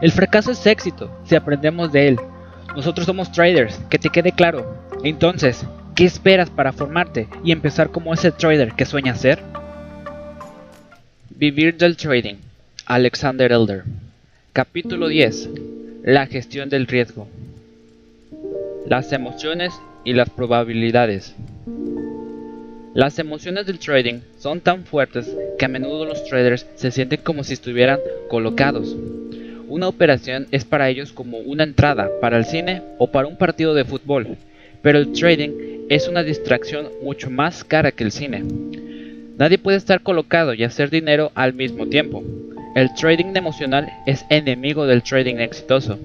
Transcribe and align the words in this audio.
El 0.00 0.12
fracaso 0.12 0.52
es 0.52 0.66
éxito 0.66 1.10
si 1.24 1.34
aprendemos 1.34 1.92
de 1.92 2.08
él. 2.08 2.18
Nosotros 2.76 3.06
somos 3.06 3.32
traders, 3.32 3.78
que 3.90 3.98
te 3.98 4.10
quede 4.10 4.32
claro. 4.32 4.76
Entonces, 5.02 5.64
¿qué 5.94 6.04
esperas 6.04 6.50
para 6.50 6.72
formarte 6.72 7.28
y 7.42 7.50
empezar 7.52 7.90
como 7.90 8.14
ese 8.14 8.30
trader 8.30 8.72
que 8.72 8.84
sueñas 8.84 9.20
ser? 9.20 9.42
Vivir 11.30 11.76
del 11.76 11.96
trading. 11.96 12.36
Alexander 12.86 13.50
Elder. 13.50 13.84
Capítulo 14.52 15.08
10. 15.08 15.50
La 16.04 16.26
gestión 16.26 16.68
del 16.68 16.86
riesgo. 16.86 17.28
Las 18.86 19.12
emociones 19.12 19.72
y 20.04 20.12
las 20.12 20.30
probabilidades. 20.30 21.34
Las 22.94 23.18
emociones 23.18 23.66
del 23.66 23.78
trading 23.78 24.20
son 24.38 24.60
tan 24.60 24.84
fuertes 24.84 25.30
que 25.58 25.64
a 25.64 25.68
menudo 25.68 26.04
los 26.04 26.24
traders 26.24 26.66
se 26.76 26.90
sienten 26.90 27.20
como 27.22 27.44
si 27.44 27.52
estuvieran 27.52 28.00
colocados. 28.28 28.96
Una 29.68 29.86
operación 29.86 30.46
es 30.50 30.64
para 30.64 30.88
ellos 30.88 31.12
como 31.12 31.38
una 31.38 31.62
entrada 31.62 32.08
para 32.22 32.38
el 32.38 32.46
cine 32.46 32.80
o 32.96 33.08
para 33.08 33.28
un 33.28 33.36
partido 33.36 33.74
de 33.74 33.84
fútbol, 33.84 34.38
pero 34.80 34.98
el 34.98 35.12
trading 35.12 35.86
es 35.90 36.08
una 36.08 36.22
distracción 36.22 36.88
mucho 37.02 37.28
más 37.28 37.64
cara 37.64 37.92
que 37.92 38.04
el 38.04 38.10
cine. 38.10 38.44
Nadie 39.36 39.58
puede 39.58 39.76
estar 39.76 40.00
colocado 40.00 40.54
y 40.54 40.64
hacer 40.64 40.88
dinero 40.88 41.32
al 41.34 41.52
mismo 41.52 41.86
tiempo. 41.86 42.24
El 42.74 42.94
trading 42.94 43.34
emocional 43.34 43.92
es 44.06 44.24
enemigo 44.30 44.86
del 44.86 45.02
trading 45.02 45.36
exitoso. 45.36 45.98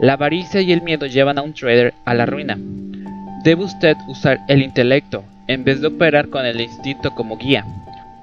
La 0.00 0.14
avaricia 0.14 0.60
y 0.60 0.72
el 0.72 0.82
miedo 0.82 1.06
llevan 1.06 1.38
a 1.38 1.42
un 1.42 1.54
trader 1.54 1.94
a 2.04 2.14
la 2.14 2.26
ruina. 2.26 2.58
Debe 3.44 3.62
usted 3.62 3.96
usar 4.08 4.40
el 4.48 4.60
intelecto 4.60 5.22
en 5.46 5.62
vez 5.62 5.80
de 5.80 5.86
operar 5.86 6.30
con 6.30 6.44
el 6.44 6.60
instinto 6.60 7.14
como 7.14 7.36
guía. 7.36 7.64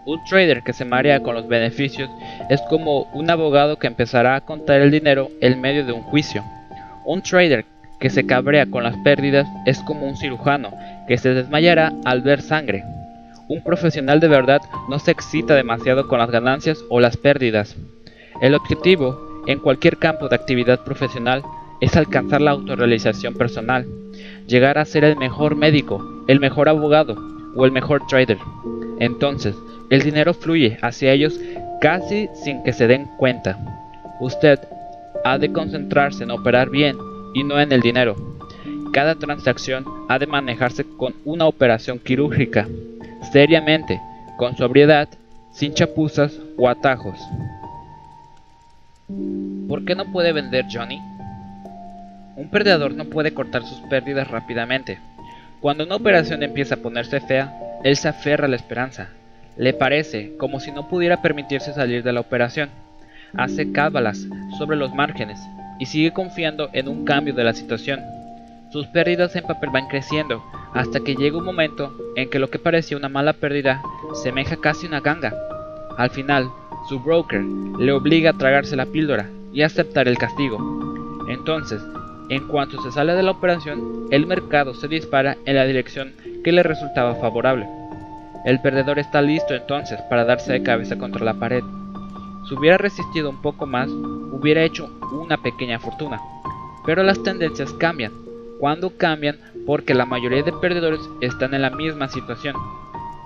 Un 0.06 0.24
trader 0.24 0.62
que 0.62 0.74
se 0.74 0.86
marea 0.86 1.22
con 1.22 1.34
los 1.34 1.48
beneficios 1.48 2.10
es 2.50 2.62
como 2.70 3.04
un 3.14 3.30
abogado 3.32 3.78
que 3.78 3.88
empezará 3.88 4.36
a 4.36 4.42
contar 4.42 4.82
el 4.82 4.92
dinero 4.92 5.30
en 5.42 5.60
medio 5.60 5.84
de 5.84 5.94
un 5.94 6.04
juicio. 6.04 6.44
Un 7.06 7.24
trader 7.24 7.66
que 8.00 8.12
se 8.12 8.28
cabrea 8.28 8.68
con 8.68 8.84
las 8.84 8.96
pérdidas 8.98 9.48
es 9.66 9.80
como 9.80 10.06
un 10.06 10.16
cirujano 10.16 10.72
que 11.08 11.18
se 11.18 11.34
desmayará 11.34 11.92
al 12.06 12.22
ver 12.22 12.44
sangre. 12.44 12.84
Un 13.48 13.64
profesional 13.64 14.20
de 14.20 14.28
verdad 14.28 14.62
no 14.90 15.00
se 15.00 15.10
excita 15.10 15.56
demasiado 15.56 16.08
con 16.08 16.20
las 16.20 16.30
ganancias 16.30 16.84
o 16.90 17.00
las 17.00 17.18
pérdidas. 17.18 17.76
El 18.42 18.54
objetivo 18.54 19.44
en 19.48 19.60
cualquier 19.60 19.98
campo 19.98 20.28
de 20.28 20.36
actividad 20.36 20.84
profesional 20.84 21.42
es 21.82 21.96
alcanzar 21.96 22.42
la 22.42 22.52
autorrealización 22.52 23.34
personal, 23.34 23.88
llegar 24.46 24.78
a 24.78 24.86
ser 24.86 25.04
el 25.04 25.18
mejor 25.18 25.56
médico, 25.56 26.24
el 26.28 26.40
mejor 26.40 26.70
abogado 26.70 27.16
o 27.56 27.66
el 27.66 27.72
mejor 27.72 28.06
trader. 28.08 28.38
Entonces, 29.00 29.56
el 29.90 30.02
dinero 30.02 30.34
fluye 30.34 30.78
hacia 30.82 31.12
ellos 31.12 31.40
casi 31.82 32.30
sin 32.34 32.64
que 32.64 32.74
se 32.74 32.88
den 32.88 33.06
cuenta. 33.18 33.58
Usted 34.20 34.60
ha 35.24 35.38
de 35.38 35.52
concentrarse 35.52 36.24
en 36.24 36.32
operar 36.32 36.70
bien 36.70 36.98
y 37.34 37.44
no 37.44 37.60
en 37.60 37.72
el 37.72 37.82
dinero. 37.82 38.16
Cada 38.94 39.16
transacción 39.16 39.86
ha 40.08 40.20
de 40.20 40.28
manejarse 40.28 40.86
con 40.98 41.14
una 41.26 41.46
operación 41.46 42.00
quirúrgica, 42.00 42.68
seriamente, 43.32 44.00
con 44.38 44.56
sobriedad, 44.56 45.10
sin 45.52 45.74
chapuzas 45.74 46.40
o 46.58 46.70
atajos. 46.70 47.20
¿Por 49.68 49.84
qué 49.86 49.96
no 49.96 50.12
puede 50.12 50.32
vender 50.32 50.66
Johnny? 50.72 51.00
Un 52.38 52.50
perdedor 52.50 52.94
no 52.94 53.06
puede 53.06 53.34
cortar 53.34 53.64
sus 53.64 53.80
pérdidas 53.90 54.30
rápidamente. 54.30 55.00
Cuando 55.66 55.84
una 55.84 55.96
operación 55.96 56.44
empieza 56.44 56.76
a 56.76 56.78
ponerse 56.78 57.20
fea, 57.22 57.52
él 57.84 57.98
se 57.98 58.08
aferra 58.08 58.46
a 58.46 58.48
la 58.48 58.56
esperanza. 58.56 59.10
Le 59.58 59.74
parece 59.74 60.38
como 60.38 60.60
si 60.60 60.72
no 60.72 60.88
pudiera 60.88 61.24
permitirse 61.24 61.74
salir 61.74 62.04
de 62.04 62.14
la 62.14 62.20
operación. 62.20 62.70
Hace 63.36 63.72
cábalas 63.72 64.28
sobre 64.60 64.78
los 64.78 64.94
márgenes 64.94 65.40
y 65.80 65.88
sigue 65.88 66.14
confiando 66.14 66.70
en 66.74 66.88
un 66.88 67.04
cambio 67.04 67.34
de 67.34 67.44
la 67.44 67.54
situación. 67.54 68.00
Sus 68.72 68.86
pérdidas 68.86 69.36
en 69.36 69.44
papel 69.44 69.72
van 69.72 69.88
creciendo 69.88 70.46
hasta 70.76 71.00
que 71.00 71.16
llega 71.16 71.40
un 71.40 71.46
momento 71.46 71.98
en 72.16 72.30
que 72.30 72.38
lo 72.38 72.52
que 72.52 72.60
parecía 72.60 72.96
una 72.96 73.10
mala 73.10 73.34
pérdida 73.34 73.82
semeja 74.22 74.58
casi 74.58 74.86
una 74.86 75.00
ganga. 75.00 75.34
Al 75.98 76.12
final, 76.12 76.48
su 76.88 77.00
broker 77.00 77.42
le 77.42 77.92
obliga 77.92 78.30
a 78.30 78.38
tragarse 78.38 78.76
la 78.76 78.86
píldora 78.86 79.32
y 79.52 79.64
aceptar 79.64 80.08
el 80.08 80.20
castigo. 80.20 80.60
Entonces, 81.28 81.82
en 82.30 82.48
cuanto 82.48 82.82
se 82.82 82.92
sale 82.92 83.14
de 83.14 83.24
la 83.24 83.32
operación, 83.32 84.08
el 84.10 84.26
mercado 84.26 84.74
se 84.74 84.88
dispara 84.88 85.38
en 85.46 85.56
la 85.56 85.66
dirección 85.66 86.14
que 86.44 86.52
le 86.52 86.64
resultaba 86.64 87.16
favorable. 87.16 87.68
El 88.46 88.62
perdedor 88.62 89.00
está 89.00 89.22
listo 89.22 89.54
entonces 89.54 90.00
para 90.10 90.26
darse 90.26 90.54
de 90.54 90.64
cabeza 90.64 90.98
contra 90.98 91.26
la 91.26 91.34
pared. 91.34 91.64
Si 92.48 92.54
hubiera 92.54 92.78
resistido 92.78 93.30
un 93.30 93.42
poco 93.42 93.66
más, 93.66 93.90
hubiera 93.90 94.64
hecho 94.64 94.90
una 95.12 95.38
pequeña 95.38 95.80
fortuna. 95.80 96.22
Pero 96.86 97.04
las 97.04 97.22
tendencias 97.24 97.74
cambian. 97.74 98.12
Cuando 98.60 98.96
cambian, 98.98 99.38
porque 99.66 99.94
la 99.94 100.06
mayoría 100.06 100.44
de 100.44 100.54
perdedores 100.54 101.02
están 101.22 101.54
en 101.54 101.64
la 101.64 101.72
misma 101.72 102.08
situación. 102.08 102.56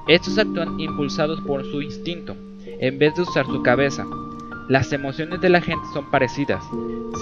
Estos 0.07 0.37
actúan 0.37 0.79
impulsados 0.79 1.41
por 1.41 1.63
su 1.65 1.81
instinto, 1.81 2.35
en 2.65 2.97
vez 2.97 3.13
de 3.15 3.23
usar 3.23 3.45
su 3.45 3.61
cabeza. 3.61 4.05
Las 4.69 4.93
emociones 4.93 5.41
de 5.41 5.49
la 5.49 5.61
gente 5.61 5.83
son 5.95 6.11
parecidas, 6.11 6.63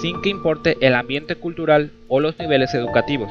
sin 0.02 0.20
que 0.20 0.28
importe 0.28 0.76
el 0.82 0.94
ambiente 0.94 1.34
cultural 1.34 1.90
o 2.06 2.20
los 2.20 2.38
niveles 2.38 2.74
educativos. 2.74 3.30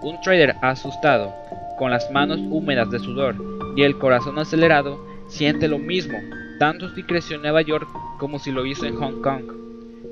Un 0.00 0.18
trader 0.22 0.56
asustado, 0.62 1.34
con 1.76 1.90
las 1.90 2.10
manos 2.10 2.38
húmedas 2.40 2.90
de 2.90 2.98
sudor 2.98 3.36
y 3.76 3.82
el 3.82 3.98
corazón 3.98 4.38
acelerado, 4.38 4.98
siente 5.28 5.68
lo 5.68 5.78
mismo, 5.78 6.16
tanto 6.58 6.88
si 6.94 7.02
creció 7.02 7.36
en 7.36 7.42
Nueva 7.42 7.60
York 7.60 7.86
como 8.18 8.38
si 8.38 8.52
lo 8.52 8.64
hizo 8.64 8.86
en 8.86 8.96
Hong 8.96 9.20
Kong, 9.20 9.44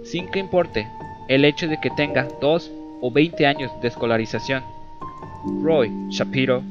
sin 0.02 0.30
que 0.30 0.40
importe 0.40 0.86
el 1.28 1.46
hecho 1.46 1.66
de 1.66 1.80
que 1.80 1.88
tenga 1.88 2.28
2 2.42 2.70
o 3.00 3.10
20 3.10 3.46
años 3.46 3.72
de 3.80 3.88
escolarización. 3.88 4.62
Roy 5.62 5.90
Shapiro, 6.10 6.62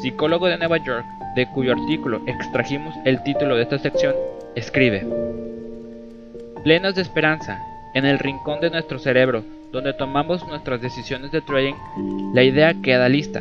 psicólogo 0.00 0.46
de 0.46 0.56
Nueva 0.56 0.76
York, 0.76 1.04
de 1.34 1.48
cuyo 1.48 1.72
artículo 1.72 2.20
extrajimos 2.26 2.94
el 3.04 3.24
título 3.24 3.56
de 3.56 3.62
esta 3.62 3.80
sección, 3.80 4.14
escribe 4.54 5.04
Plenos 6.66 6.96
de 6.96 7.02
esperanza, 7.02 7.64
en 7.94 8.06
el 8.06 8.18
rincón 8.18 8.58
de 8.58 8.70
nuestro 8.70 8.98
cerebro, 8.98 9.44
donde 9.70 9.92
tomamos 9.92 10.44
nuestras 10.48 10.82
decisiones 10.82 11.30
de 11.30 11.40
trading, 11.40 11.76
la 12.34 12.42
idea 12.42 12.74
queda 12.82 13.08
lista. 13.08 13.40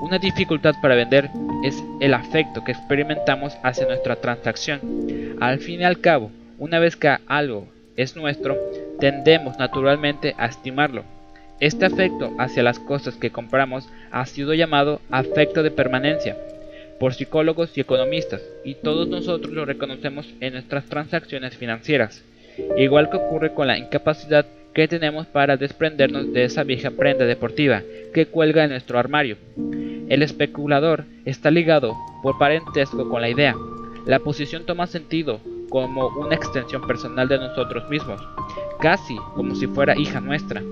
Una 0.00 0.20
dificultad 0.20 0.76
para 0.80 0.94
vender 0.94 1.28
es 1.64 1.82
el 1.98 2.14
afecto 2.14 2.62
que 2.62 2.70
experimentamos 2.70 3.52
hacia 3.64 3.88
nuestra 3.88 4.14
transacción. 4.14 5.36
Al 5.40 5.58
fin 5.58 5.80
y 5.80 5.84
al 5.84 6.00
cabo, 6.00 6.30
una 6.56 6.78
vez 6.78 6.94
que 6.94 7.12
algo 7.26 7.66
es 7.96 8.14
nuestro, 8.14 8.56
tendemos 9.00 9.58
naturalmente 9.58 10.36
a 10.38 10.46
estimarlo. 10.46 11.02
Este 11.58 11.84
afecto 11.84 12.32
hacia 12.38 12.62
las 12.62 12.78
cosas 12.78 13.16
que 13.16 13.30
compramos 13.32 13.88
ha 14.12 14.24
sido 14.26 14.54
llamado 14.54 15.00
afecto 15.10 15.64
de 15.64 15.72
permanencia 15.72 16.36
por 17.00 17.12
psicólogos 17.12 17.76
y 17.76 17.80
economistas, 17.80 18.40
y 18.64 18.76
todos 18.76 19.08
nosotros 19.08 19.52
lo 19.52 19.64
reconocemos 19.64 20.32
en 20.38 20.52
nuestras 20.52 20.84
transacciones 20.84 21.56
financieras 21.56 22.22
igual 22.76 23.10
que 23.10 23.16
ocurre 23.16 23.54
con 23.54 23.66
la 23.66 23.78
incapacidad 23.78 24.46
que 24.74 24.88
tenemos 24.88 25.26
para 25.26 25.56
desprendernos 25.56 26.32
de 26.32 26.44
esa 26.44 26.64
vieja 26.64 26.90
prenda 26.90 27.24
deportiva 27.24 27.82
que 28.14 28.26
cuelga 28.26 28.64
en 28.64 28.70
nuestro 28.70 28.98
armario. 28.98 29.36
El 30.08 30.22
especulador 30.22 31.04
está 31.24 31.50
ligado 31.50 31.94
por 32.22 32.38
parentesco 32.38 33.08
con 33.08 33.20
la 33.20 33.30
idea. 33.30 33.54
La 34.06 34.18
posición 34.18 34.64
toma 34.66 34.86
sentido 34.86 35.40
como 35.68 36.08
una 36.08 36.34
extensión 36.34 36.86
personal 36.86 37.28
de 37.28 37.38
nosotros 37.38 37.88
mismos, 37.88 38.20
casi 38.80 39.16
como 39.34 39.54
si 39.54 39.66
fuera 39.66 39.96
hija 39.96 40.20
nuestra. 40.20 40.62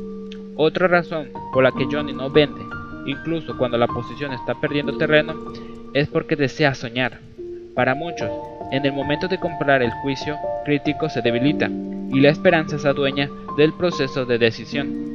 Otra 0.56 0.88
razón 0.88 1.30
por 1.52 1.64
la 1.64 1.72
que 1.72 1.86
Johnny 1.90 2.12
no 2.12 2.28
vende, 2.28 2.60
incluso 3.06 3.56
cuando 3.56 3.78
la 3.78 3.86
posición 3.86 4.32
está 4.32 4.60
perdiendo 4.60 4.98
terreno, 4.98 5.34
es 5.94 6.08
porque 6.08 6.36
desea 6.36 6.74
soñar. 6.74 7.20
Para 7.74 7.94
muchos, 7.94 8.30
en 8.70 8.86
el 8.86 8.92
momento 8.92 9.28
de 9.28 9.38
comprar 9.38 9.82
el 9.82 9.90
juicio 9.90 10.38
crítico 10.64 11.08
se 11.08 11.22
debilita 11.22 11.68
y 11.68 12.20
la 12.20 12.30
esperanza 12.30 12.78
se 12.78 12.88
adueña 12.88 13.28
del 13.56 13.72
proceso 13.72 14.24
de 14.24 14.38
decisión. 14.38 15.10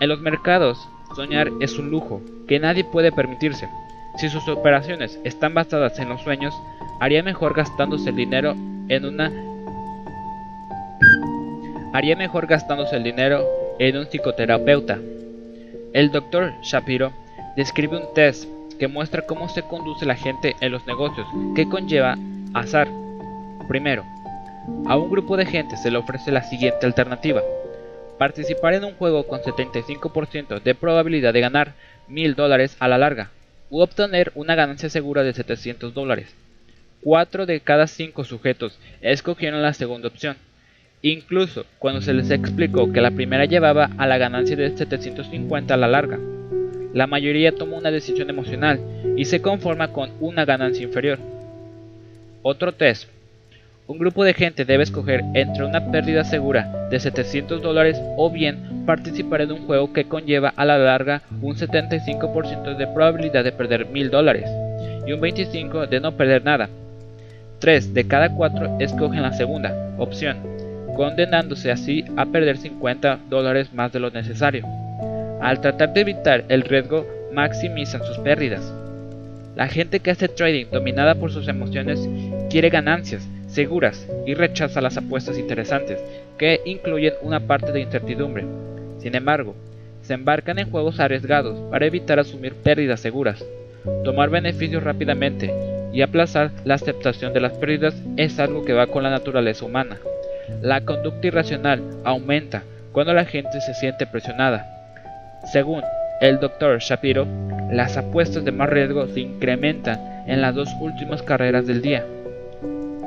En 0.00 0.08
los 0.08 0.20
mercados, 0.20 0.88
soñar 1.14 1.48
es 1.60 1.78
un 1.78 1.90
lujo 1.90 2.22
que 2.48 2.58
nadie 2.58 2.84
puede 2.84 3.12
permitirse. 3.12 3.68
Si 4.16 4.28
sus 4.28 4.48
operaciones 4.48 5.18
están 5.24 5.54
basadas 5.54 5.98
en 5.98 6.08
los 6.08 6.22
sueños, 6.22 6.54
haría 7.00 7.22
mejor 7.22 7.54
gastándose 7.54 8.10
el 8.10 8.16
dinero 8.16 8.54
en 8.88 9.04
una 9.04 9.30
haría 11.92 12.16
mejor 12.16 12.46
gastándose 12.46 12.96
el 12.96 13.02
dinero 13.02 13.44
en 13.78 13.96
un 13.96 14.06
psicoterapeuta. 14.06 14.98
El 15.92 16.10
doctor 16.12 16.52
Shapiro 16.62 17.12
describe 17.56 17.96
un 17.96 18.14
test 18.14 18.48
que 18.80 18.88
muestra 18.88 19.22
cómo 19.22 19.48
se 19.50 19.62
conduce 19.62 20.06
la 20.06 20.16
gente 20.16 20.56
en 20.60 20.72
los 20.72 20.86
negocios, 20.86 21.28
que 21.54 21.68
conlleva 21.68 22.16
azar. 22.54 22.88
Primero, 23.68 24.04
a 24.86 24.96
un 24.96 25.10
grupo 25.10 25.36
de 25.36 25.44
gente 25.44 25.76
se 25.76 25.90
le 25.90 25.98
ofrece 25.98 26.32
la 26.32 26.42
siguiente 26.42 26.86
alternativa. 26.86 27.42
Participar 28.18 28.72
en 28.72 28.84
un 28.84 28.94
juego 28.94 29.26
con 29.26 29.40
75% 29.40 30.62
de 30.62 30.74
probabilidad 30.74 31.34
de 31.34 31.42
ganar 31.42 31.74
1000 32.08 32.34
dólares 32.34 32.76
a 32.80 32.88
la 32.88 32.96
larga, 32.96 33.30
u 33.68 33.80
obtener 33.80 34.32
una 34.34 34.54
ganancia 34.54 34.88
segura 34.88 35.22
de 35.22 35.34
700 35.34 35.92
dólares. 35.92 36.34
4 37.02 37.44
de 37.44 37.60
cada 37.60 37.86
5 37.86 38.24
sujetos 38.24 38.78
escogieron 39.02 39.62
la 39.62 39.74
segunda 39.74 40.08
opción. 40.08 40.36
incluso 41.02 41.64
cuando 41.78 42.02
se 42.02 42.12
les 42.12 42.30
explicó 42.30 42.92
que 42.92 43.00
la 43.00 43.10
primera 43.10 43.46
llevaba 43.46 43.90
a 43.96 44.06
la 44.06 44.18
ganancia 44.18 44.56
de 44.56 44.76
750 44.76 45.74
a 45.74 45.76
la 45.76 45.88
larga. 45.88 46.18
La 46.92 47.06
mayoría 47.06 47.52
toma 47.52 47.76
una 47.76 47.90
decisión 47.90 48.30
emocional 48.30 48.80
y 49.16 49.24
se 49.24 49.40
conforma 49.40 49.92
con 49.92 50.10
una 50.20 50.44
ganancia 50.44 50.82
inferior. 50.82 51.18
Otro 52.42 52.72
test. 52.72 53.08
Un 53.86 53.98
grupo 53.98 54.24
de 54.24 54.34
gente 54.34 54.64
debe 54.64 54.82
escoger 54.82 55.22
entre 55.34 55.64
una 55.64 55.90
pérdida 55.90 56.24
segura 56.24 56.88
de 56.90 56.98
700 56.98 57.60
dólares 57.60 58.00
o 58.16 58.30
bien 58.30 58.84
participar 58.86 59.40
en 59.40 59.52
un 59.52 59.66
juego 59.66 59.92
que 59.92 60.04
conlleva 60.04 60.52
a 60.56 60.64
la 60.64 60.78
larga 60.78 61.22
un 61.42 61.56
75% 61.56 62.76
de 62.76 62.86
probabilidad 62.86 63.44
de 63.44 63.52
perder 63.52 63.86
1000 63.86 64.10
dólares 64.10 64.50
y 65.06 65.12
un 65.12 65.20
25% 65.20 65.88
de 65.88 66.00
no 66.00 66.16
perder 66.16 66.44
nada. 66.44 66.68
3 67.60 67.94
de 67.94 68.06
cada 68.06 68.34
4 68.34 68.78
escogen 68.80 69.22
la 69.22 69.32
segunda 69.32 69.94
opción, 69.98 70.38
condenándose 70.96 71.70
así 71.70 72.04
a 72.16 72.26
perder 72.26 72.56
50 72.56 73.18
dólares 73.28 73.72
más 73.72 73.92
de 73.92 74.00
lo 74.00 74.10
necesario. 74.10 74.64
Al 75.40 75.60
tratar 75.60 75.92
de 75.92 76.02
evitar 76.02 76.44
el 76.48 76.62
riesgo, 76.62 77.06
maximizan 77.32 78.04
sus 78.04 78.18
pérdidas. 78.18 78.72
La 79.56 79.68
gente 79.68 80.00
que 80.00 80.10
hace 80.10 80.28
trading 80.28 80.66
dominada 80.70 81.14
por 81.14 81.32
sus 81.32 81.48
emociones 81.48 82.08
quiere 82.50 82.70
ganancias 82.70 83.26
seguras 83.48 84.06
y 84.26 84.34
rechaza 84.34 84.80
las 84.80 84.96
apuestas 84.96 85.38
interesantes, 85.38 85.98
que 86.38 86.60
incluyen 86.64 87.14
una 87.22 87.40
parte 87.40 87.72
de 87.72 87.80
incertidumbre. 87.80 88.44
Sin 88.98 89.14
embargo, 89.16 89.54
se 90.02 90.14
embarcan 90.14 90.58
en 90.58 90.70
juegos 90.70 91.00
arriesgados 91.00 91.58
para 91.70 91.86
evitar 91.86 92.18
asumir 92.18 92.54
pérdidas 92.54 93.00
seguras. 93.00 93.44
Tomar 94.04 94.30
beneficios 94.30 94.82
rápidamente 94.82 95.52
y 95.92 96.02
aplazar 96.02 96.50
la 96.64 96.74
aceptación 96.74 97.32
de 97.32 97.40
las 97.40 97.52
pérdidas 97.52 97.94
es 98.16 98.38
algo 98.38 98.64
que 98.64 98.72
va 98.72 98.86
con 98.86 99.02
la 99.02 99.10
naturaleza 99.10 99.64
humana. 99.64 99.98
La 100.62 100.82
conducta 100.82 101.26
irracional 101.26 101.82
aumenta 102.04 102.62
cuando 102.92 103.14
la 103.14 103.24
gente 103.24 103.60
se 103.60 103.74
siente 103.74 104.06
presionada. 104.06 104.79
Según 105.44 105.82
el 106.20 106.38
Dr. 106.38 106.78
Shapiro, 106.80 107.26
las 107.70 107.96
apuestas 107.96 108.44
de 108.44 108.52
más 108.52 108.68
riesgo 108.68 109.06
se 109.06 109.20
incrementan 109.20 109.98
en 110.26 110.42
las 110.42 110.54
dos 110.54 110.68
últimas 110.80 111.22
carreras 111.22 111.66
del 111.66 111.80
día. 111.80 112.04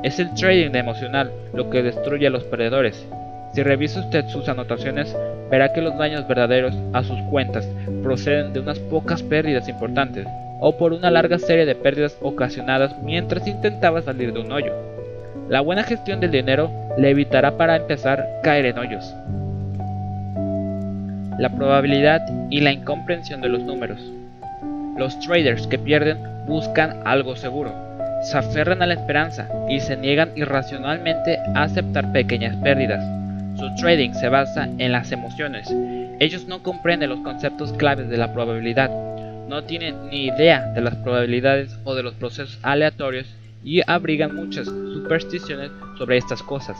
Es 0.02 0.18
el 0.18 0.34
trading 0.34 0.74
emocional 0.74 1.30
lo 1.54 1.70
que 1.70 1.82
destruye 1.82 2.26
a 2.26 2.30
los 2.30 2.42
perdedores. 2.44 3.06
Si 3.54 3.62
revisa 3.62 4.00
usted 4.00 4.26
sus 4.26 4.48
anotaciones, 4.48 5.16
verá 5.48 5.72
que 5.72 5.80
los 5.80 5.96
daños 5.96 6.26
verdaderos 6.26 6.74
a 6.92 7.04
sus 7.04 7.20
cuentas 7.30 7.68
proceden 8.02 8.52
de 8.52 8.60
unas 8.60 8.80
pocas 8.80 9.22
pérdidas 9.22 9.68
importantes 9.68 10.26
o 10.58 10.76
por 10.76 10.92
una 10.92 11.12
larga 11.12 11.38
serie 11.38 11.66
de 11.66 11.76
pérdidas 11.76 12.18
ocasionadas 12.20 12.96
mientras 13.02 13.46
intentaba 13.46 14.02
salir 14.02 14.32
de 14.32 14.40
un 14.40 14.50
hoyo. 14.50 14.72
La 15.48 15.60
buena 15.60 15.84
gestión 15.84 16.18
del 16.18 16.32
dinero 16.32 16.68
le 16.98 17.10
evitará 17.10 17.56
para 17.56 17.76
empezar 17.76 18.26
caer 18.42 18.66
en 18.66 18.78
hoyos 18.78 19.14
la 21.38 21.50
probabilidad 21.50 22.22
y 22.50 22.60
la 22.60 22.72
incomprensión 22.72 23.40
de 23.40 23.48
los 23.48 23.62
números. 23.62 24.00
Los 24.96 25.18
traders 25.20 25.66
que 25.66 25.78
pierden 25.78 26.18
buscan 26.46 27.00
algo 27.04 27.36
seguro, 27.36 27.72
se 28.24 28.38
aferran 28.38 28.80
a 28.82 28.86
la 28.86 28.94
esperanza 28.94 29.48
y 29.68 29.80
se 29.80 29.96
niegan 29.96 30.32
irracionalmente 30.34 31.38
a 31.54 31.64
aceptar 31.64 32.10
pequeñas 32.12 32.56
pérdidas. 32.56 33.04
Su 33.58 33.74
trading 33.76 34.12
se 34.14 34.28
basa 34.28 34.68
en 34.78 34.92
las 34.92 35.12
emociones. 35.12 35.68
Ellos 36.20 36.46
no 36.46 36.62
comprenden 36.62 37.10
los 37.10 37.20
conceptos 37.20 37.72
claves 37.74 38.08
de 38.08 38.16
la 38.16 38.32
probabilidad, 38.32 38.90
no 39.48 39.64
tienen 39.64 40.08
ni 40.08 40.26
idea 40.26 40.72
de 40.72 40.80
las 40.80 40.94
probabilidades 40.96 41.78
o 41.84 41.94
de 41.94 42.02
los 42.02 42.14
procesos 42.14 42.58
aleatorios 42.62 43.26
y 43.62 43.82
abrigan 43.86 44.34
muchas 44.34 44.66
supersticiones 44.66 45.70
sobre 45.98 46.16
estas 46.16 46.42
cosas. 46.42 46.78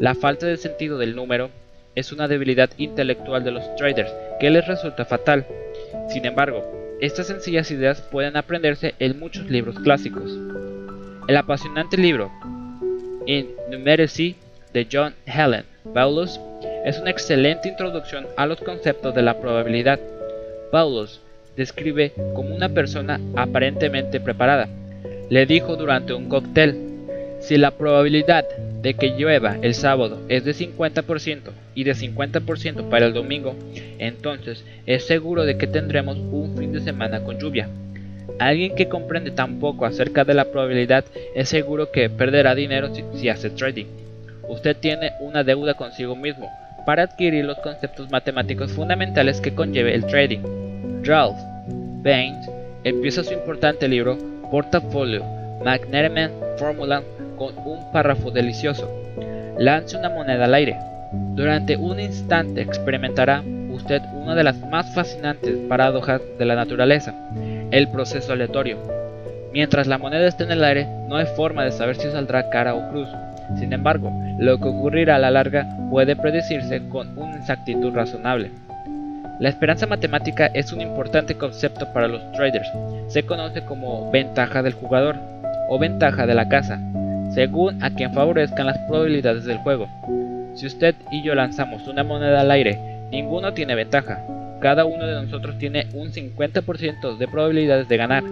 La 0.00 0.14
falta 0.14 0.46
de 0.46 0.56
sentido 0.56 0.98
del 0.98 1.14
número 1.14 1.50
es 1.94 2.12
una 2.12 2.28
debilidad 2.28 2.70
intelectual 2.76 3.44
de 3.44 3.52
los 3.52 3.76
traders 3.76 4.12
que 4.40 4.50
les 4.50 4.66
resulta 4.66 5.04
fatal. 5.04 5.46
Sin 6.08 6.24
embargo, 6.26 6.96
estas 7.00 7.26
sencillas 7.26 7.70
ideas 7.70 8.00
pueden 8.00 8.36
aprenderse 8.36 8.94
en 8.98 9.18
muchos 9.18 9.50
libros 9.50 9.78
clásicos. 9.80 10.38
El 11.28 11.36
apasionante 11.36 11.96
libro 11.96 12.30
In 13.26 13.48
Numeracy 13.70 14.36
de 14.72 14.86
John 14.90 15.14
Helen 15.26 15.64
Paulus 15.92 16.40
es 16.84 16.98
una 16.98 17.10
excelente 17.10 17.68
introducción 17.68 18.26
a 18.36 18.46
los 18.46 18.60
conceptos 18.60 19.14
de 19.14 19.22
la 19.22 19.38
probabilidad. 19.40 20.00
Paulus 20.70 21.20
describe 21.56 22.12
como 22.34 22.54
una 22.54 22.68
persona 22.68 23.20
aparentemente 23.36 24.20
preparada. 24.20 24.68
Le 25.28 25.46
dijo 25.46 25.76
durante 25.76 26.14
un 26.14 26.28
cóctel, 26.28 26.93
si 27.44 27.58
la 27.58 27.72
probabilidad 27.72 28.46
de 28.80 28.94
que 28.94 29.10
llueva 29.10 29.58
el 29.60 29.74
sábado 29.74 30.22
es 30.30 30.44
de 30.44 30.52
50% 30.52 31.50
y 31.74 31.84
de 31.84 31.92
50% 31.92 32.88
para 32.88 33.04
el 33.04 33.12
domingo, 33.12 33.54
entonces 33.98 34.64
es 34.86 35.06
seguro 35.06 35.44
de 35.44 35.58
que 35.58 35.66
tendremos 35.66 36.16
un 36.16 36.56
fin 36.56 36.72
de 36.72 36.80
semana 36.80 37.20
con 37.22 37.38
lluvia. 37.38 37.68
Alguien 38.38 38.74
que 38.74 38.88
comprende 38.88 39.30
tan 39.30 39.60
poco 39.60 39.84
acerca 39.84 40.24
de 40.24 40.32
la 40.32 40.46
probabilidad 40.46 41.04
es 41.34 41.50
seguro 41.50 41.92
que 41.92 42.08
perderá 42.08 42.54
dinero 42.54 42.90
si, 43.14 43.28
hace 43.28 43.50
trading. 43.50 43.86
Usted 44.48 44.76
tiene 44.78 45.12
una 45.20 45.44
deuda 45.44 45.74
consigo 45.74 46.16
mismo 46.16 46.50
para 46.86 47.02
adquirir 47.02 47.44
los 47.44 47.58
conceptos 47.58 48.10
matemáticos 48.10 48.72
fundamentales 48.72 49.42
que 49.42 49.54
conlleve 49.54 49.94
el 49.94 50.06
trading. 50.06 50.40
Ralph 51.02 51.36
Baines 52.02 52.48
empieza 52.84 53.22
su 53.22 53.34
importante 53.34 53.86
libro 53.86 54.16
Portafolio 54.50 55.22
McNerman 55.62 56.30
Formula 56.58 57.02
con 57.36 57.56
un 57.58 57.90
párrafo 57.92 58.30
delicioso. 58.30 58.90
Lance 59.58 59.96
una 59.96 60.10
moneda 60.10 60.44
al 60.44 60.54
aire. 60.54 60.76
Durante 61.34 61.76
un 61.76 62.00
instante 62.00 62.60
experimentará 62.60 63.42
usted 63.70 64.02
una 64.14 64.34
de 64.34 64.44
las 64.44 64.58
más 64.68 64.94
fascinantes 64.94 65.56
paradojas 65.68 66.20
de 66.38 66.44
la 66.44 66.54
naturaleza, 66.54 67.14
el 67.70 67.88
proceso 67.88 68.32
aleatorio. 68.32 68.78
Mientras 69.52 69.86
la 69.86 69.98
moneda 69.98 70.26
esté 70.26 70.44
en 70.44 70.52
el 70.52 70.64
aire, 70.64 70.86
no 71.08 71.16
hay 71.16 71.26
forma 71.26 71.64
de 71.64 71.72
saber 71.72 71.96
si 71.96 72.10
saldrá 72.10 72.50
cara 72.50 72.74
o 72.74 72.90
cruz. 72.90 73.08
Sin 73.58 73.72
embargo, 73.72 74.10
lo 74.38 74.58
que 74.58 74.68
ocurrirá 74.68 75.16
a 75.16 75.20
la 75.20 75.30
larga 75.30 75.66
puede 75.90 76.16
predecirse 76.16 76.88
con 76.88 77.16
una 77.16 77.36
exactitud 77.36 77.94
razonable. 77.94 78.50
La 79.40 79.48
esperanza 79.48 79.86
matemática 79.86 80.46
es 80.46 80.72
un 80.72 80.80
importante 80.80 81.34
concepto 81.34 81.92
para 81.92 82.08
los 82.08 82.32
traders. 82.32 82.68
Se 83.08 83.24
conoce 83.24 83.64
como 83.64 84.10
ventaja 84.10 84.62
del 84.62 84.72
jugador 84.74 85.16
o 85.68 85.78
ventaja 85.78 86.26
de 86.26 86.34
la 86.34 86.48
casa, 86.48 86.80
según 87.34 87.82
a 87.82 87.90
quien 87.90 88.14
favorezcan 88.14 88.66
las 88.66 88.78
probabilidades 88.86 89.44
del 89.44 89.58
juego. 89.58 89.88
Si 90.54 90.66
usted 90.66 90.94
y 91.10 91.24
yo 91.24 91.34
lanzamos 91.34 91.88
una 91.88 92.04
moneda 92.04 92.40
al 92.40 92.50
aire, 92.50 92.78
ninguno 93.10 93.52
tiene 93.52 93.74
ventaja. 93.74 94.24
Cada 94.60 94.84
uno 94.84 95.04
de 95.04 95.14
nosotros 95.14 95.58
tiene 95.58 95.88
un 95.94 96.12
50% 96.12 97.18
de 97.18 97.28
probabilidades 97.28 97.88
de 97.88 97.96
ganar. 97.96 98.22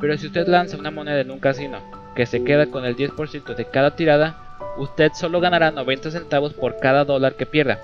Pero 0.00 0.18
si 0.18 0.26
usted 0.26 0.48
lanza 0.48 0.76
una 0.76 0.90
moneda 0.90 1.20
en 1.20 1.30
un 1.30 1.38
casino, 1.38 1.78
que 2.16 2.26
se 2.26 2.42
queda 2.42 2.66
con 2.66 2.84
el 2.84 2.96
10% 2.96 3.54
de 3.54 3.64
cada 3.66 3.94
tirada, 3.94 4.36
usted 4.78 5.12
solo 5.14 5.40
ganará 5.40 5.70
90 5.70 6.10
centavos 6.10 6.52
por 6.54 6.78
cada 6.80 7.04
dólar 7.04 7.34
que 7.34 7.46
pierda. 7.46 7.78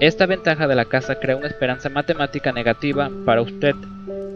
Esta 0.00 0.26
ventaja 0.26 0.66
de 0.66 0.74
la 0.74 0.84
casa 0.84 1.18
crea 1.18 1.36
una 1.36 1.46
esperanza 1.46 1.88
matemática 1.88 2.52
negativa 2.52 3.10
para 3.24 3.42
usted 3.42 3.74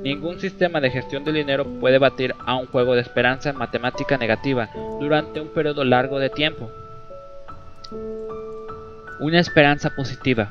Ningún 0.02 0.40
sistema 0.40 0.80
de 0.80 0.90
gestión 0.90 1.24
del 1.24 1.34
dinero 1.34 1.66
puede 1.78 1.98
batir 1.98 2.34
a 2.46 2.56
un 2.56 2.66
juego 2.66 2.94
de 2.94 3.02
esperanza 3.02 3.52
matemática 3.52 4.16
negativa 4.16 4.70
durante 4.98 5.42
un 5.42 5.48
periodo 5.48 5.84
largo 5.84 6.18
de 6.18 6.30
tiempo. 6.30 6.70
Una 9.20 9.40
esperanza 9.40 9.90
positiva. 9.90 10.48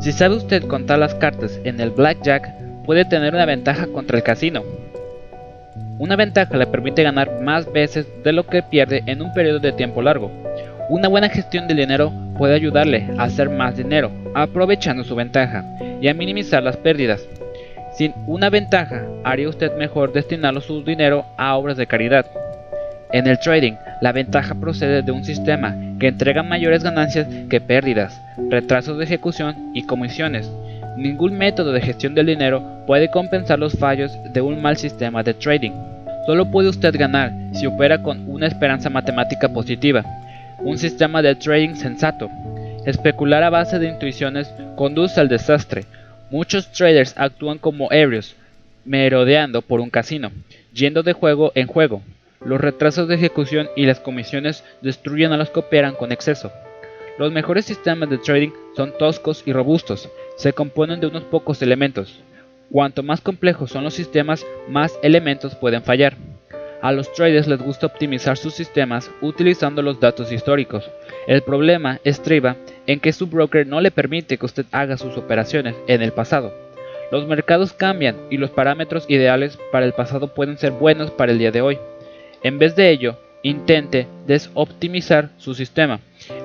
Si 0.00 0.10
sabe 0.10 0.36
usted 0.36 0.66
contar 0.66 0.98
las 0.98 1.14
cartas 1.16 1.60
en 1.64 1.80
el 1.80 1.90
blackjack, 1.90 2.48
puede 2.86 3.04
tener 3.04 3.34
una 3.34 3.44
ventaja 3.44 3.88
contra 3.88 4.16
el 4.16 4.24
casino. 4.24 4.62
Una 5.98 6.16
ventaja 6.16 6.56
le 6.56 6.66
permite 6.66 7.02
ganar 7.02 7.42
más 7.42 7.70
veces 7.70 8.06
de 8.24 8.32
lo 8.32 8.46
que 8.46 8.62
pierde 8.62 9.02
en 9.04 9.20
un 9.20 9.34
periodo 9.34 9.58
de 9.58 9.72
tiempo 9.72 10.00
largo. 10.00 10.30
Una 10.88 11.08
buena 11.08 11.28
gestión 11.28 11.68
del 11.68 11.76
dinero 11.76 12.10
puede 12.36 12.54
ayudarle 12.54 13.08
a 13.18 13.24
hacer 13.24 13.50
más 13.50 13.76
dinero, 13.76 14.10
aprovechando 14.34 15.04
su 15.04 15.14
ventaja, 15.14 15.64
y 16.00 16.08
a 16.08 16.14
minimizar 16.14 16.62
las 16.62 16.76
pérdidas. 16.76 17.26
Sin 17.96 18.12
una 18.26 18.50
ventaja, 18.50 19.06
haría 19.24 19.48
usted 19.48 19.74
mejor 19.76 20.12
destinarlo 20.12 20.60
su 20.60 20.84
dinero 20.84 21.24
a 21.38 21.56
obras 21.56 21.76
de 21.76 21.86
caridad. 21.86 22.26
En 23.12 23.26
el 23.26 23.38
trading, 23.38 23.72
la 24.02 24.12
ventaja 24.12 24.54
procede 24.54 25.02
de 25.02 25.12
un 25.12 25.24
sistema 25.24 25.74
que 25.98 26.08
entrega 26.08 26.42
mayores 26.42 26.82
ganancias 26.82 27.26
que 27.48 27.60
pérdidas, 27.60 28.20
retrasos 28.50 28.98
de 28.98 29.04
ejecución 29.04 29.70
y 29.74 29.86
comisiones. 29.86 30.50
Ningún 30.98 31.38
método 31.38 31.72
de 31.72 31.80
gestión 31.80 32.14
del 32.14 32.26
dinero 32.26 32.62
puede 32.86 33.10
compensar 33.10 33.58
los 33.58 33.78
fallos 33.78 34.12
de 34.32 34.40
un 34.40 34.60
mal 34.60 34.76
sistema 34.76 35.22
de 35.22 35.34
trading. 35.34 35.72
Solo 36.26 36.50
puede 36.50 36.68
usted 36.68 36.94
ganar 36.98 37.32
si 37.52 37.66
opera 37.66 38.02
con 38.02 38.28
una 38.28 38.46
esperanza 38.46 38.90
matemática 38.90 39.48
positiva, 39.48 40.04
un 40.58 40.78
sistema 40.78 41.22
de 41.22 41.34
trading 41.34 41.74
sensato. 41.74 42.30
Especular 42.84 43.42
a 43.42 43.50
base 43.50 43.78
de 43.78 43.88
intuiciones 43.88 44.48
conduce 44.76 45.20
al 45.20 45.28
desastre, 45.28 45.86
Muchos 46.30 46.72
traders 46.72 47.14
actúan 47.16 47.58
como 47.58 47.92
ebrios, 47.92 48.34
merodeando 48.84 49.62
por 49.62 49.80
un 49.80 49.90
casino, 49.90 50.32
yendo 50.72 51.04
de 51.04 51.12
juego 51.12 51.52
en 51.54 51.68
juego. 51.68 52.02
Los 52.44 52.60
retrasos 52.60 53.06
de 53.06 53.14
ejecución 53.14 53.68
y 53.76 53.86
las 53.86 54.00
comisiones 54.00 54.64
destruyen 54.82 55.32
a 55.32 55.36
los 55.36 55.50
que 55.50 55.60
operan 55.60 55.94
con 55.94 56.10
exceso. 56.10 56.50
Los 57.16 57.30
mejores 57.30 57.64
sistemas 57.64 58.10
de 58.10 58.18
trading 58.18 58.50
son 58.76 58.92
toscos 58.98 59.44
y 59.46 59.52
robustos, 59.52 60.10
se 60.36 60.52
componen 60.52 60.98
de 60.98 61.06
unos 61.06 61.22
pocos 61.22 61.62
elementos. 61.62 62.20
Cuanto 62.72 63.04
más 63.04 63.20
complejos 63.20 63.70
son 63.70 63.84
los 63.84 63.94
sistemas, 63.94 64.44
más 64.68 64.98
elementos 65.04 65.54
pueden 65.54 65.84
fallar. 65.84 66.16
A 66.82 66.92
los 66.92 67.12
traders 67.12 67.46
les 67.46 67.60
gusta 67.60 67.86
optimizar 67.86 68.36
sus 68.36 68.54
sistemas 68.54 69.10
utilizando 69.20 69.82
los 69.82 69.98
datos 69.98 70.30
históricos. 70.30 70.90
El 71.26 71.42
problema 71.42 72.00
estriba 72.04 72.56
en 72.86 73.00
que 73.00 73.12
su 73.12 73.26
broker 73.26 73.66
no 73.66 73.80
le 73.80 73.90
permite 73.90 74.36
que 74.36 74.46
usted 74.46 74.66
haga 74.72 74.96
sus 74.96 75.16
operaciones 75.16 75.74
en 75.88 76.02
el 76.02 76.12
pasado. 76.12 76.52
Los 77.10 77.26
mercados 77.26 77.72
cambian 77.72 78.16
y 78.30 78.36
los 78.36 78.50
parámetros 78.50 79.06
ideales 79.08 79.58
para 79.72 79.86
el 79.86 79.92
pasado 79.92 80.28
pueden 80.28 80.58
ser 80.58 80.72
buenos 80.72 81.10
para 81.10 81.32
el 81.32 81.38
día 81.38 81.50
de 81.50 81.62
hoy. 81.62 81.78
En 82.42 82.58
vez 82.58 82.76
de 82.76 82.90
ello, 82.90 83.16
intente 83.42 84.06
desoptimizar 84.26 85.30
su 85.38 85.54
sistema. 85.54 86.00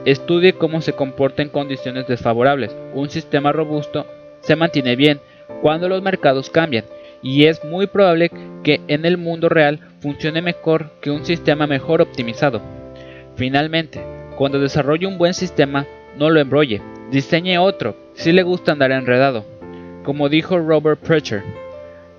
Estudie 0.05 0.53
cómo 0.53 0.81
se 0.81 0.93
comporta 0.93 1.41
en 1.41 1.49
condiciones 1.49 2.07
desfavorables. 2.07 2.75
Un 2.93 3.09
sistema 3.09 3.51
robusto 3.51 4.05
se 4.41 4.55
mantiene 4.55 4.95
bien 4.95 5.19
cuando 5.61 5.89
los 5.89 6.01
mercados 6.01 6.49
cambian 6.49 6.85
y 7.21 7.45
es 7.45 7.63
muy 7.63 7.87
probable 7.87 8.31
que 8.63 8.81
en 8.87 9.05
el 9.05 9.17
mundo 9.17 9.49
real 9.49 9.79
funcione 9.99 10.41
mejor 10.41 10.91
que 11.01 11.11
un 11.11 11.25
sistema 11.25 11.67
mejor 11.67 12.01
optimizado. 12.01 12.61
Finalmente, 13.35 14.01
cuando 14.37 14.59
desarrolle 14.59 15.07
un 15.07 15.17
buen 15.17 15.33
sistema, 15.33 15.85
no 16.17 16.29
lo 16.29 16.39
embrolle, 16.39 16.81
diseñe 17.11 17.57
otro 17.57 17.95
si 18.13 18.31
le 18.31 18.43
gusta 18.43 18.71
andar 18.71 18.91
enredado. 18.91 19.45
Como 20.03 20.29
dijo 20.29 20.57
Robert 20.57 20.99
Preacher, 20.99 21.43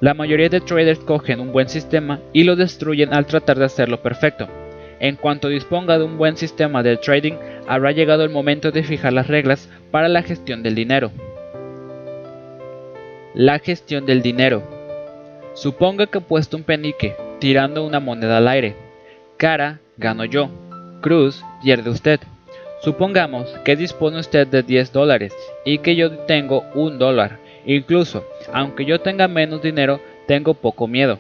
la 0.01 0.15
mayoría 0.15 0.49
de 0.49 0.61
traders 0.61 1.01
cogen 1.01 1.41
un 1.41 1.53
buen 1.53 1.69
sistema 1.69 2.21
y 2.33 2.45
lo 2.45 2.57
destruyen 2.57 3.13
al 3.13 3.27
tratar 3.27 3.59
de 3.59 3.67
hacerlo 3.67 4.03
perfecto. 4.03 4.49
En 4.99 5.17
cuanto 5.17 5.49
disponga 5.49 5.99
de 5.99 6.05
un 6.05 6.17
buen 6.17 6.37
sistema 6.37 6.83
de 6.83 6.97
trading, 6.97 7.35
habrá 7.67 7.91
llegado 7.91 8.23
el 8.23 8.31
momento 8.31 8.71
de 8.71 8.85
fijar 8.85 9.13
las 9.13 9.27
reglas 9.27 9.69
para 9.91 10.09
la 10.09 10.23
gestión 10.23 10.63
del 10.63 10.77
dinero. 10.77 11.11
La 13.35 13.59
gestión 13.59 14.07
del 14.07 14.23
dinero. 14.23 14.63
Suponga 15.55 16.07
que 16.07 16.19
he 16.19 16.21
puesto 16.23 16.57
un 16.57 16.63
penique 16.63 17.15
tirando 17.39 17.85
una 17.85 18.01
moneda 18.01 18.39
al 18.39 18.49
aire. 18.49 18.75
Cara, 19.37 19.81
gano 19.97 20.25
yo. 20.25 20.49
Cruz, 21.01 21.45
pierde 21.63 21.91
usted. 21.91 22.21
Supongamos 22.83 23.49
que 23.65 23.77
dispone 23.77 24.19
usted 24.19 24.47
de 24.47 24.63
10 24.63 24.93
dólares 24.93 25.35
y 25.65 25.79
que 25.79 25.95
yo 25.95 26.11
tengo 26.21 26.65
un 26.75 26.99
dólar. 26.99 27.39
Incluso, 27.67 28.25
aunque 28.53 28.85
yo 28.85 29.01
tenga 29.01 29.29
menos 29.29 29.63
dinero, 29.63 30.01
tengo 30.27 30.55
poco 30.55 30.89
miedo. 30.89 31.19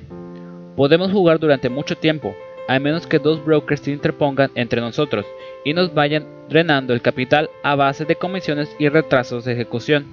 Podemos 0.77 1.12
jugar 1.12 1.39
durante 1.39 1.69
mucho 1.69 1.97
tiempo, 1.97 2.35
a 2.69 2.79
menos 2.79 3.07
que 3.07 3.19
dos 3.19 3.45
brokers 3.45 3.83
se 3.83 3.93
interpongan 3.93 4.51
entre 4.55 4.81
nosotros 4.81 5.27
y 5.65 5.75
nos 5.75 5.93
vayan 5.93 6.27
drenando 6.49 6.95
el 6.95 7.03
capital 7.03 7.51
a 7.62 7.75
base 7.75 8.07
de 8.07 8.17
comisiones 8.17 8.75
y 8.79 8.89
retrasos 8.89 9.45
de 9.45 9.53
ejecución 9.53 10.07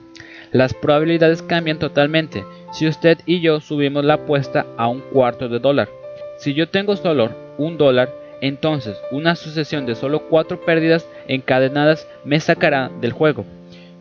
las 0.51 0.73
probabilidades 0.73 1.41
cambian 1.41 1.79
totalmente 1.79 2.43
si 2.71 2.87
usted 2.87 3.19
y 3.25 3.39
yo 3.41 3.59
subimos 3.59 4.03
la 4.03 4.15
apuesta 4.15 4.65
a 4.77 4.87
un 4.87 5.01
cuarto 5.01 5.47
de 5.47 5.59
dólar. 5.59 5.89
Si 6.37 6.53
yo 6.53 6.69
tengo 6.69 6.95
solo 6.95 7.29
un 7.57 7.77
dólar, 7.77 8.09
entonces 8.41 8.97
una 9.11 9.35
sucesión 9.35 9.85
de 9.85 9.95
solo 9.95 10.27
cuatro 10.29 10.61
pérdidas 10.61 11.07
encadenadas 11.27 12.07
me 12.23 12.39
sacará 12.39 12.89
del 13.01 13.11
juego. 13.11 13.45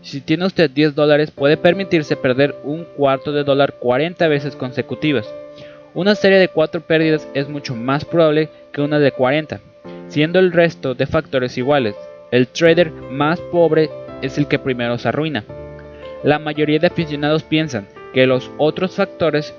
Si 0.03 0.21
tiene 0.21 0.47
usted 0.47 0.71
10 0.71 0.95
dólares 0.95 1.31
puede 1.31 1.57
permitirse 1.57 2.17
perder 2.17 2.55
un 2.63 2.85
cuarto 2.85 3.33
de 3.33 3.45
dólar 3.45 3.75
40 3.75 4.29
veces 4.29 4.55
consecutivas. 4.55 5.29
Una 5.93 6.15
serie 6.15 6.39
de 6.39 6.49
cuatro 6.49 6.81
pérdidas 6.81 7.27
es 7.35 7.49
mucho 7.49 7.75
más 7.75 8.05
probable 8.05 8.49
que 8.73 8.81
una 8.81 9.01
de 9.01 9.11
40, 9.11 9.61
siendo 10.09 10.39
el 10.39 10.53
resto 10.53 10.95
de 10.95 11.07
factores 11.07 11.59
iguales. 11.59 11.97
El 12.31 12.47
trader 12.47 12.93
más 12.93 13.41
pobre 13.53 13.91
es 14.23 14.39
el 14.39 14.47
que 14.47 14.59
primero 14.59 14.99
se 14.99 15.09
arruina. 15.09 15.45
La 16.25 16.39
mayoría 16.39 16.79
de 16.79 16.89
aficionados 16.89 17.45
piensan 17.45 17.87
que 18.13 18.27
los 18.27 18.51
otros 18.59 18.97
factores 18.97 19.55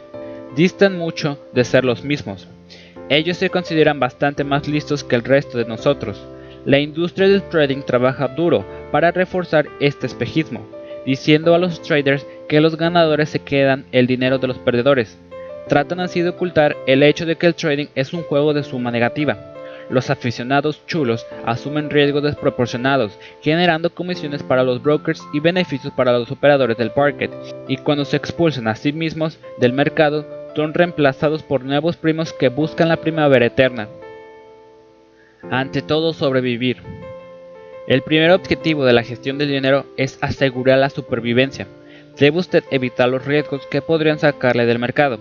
distan 0.56 0.98
mucho 0.98 1.39
de 1.54 1.63
ser 1.63 1.86
los 1.86 2.04
mismos. 2.04 2.48
Ellos 3.08 3.38
se 3.38 3.50
consideran 3.50 4.00
bastante 4.00 4.44
más 4.44 4.68
listos 4.68 5.04
que 5.04 5.16
el 5.16 5.24
resto 5.24 5.58
de 5.58 5.66
nosotros. 5.66 6.22
La 6.66 6.80
industria 6.80 7.30
del 7.30 7.44
trading 7.44 7.84
trabaja 7.84 8.28
duro 8.28 8.66
para 8.92 9.12
reforzar 9.12 9.68
este 9.80 10.06
espejismo, 10.06 10.68
diciendo 11.06 11.56
a 11.56 11.60
los 11.60 11.82
traders 11.82 12.25
que 12.50 12.60
los 12.60 12.75
ganadores 12.75 13.30
se 13.30 13.39
quedan 13.39 13.86
el 13.92 14.06
dinero 14.06 14.38
de 14.38 14.48
los 14.48 14.58
perdedores. 14.58 15.18
Tratan 15.70 16.01
así 16.01 16.22
de 16.22 16.30
ocultar 16.30 16.75
el 16.88 17.04
hecho 17.04 17.25
de 17.25 17.38
que 17.38 17.48
el 17.48 17.56
trading 17.56 17.88
es 17.96 18.13
un 18.13 18.24
juego 18.24 18.54
de 18.54 18.63
suma 18.63 18.92
negativa 18.92 19.56
los 19.89 20.10
aficionados 20.10 20.86
chulos 20.86 21.25
asumen 21.46 21.89
riesgos 21.89 22.24
desproporcionados, 22.24 23.17
generando 23.41 23.89
comisiones 23.89 24.43
para 24.43 24.63
los 24.63 24.81
brokers 24.81 25.22
y 25.34 25.39
beneficios 25.39 25.93
para 25.93 26.13
los 26.13 26.31
operadores 26.31 26.77
del 26.77 26.91
parquet, 26.91 27.31
y 27.67 27.77
cuando 27.77 28.05
se 28.05 28.17
expulsan 28.17 28.67
a 28.67 28.75
sí 28.75 28.93
mismos 28.93 29.39
del 29.58 29.74
mercado, 29.74 30.25
son 30.55 30.74
reemplazados 30.74 31.41
por 31.41 31.63
nuevos 31.63 31.96
primos 31.96 32.34
que 32.34 32.50
buscan 32.50 32.89
la 32.89 32.98
primavera 32.98 33.46
eterna. 33.46 33.88
Ante 35.50 35.81
todo, 35.81 36.13
sobrevivir. 36.13 36.84
El 37.88 38.01
primer 38.01 38.31
objetivo 38.31 38.86
de 38.86 38.93
la 38.93 39.03
gestión 39.03 39.38
del 39.38 39.50
dinero 39.50 39.86
es 39.96 40.19
asegurar 40.22 40.77
la 40.79 40.89
supervivencia. 40.89 41.65
Debe 42.17 42.39
usted 42.39 42.63
evitar 42.72 43.08
los 43.08 43.25
riesgos 43.25 43.65
que 43.67 43.81
podrían 43.81 44.19
sacarle 44.19 44.65
del 44.65 44.79
mercado. 44.79 45.19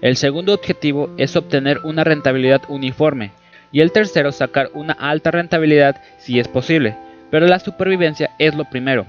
El 0.00 0.16
segundo 0.16 0.54
objetivo 0.54 1.10
es 1.18 1.36
obtener 1.36 1.78
una 1.84 2.02
rentabilidad 2.02 2.62
uniforme, 2.68 3.32
y 3.72 3.80
el 3.80 3.92
tercero 3.92 4.32
sacar 4.32 4.70
una 4.74 4.92
alta 4.92 5.30
rentabilidad 5.30 6.00
si 6.18 6.38
es 6.38 6.48
posible, 6.48 6.96
pero 7.30 7.46
la 7.46 7.58
supervivencia 7.58 8.30
es 8.38 8.54
lo 8.54 8.64
primero. 8.64 9.06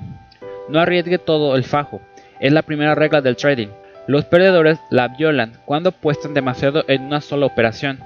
No 0.70 0.80
arriesgue 0.80 1.18
todo 1.18 1.56
el 1.56 1.64
fajo, 1.64 2.02
es 2.40 2.52
la 2.52 2.62
primera 2.62 2.96
regla 2.96 3.22
del 3.22 3.36
trading. 3.36 3.70
Los 4.08 4.26
perdedores 4.26 4.80
la 4.90 5.08
violan 5.08 5.54
cuando 5.66 5.90
apuestan 5.90 6.34
demasiado 6.34 6.84
en 6.88 7.04
una 7.04 7.22
sola 7.22 7.46
operación. 7.46 8.00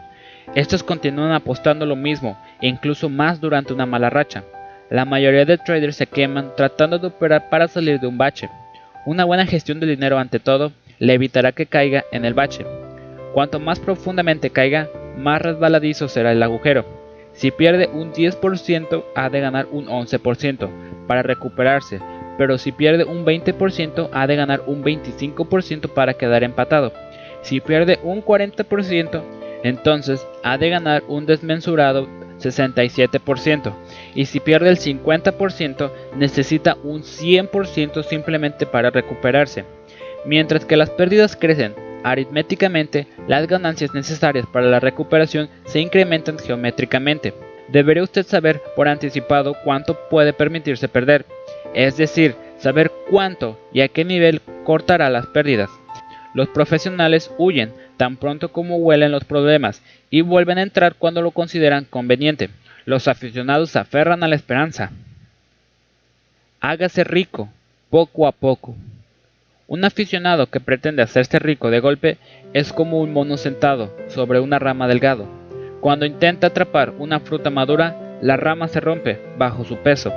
Estos 0.53 0.83
continúan 0.83 1.31
apostando 1.31 1.85
lo 1.85 1.95
mismo 1.95 2.37
e 2.61 2.67
incluso 2.67 3.09
más 3.09 3.41
durante 3.41 3.73
una 3.73 3.85
mala 3.85 4.09
racha. 4.09 4.43
La 4.89 5.05
mayoría 5.05 5.45
de 5.45 5.57
traders 5.57 5.95
se 5.95 6.05
queman 6.05 6.51
tratando 6.55 6.99
de 6.99 7.07
operar 7.07 7.49
para 7.49 7.67
salir 7.67 7.99
de 7.99 8.07
un 8.07 8.17
bache. 8.17 8.49
Una 9.05 9.25
buena 9.25 9.45
gestión 9.45 9.79
del 9.79 9.89
dinero 9.89 10.19
ante 10.19 10.39
todo 10.39 10.71
le 10.99 11.13
evitará 11.13 11.51
que 11.51 11.65
caiga 11.65 12.03
en 12.11 12.25
el 12.25 12.33
bache. 12.33 12.65
Cuanto 13.33 13.59
más 13.59 13.79
profundamente 13.79 14.49
caiga, 14.49 14.87
más 15.17 15.41
resbaladizo 15.41 16.07
será 16.07 16.31
el 16.31 16.43
agujero. 16.43 16.85
Si 17.33 17.51
pierde 17.51 17.89
un 17.91 18.13
10%, 18.13 19.03
ha 19.15 19.29
de 19.29 19.39
ganar 19.41 19.67
un 19.71 19.87
11% 19.87 20.69
para 21.07 21.21
recuperarse, 21.21 21.99
pero 22.37 22.57
si 22.57 22.71
pierde 22.71 23.03
un 23.03 23.25
20%, 23.25 24.09
ha 24.11 24.27
de 24.27 24.35
ganar 24.35 24.63
un 24.67 24.83
25% 24.83 25.89
para 25.89 26.13
quedar 26.13 26.43
empatado. 26.43 26.93
Si 27.41 27.59
pierde 27.59 27.99
un 28.03 28.23
40%, 28.23 29.21
entonces 29.63 30.25
ha 30.43 30.57
de 30.57 30.69
ganar 30.69 31.03
un 31.07 31.25
desmensurado 31.25 32.07
67%. 32.39 33.73
Y 34.13 34.25
si 34.25 34.39
pierde 34.39 34.69
el 34.69 34.77
50%, 34.77 35.91
necesita 36.15 36.77
un 36.83 37.03
100% 37.03 38.03
simplemente 38.03 38.65
para 38.65 38.89
recuperarse. 38.89 39.65
Mientras 40.25 40.65
que 40.65 40.77
las 40.77 40.89
pérdidas 40.89 41.35
crecen 41.35 41.84
Aritméticamente, 42.05 43.07
las 43.27 43.47
ganancias 43.47 43.95
necesarias 43.95 44.45
para 44.45 44.67
la 44.67 44.79
recuperación 44.79 45.49
se 45.65 45.79
incrementan 45.79 46.37
geométricamente. 46.37 47.33
Debería 47.67 48.03
usted 48.03 48.23
saber 48.27 48.61
por 48.75 48.87
anticipado 48.87 49.55
cuánto 49.63 49.97
puede 50.07 50.31
permitirse 50.31 50.87
perder, 50.87 51.25
es 51.73 51.97
decir, 51.97 52.35
saber 52.59 52.91
cuánto 53.09 53.59
y 53.73 53.81
a 53.81 53.87
qué 53.87 54.05
nivel 54.05 54.41
cortará 54.65 55.09
las 55.09 55.25
pérdidas. 55.25 55.71
Los 56.35 56.47
profesionales 56.49 57.31
huyen 57.39 57.73
tan 57.97 58.17
pronto 58.17 58.51
como 58.51 58.77
huelen 58.77 59.11
los 59.11 59.23
problemas 59.23 59.81
y 60.11 60.21
vuelven 60.21 60.59
a 60.59 60.61
entrar 60.61 60.93
cuando 60.99 61.23
lo 61.23 61.31
consideran 61.31 61.85
conveniente. 61.85 62.51
Los 62.85 63.07
aficionados 63.07 63.75
aferran 63.75 64.23
a 64.23 64.27
la 64.27 64.35
esperanza. 64.35 64.91
Hágase 66.59 67.03
rico, 67.03 67.49
poco 67.89 68.27
a 68.27 68.31
poco. 68.31 68.75
Un 69.67 69.83
aficionado 69.83 70.45
que 70.51 70.59
pretende 70.59 71.01
hacerse 71.01 71.39
rico 71.39 71.71
de 71.71 71.79
golpe 71.79 72.17
es 72.53 72.71
como 72.71 73.01
un 73.01 73.11
mono 73.11 73.35
sentado 73.35 73.91
sobre 74.09 74.39
una 74.39 74.59
rama 74.59 74.87
delgado. 74.87 75.27
Cuando 75.81 76.05
intenta 76.05 76.47
atrapar 76.47 76.93
una 76.99 77.19
fruta 77.19 77.49
madura, 77.49 78.19
la 78.21 78.37
rama 78.37 78.67
se 78.67 78.79
rompe 78.79 79.19
bajo 79.39 79.65
su 79.65 79.77
peso. 79.77 80.13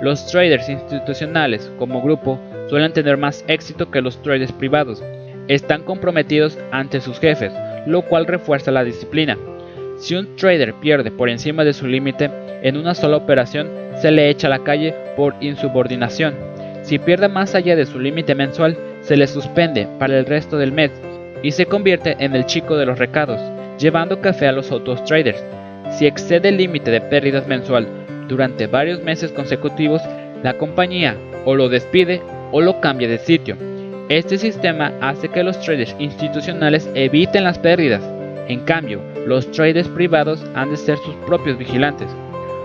Los 0.00 0.26
traders 0.26 0.70
institucionales 0.70 1.70
como 1.78 2.00
grupo 2.00 2.40
suelen 2.70 2.94
tener 2.94 3.18
más 3.18 3.44
éxito 3.46 3.90
que 3.90 4.00
los 4.00 4.22
traders 4.22 4.52
privados. 4.52 5.04
Están 5.48 5.82
comprometidos 5.82 6.58
ante 6.70 7.02
sus 7.02 7.20
jefes, 7.20 7.52
lo 7.86 8.02
cual 8.02 8.26
refuerza 8.26 8.70
la 8.70 8.84
disciplina. 8.84 9.36
Si 9.98 10.14
un 10.14 10.34
trader 10.36 10.72
pierde 10.74 11.10
por 11.10 11.28
encima 11.28 11.62
de 11.62 11.74
su 11.74 11.86
límite 11.86 12.30
en 12.62 12.78
una 12.78 12.94
sola 12.94 13.18
operación, 13.18 13.68
se 14.00 14.10
le 14.10 14.30
echa 14.30 14.46
a 14.46 14.50
la 14.50 14.60
calle 14.60 14.94
por 15.14 15.34
insubordinación. 15.40 16.34
Si 16.88 16.98
pierde 16.98 17.28
más 17.28 17.54
allá 17.54 17.76
de 17.76 17.84
su 17.84 18.00
límite 18.00 18.34
mensual, 18.34 18.74
se 19.02 19.14
le 19.14 19.26
suspende 19.26 19.86
para 19.98 20.18
el 20.18 20.24
resto 20.24 20.56
del 20.56 20.72
mes 20.72 20.90
y 21.42 21.50
se 21.50 21.66
convierte 21.66 22.16
en 22.18 22.34
el 22.34 22.46
chico 22.46 22.78
de 22.78 22.86
los 22.86 22.98
recados, 22.98 23.42
llevando 23.78 24.22
café 24.22 24.46
a 24.48 24.52
los 24.52 24.72
otros 24.72 25.04
traders. 25.04 25.44
Si 25.90 26.06
excede 26.06 26.48
el 26.48 26.56
límite 26.56 26.90
de 26.90 27.02
pérdidas 27.02 27.46
mensual, 27.46 27.86
durante 28.26 28.68
varios 28.68 29.02
meses 29.02 29.32
consecutivos, 29.32 30.00
la 30.42 30.54
compañía 30.54 31.14
o 31.44 31.54
lo 31.54 31.68
despide 31.68 32.22
o 32.52 32.62
lo 32.62 32.80
cambia 32.80 33.06
de 33.06 33.18
sitio. 33.18 33.58
Este 34.08 34.38
sistema 34.38 34.94
hace 35.02 35.28
que 35.28 35.42
los 35.42 35.60
traders 35.60 35.94
institucionales 35.98 36.90
eviten 36.94 37.44
las 37.44 37.58
pérdidas. 37.58 38.02
En 38.48 38.60
cambio, 38.60 39.02
los 39.26 39.50
traders 39.50 39.88
privados 39.88 40.42
han 40.54 40.70
de 40.70 40.78
ser 40.78 40.96
sus 40.96 41.14
propios 41.26 41.58
vigilantes. 41.58 42.08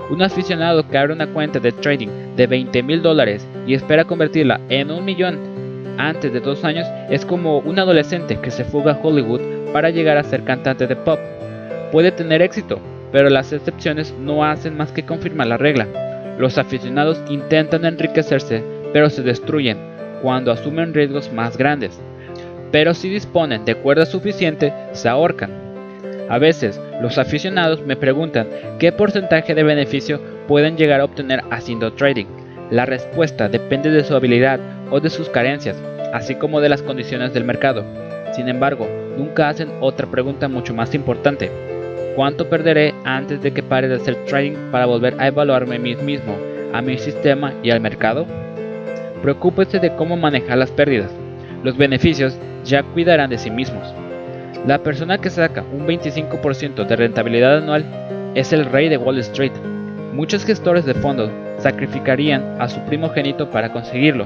Un 0.10 0.22
aficionado 0.22 0.88
que 0.88 0.98
abre 0.98 1.14
una 1.14 1.28
cuenta 1.28 1.60
de 1.60 1.72
trading 1.72 2.36
de 2.36 2.48
20 2.48 2.84
mil 2.84 3.02
dólares 3.02 3.48
y 3.66 3.74
espera 3.74 4.06
convertirla 4.06 4.60
en 4.70 4.92
un 4.92 5.06
millón 5.06 5.54
antes 5.98 6.34
de 6.34 6.40
dos 6.40 6.64
años 6.64 6.88
es 7.10 7.26
como 7.26 7.60
un 7.60 7.78
adolescente 7.78 8.40
que 8.42 8.52
se 8.52 8.66
fuga 8.66 8.94
a 8.94 9.00
Hollywood 9.02 9.42
para 9.72 9.90
llegar 9.90 10.18
a 10.18 10.24
ser 10.24 10.44
cantante 10.44 10.88
de 10.88 10.96
pop. 10.96 11.20
Puede 11.92 12.12
tener 12.12 12.42
éxito, 12.42 12.80
pero 13.12 13.30
las 13.30 13.54
excepciones 13.54 14.14
no 14.20 14.44
hacen 14.44 14.76
más 14.76 14.92
que 14.92 15.06
confirmar 15.06 15.48
la 15.48 15.58
regla. 15.58 15.88
Los 16.38 16.58
aficionados 16.58 17.22
intentan 17.30 17.86
enriquecerse, 17.86 18.64
pero 18.92 19.10
se 19.10 19.22
destruyen 19.22 19.78
cuando 20.22 20.52
asumen 20.52 20.94
riesgos 20.94 21.32
más 21.32 21.58
grandes. 21.58 22.00
Pero 22.72 22.96
si 22.96 23.10
disponen 23.10 23.66
de 23.66 23.76
cuerda 23.76 24.08
suficiente, 24.08 24.74
se 24.94 25.08
ahorcan. 25.08 25.62
A 26.30 26.38
veces, 26.38 26.80
los 27.01 27.18
aficionados 27.18 27.86
me 27.86 27.96
preguntan 27.96 28.48
qué 28.80 28.92
porcentaje 28.92 29.53
de 29.53 29.63
beneficio 29.63 30.22
pueden 30.48 30.77
llegar 30.77 31.01
a 31.01 31.06
obtener 31.06 31.44
haciendo 31.51 31.94
trading. 31.94 32.25
La 32.72 32.86
respuesta 32.86 33.50
depende 33.50 33.92
de 33.92 34.03
su 34.03 34.15
habilidad 34.15 34.60
o 34.89 35.00
de 35.00 35.10
sus 35.10 35.30
carencias, 35.30 35.77
así 36.13 36.36
como 36.36 36.62
de 36.62 36.70
las 36.70 36.82
condiciones 36.82 37.34
del 37.34 37.44
mercado. 37.44 37.84
Sin 38.34 38.48
embargo, 38.50 38.88
nunca 39.18 39.50
hacen 39.50 39.70
otra 39.82 40.08
pregunta 40.08 40.48
mucho 40.48 40.74
más 40.74 40.96
importante. 40.96 41.51
¿Cuánto 42.15 42.50
perderé 42.50 42.94
antes 43.03 43.42
de 43.42 43.51
que 43.51 43.63
pare 43.63 43.88
de 43.88 43.96
hacer 43.96 44.15
trading 44.25 44.72
para 44.72 44.86
volver 44.86 45.15
a 45.20 45.27
evaluarme 45.27 45.75
a 45.75 45.80
mí 45.80 45.96
mismo, 45.96 46.38
a 46.74 46.82
mi 46.82 46.98
sistema 46.98 47.53
y 47.63 47.72
al 47.72 47.80
mercado? 47.80 48.25
Preocúpese 49.22 49.80
de 49.80 49.96
cómo 49.96 50.15
manejar 50.15 50.58
las 50.58 50.72
pérdidas. 50.72 51.12
Los 51.63 51.77
beneficios 51.77 52.38
ya 52.63 52.84
cuidarán 52.84 53.30
de 53.30 53.38
sí 53.38 53.50
mismos. 53.50 54.03
La 54.65 54.77
persona 54.77 55.17
que 55.17 55.29
saca 55.29 55.62
un 55.74 55.86
25% 55.86 56.88
de 56.88 56.96
rentabilidad 56.96 57.58
anual 57.58 57.84
es 58.34 58.53
el 58.53 58.65
rey 58.65 58.88
de 58.88 58.96
Wall 58.96 59.20
Street. 59.20 59.51
Muchos 60.13 60.46
gestores 60.46 60.86
de 60.86 60.93
fondos 60.93 61.29
sacrificarían 61.58 62.62
a 62.62 62.70
su 62.70 62.79
primogénito 62.86 63.50
para 63.50 63.74
conseguirlo. 63.74 64.25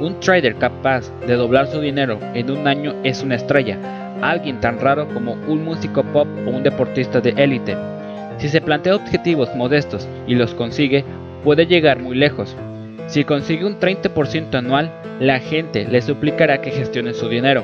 Un 0.00 0.18
trader 0.20 0.56
capaz 0.56 1.10
de 1.26 1.34
doblar 1.34 1.66
su 1.66 1.82
dinero 1.82 2.18
en 2.32 2.50
un 2.50 2.66
año 2.66 2.94
es 3.04 3.22
una 3.22 3.34
estrella, 3.34 3.76
alguien 4.22 4.60
tan 4.60 4.80
raro 4.80 5.08
como 5.08 5.32
un 5.46 5.62
músico 5.62 6.02
pop 6.04 6.26
o 6.46 6.50
un 6.50 6.62
deportista 6.62 7.20
de 7.20 7.34
élite. 7.36 7.76
Si 8.38 8.48
se 8.48 8.62
plantea 8.62 8.96
objetivos 8.96 9.54
modestos 9.54 10.08
y 10.26 10.36
los 10.36 10.54
consigue, 10.54 11.04
puede 11.44 11.66
llegar 11.66 12.00
muy 12.00 12.16
lejos. 12.16 12.56
Si 13.08 13.24
consigue 13.24 13.66
un 13.66 13.78
30% 13.78 14.54
anual, 14.54 14.90
la 15.20 15.38
gente 15.38 15.84
le 15.84 16.00
suplicará 16.00 16.62
que 16.62 16.70
gestione 16.70 17.12
su 17.12 17.28
dinero. 17.28 17.62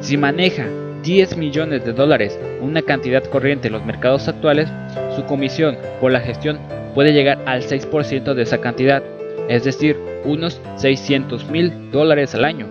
Si 0.00 0.16
maneja 0.16 0.66
10 1.06 1.38
millones 1.38 1.84
de 1.86 1.94
dólares, 1.94 2.38
una 2.60 2.82
cantidad 2.82 3.24
corriente 3.24 3.68
en 3.68 3.72
los 3.72 3.86
mercados 3.86 4.28
actuales, 4.28 4.68
su 5.14 5.24
comisión 5.24 5.78
por 6.00 6.12
la 6.12 6.20
gestión 6.20 6.58
puede 6.94 7.14
llegar 7.14 7.38
al 7.46 7.62
6% 7.62 8.34
de 8.34 8.42
esa 8.42 8.60
cantidad, 8.60 9.02
es 9.48 9.64
decir, 9.64 9.96
unos 10.24 10.60
600 10.76 11.48
mil 11.48 11.90
dólares 11.90 12.34
al 12.34 12.44
año 12.44 12.66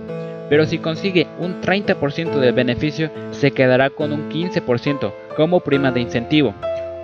pero 0.50 0.66
si 0.66 0.78
consigue 0.78 1.28
un 1.40 1.62
30% 1.62 2.40
del 2.40 2.54
beneficio 2.54 3.10
se 3.32 3.52
quedará 3.52 3.90
con 3.90 4.12
un 4.12 4.30
15% 4.30 5.12
como 5.36 5.60
prima 5.60 5.92
de 5.92 6.02
incentivo, 6.02 6.54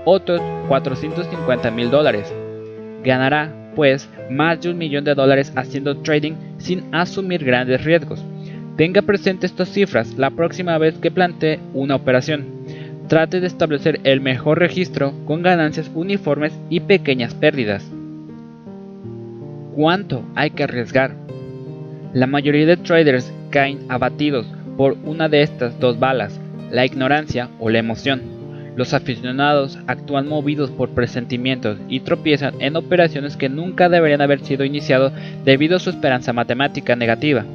otros 0.06 0.42
450 0.68 1.72
mil 1.72 1.90
dólares. 1.90 2.32
Ganará 3.04 3.52
pues 3.76 4.10
más 4.30 4.62
de 4.62 4.70
un 4.70 4.78
millón 4.78 5.04
de 5.04 5.16
dólares 5.16 5.52
haciendo 5.56 5.98
trading 5.98 6.34
sin 6.58 6.94
asumir 6.94 7.44
grandes 7.44 7.84
riesgos. 7.84 8.24
Tenga 8.82 9.04
presente 9.04 9.46
estas 9.46 9.70
cifras 9.70 10.18
la 10.18 10.32
próxima 10.32 10.76
vez 10.80 10.98
que 10.98 11.12
plantee 11.12 11.60
una 11.76 11.96
operación. 11.96 12.48
Trate 13.08 13.40
de 13.40 13.46
establecer 13.46 14.00
el 14.06 14.22
mejor 14.22 14.58
registro 14.58 15.14
con 15.26 15.44
ganancias 15.44 15.92
uniformes 15.94 16.52
y 16.68 16.80
pequeñas 16.80 17.36
pérdidas. 17.36 17.88
¿Cuánto 19.76 20.24
hay 20.34 20.50
que 20.50 20.64
arriesgar? 20.64 21.14
La 22.16 22.26
mayoría 22.26 22.66
de 22.66 22.76
traders 22.76 23.32
caen 23.52 23.82
abatidos 23.88 24.48
por 24.78 24.98
una 25.06 25.30
de 25.30 25.44
estas 25.44 25.80
dos 25.80 26.00
balas, 26.00 26.42
la 26.72 26.84
ignorancia 26.84 27.50
o 27.60 27.70
la 27.70 27.78
emoción. 27.78 28.24
Los 28.76 28.96
aficionados 28.96 29.78
actúan 29.86 30.28
movidos 30.28 30.72
por 30.72 30.90
presentimientos 30.90 31.78
y 31.88 32.00
tropiezan 32.00 32.60
en 32.60 32.76
operaciones 32.76 33.38
que 33.38 33.48
nunca 33.48 33.90
deberían 33.90 34.22
haber 34.22 34.40
sido 34.40 34.66
iniciadas 34.66 35.14
debido 35.46 35.76
a 35.76 35.80
su 35.80 35.92
esperanza 35.92 36.34
matemática 36.34 36.96
negativa. 36.96 37.46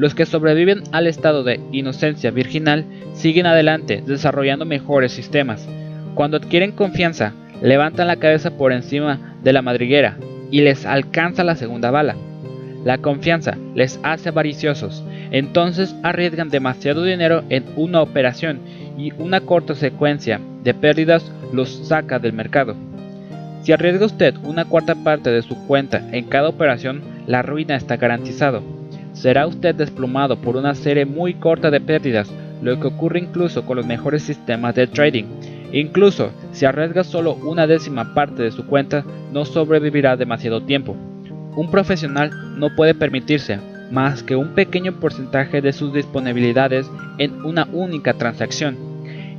Los 0.00 0.14
que 0.14 0.24
sobreviven 0.24 0.82
al 0.92 1.06
estado 1.06 1.44
de 1.44 1.60
inocencia 1.72 2.30
virginal 2.30 2.86
siguen 3.12 3.44
adelante 3.44 4.02
desarrollando 4.06 4.64
mejores 4.64 5.12
sistemas. 5.12 5.68
Cuando 6.14 6.38
adquieren 6.38 6.72
confianza, 6.72 7.34
levantan 7.60 8.06
la 8.06 8.16
cabeza 8.16 8.56
por 8.56 8.72
encima 8.72 9.36
de 9.44 9.52
la 9.52 9.60
madriguera 9.60 10.16
y 10.50 10.62
les 10.62 10.86
alcanza 10.86 11.44
la 11.44 11.54
segunda 11.54 11.90
bala. 11.90 12.16
La 12.82 12.96
confianza 12.96 13.58
les 13.74 14.00
hace 14.02 14.30
avariciosos, 14.30 15.04
entonces 15.32 15.94
arriesgan 16.02 16.48
demasiado 16.48 17.04
dinero 17.04 17.44
en 17.50 17.66
una 17.76 18.00
operación 18.00 18.60
y 18.96 19.12
una 19.18 19.42
corta 19.42 19.74
secuencia 19.74 20.40
de 20.64 20.72
pérdidas 20.72 21.30
los 21.52 21.68
saca 21.88 22.18
del 22.18 22.32
mercado. 22.32 22.74
Si 23.60 23.72
arriesga 23.72 24.06
usted 24.06 24.34
una 24.44 24.64
cuarta 24.64 24.94
parte 24.94 25.28
de 25.28 25.42
su 25.42 25.66
cuenta 25.66 26.08
en 26.12 26.24
cada 26.24 26.48
operación, 26.48 27.02
la 27.26 27.42
ruina 27.42 27.76
está 27.76 27.98
garantizado. 27.98 28.79
Será 29.12 29.46
usted 29.46 29.74
desplomado 29.74 30.40
por 30.40 30.56
una 30.56 30.74
serie 30.74 31.04
muy 31.04 31.34
corta 31.34 31.70
de 31.70 31.80
pérdidas, 31.80 32.32
lo 32.62 32.78
que 32.78 32.86
ocurre 32.86 33.18
incluso 33.18 33.64
con 33.64 33.76
los 33.76 33.86
mejores 33.86 34.22
sistemas 34.22 34.74
de 34.74 34.86
trading. 34.86 35.24
Incluso 35.72 36.30
si 36.52 36.64
arriesga 36.64 37.04
solo 37.04 37.34
una 37.34 37.66
décima 37.66 38.14
parte 38.14 38.42
de 38.42 38.50
su 38.50 38.66
cuenta, 38.66 39.04
no 39.32 39.44
sobrevivirá 39.44 40.16
demasiado 40.16 40.62
tiempo. 40.62 40.96
Un 41.56 41.70
profesional 41.70 42.30
no 42.58 42.74
puede 42.74 42.94
permitirse 42.94 43.58
más 43.90 44.22
que 44.22 44.36
un 44.36 44.54
pequeño 44.54 45.00
porcentaje 45.00 45.60
de 45.60 45.72
sus 45.72 45.92
disponibilidades 45.92 46.88
en 47.18 47.44
una 47.44 47.68
única 47.72 48.14
transacción. 48.14 48.76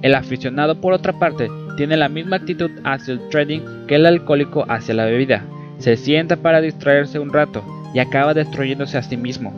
El 0.01 0.15
aficionado, 0.15 0.81
por 0.81 0.93
otra 0.93 1.13
parte, 1.13 1.49
tiene 1.77 1.95
la 1.95 2.10
misma 2.10 2.38
actitud 2.38 2.71
hacia 2.84 3.13
el 3.13 3.29
trading 3.29 3.62
que 3.88 3.95
el 3.95 4.05
alcohólico 4.05 4.65
hacia 4.67 4.93
la 4.93 5.05
bebida. 5.05 5.45
Se 5.77 5.95
sienta 5.95 6.36
para 6.36 6.60
distraerse 6.60 7.19
un 7.19 7.31
rato 7.31 7.63
y 7.93 7.99
acaba 7.99 8.34
destruyéndose 8.34 8.97
a 8.97 9.04
sí 9.04 9.17
mismo. 9.17 9.54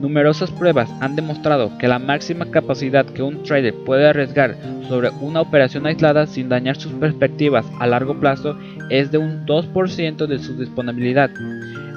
Numerosas 0.00 0.50
pruebas 0.50 0.90
han 1.00 1.16
demostrado 1.16 1.78
que 1.78 1.88
la 1.88 1.98
máxima 1.98 2.50
capacidad 2.50 3.06
que 3.06 3.22
un 3.22 3.42
trader 3.42 3.74
puede 3.86 4.06
arriesgar 4.06 4.56
sobre 4.88 5.08
una 5.22 5.40
operación 5.40 5.86
aislada 5.86 6.26
sin 6.26 6.50
dañar 6.50 6.76
sus 6.76 6.92
perspectivas 6.92 7.64
a 7.80 7.86
largo 7.86 8.20
plazo 8.20 8.58
es 8.90 9.10
de 9.10 9.18
un 9.18 9.46
2% 9.46 10.26
de 10.26 10.38
su 10.38 10.56
disponibilidad. 10.58 11.30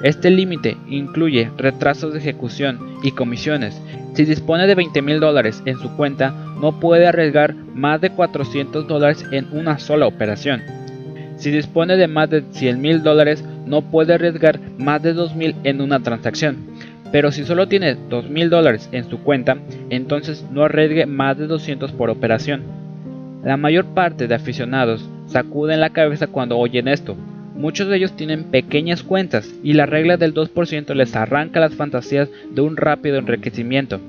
Este 0.02 0.30
límite 0.30 0.78
incluye 0.88 1.50
retrasos 1.58 2.14
de 2.14 2.20
ejecución 2.20 2.78
y 3.02 3.10
comisiones. 3.10 3.78
Si 4.14 4.24
dispone 4.24 4.66
de 4.66 4.74
20 4.74 5.02
mil 5.02 5.20
dólares 5.20 5.62
en 5.66 5.78
su 5.78 5.94
cuenta, 5.94 6.30
no 6.58 6.80
puede 6.80 7.06
arriesgar 7.06 7.54
más 7.74 8.00
de 8.00 8.10
400 8.10 8.88
dólares 8.88 9.26
en 9.30 9.46
una 9.52 9.78
sola 9.78 10.06
operación. 10.06 10.62
Si 11.36 11.50
dispone 11.50 11.96
de 11.96 12.08
más 12.08 12.30
de 12.30 12.44
100 12.50 12.80
mil 12.80 13.02
dólares, 13.02 13.44
no 13.66 13.82
puede 13.82 14.14
arriesgar 14.14 14.60
más 14.78 15.02
de 15.02 15.12
2 15.12 15.34
mil 15.34 15.54
en 15.64 15.80
una 15.80 16.00
transacción. 16.00 16.56
Pero 17.12 17.32
si 17.32 17.44
solo 17.44 17.66
tiene 17.66 17.96
2 18.08 18.30
mil 18.30 18.50
dólares 18.50 18.88
en 18.92 19.08
su 19.08 19.20
cuenta, 19.20 19.58
entonces 19.90 20.44
no 20.50 20.64
arriesgue 20.64 21.06
más 21.06 21.36
de 21.38 21.46
200 21.46 21.92
por 21.92 22.10
operación. 22.10 22.62
La 23.44 23.56
mayor 23.56 23.86
parte 23.86 24.28
de 24.28 24.34
aficionados 24.34 25.08
sacuden 25.26 25.80
la 25.80 25.90
cabeza 25.90 26.26
cuando 26.26 26.58
oyen 26.58 26.88
esto, 26.88 27.16
Muchos 27.60 27.88
de 27.88 27.96
ellos 27.98 28.16
tienen 28.16 28.44
pequeñas 28.44 29.02
cuentas 29.02 29.52
y 29.62 29.74
la 29.74 29.84
regla 29.84 30.16
del 30.16 30.32
2% 30.32 30.94
les 30.94 31.14
arranca 31.14 31.60
las 31.60 31.74
fantasías 31.74 32.30
de 32.50 32.62
un 32.62 32.78
rápido 32.78 33.18
enriquecimiento. 33.18 34.00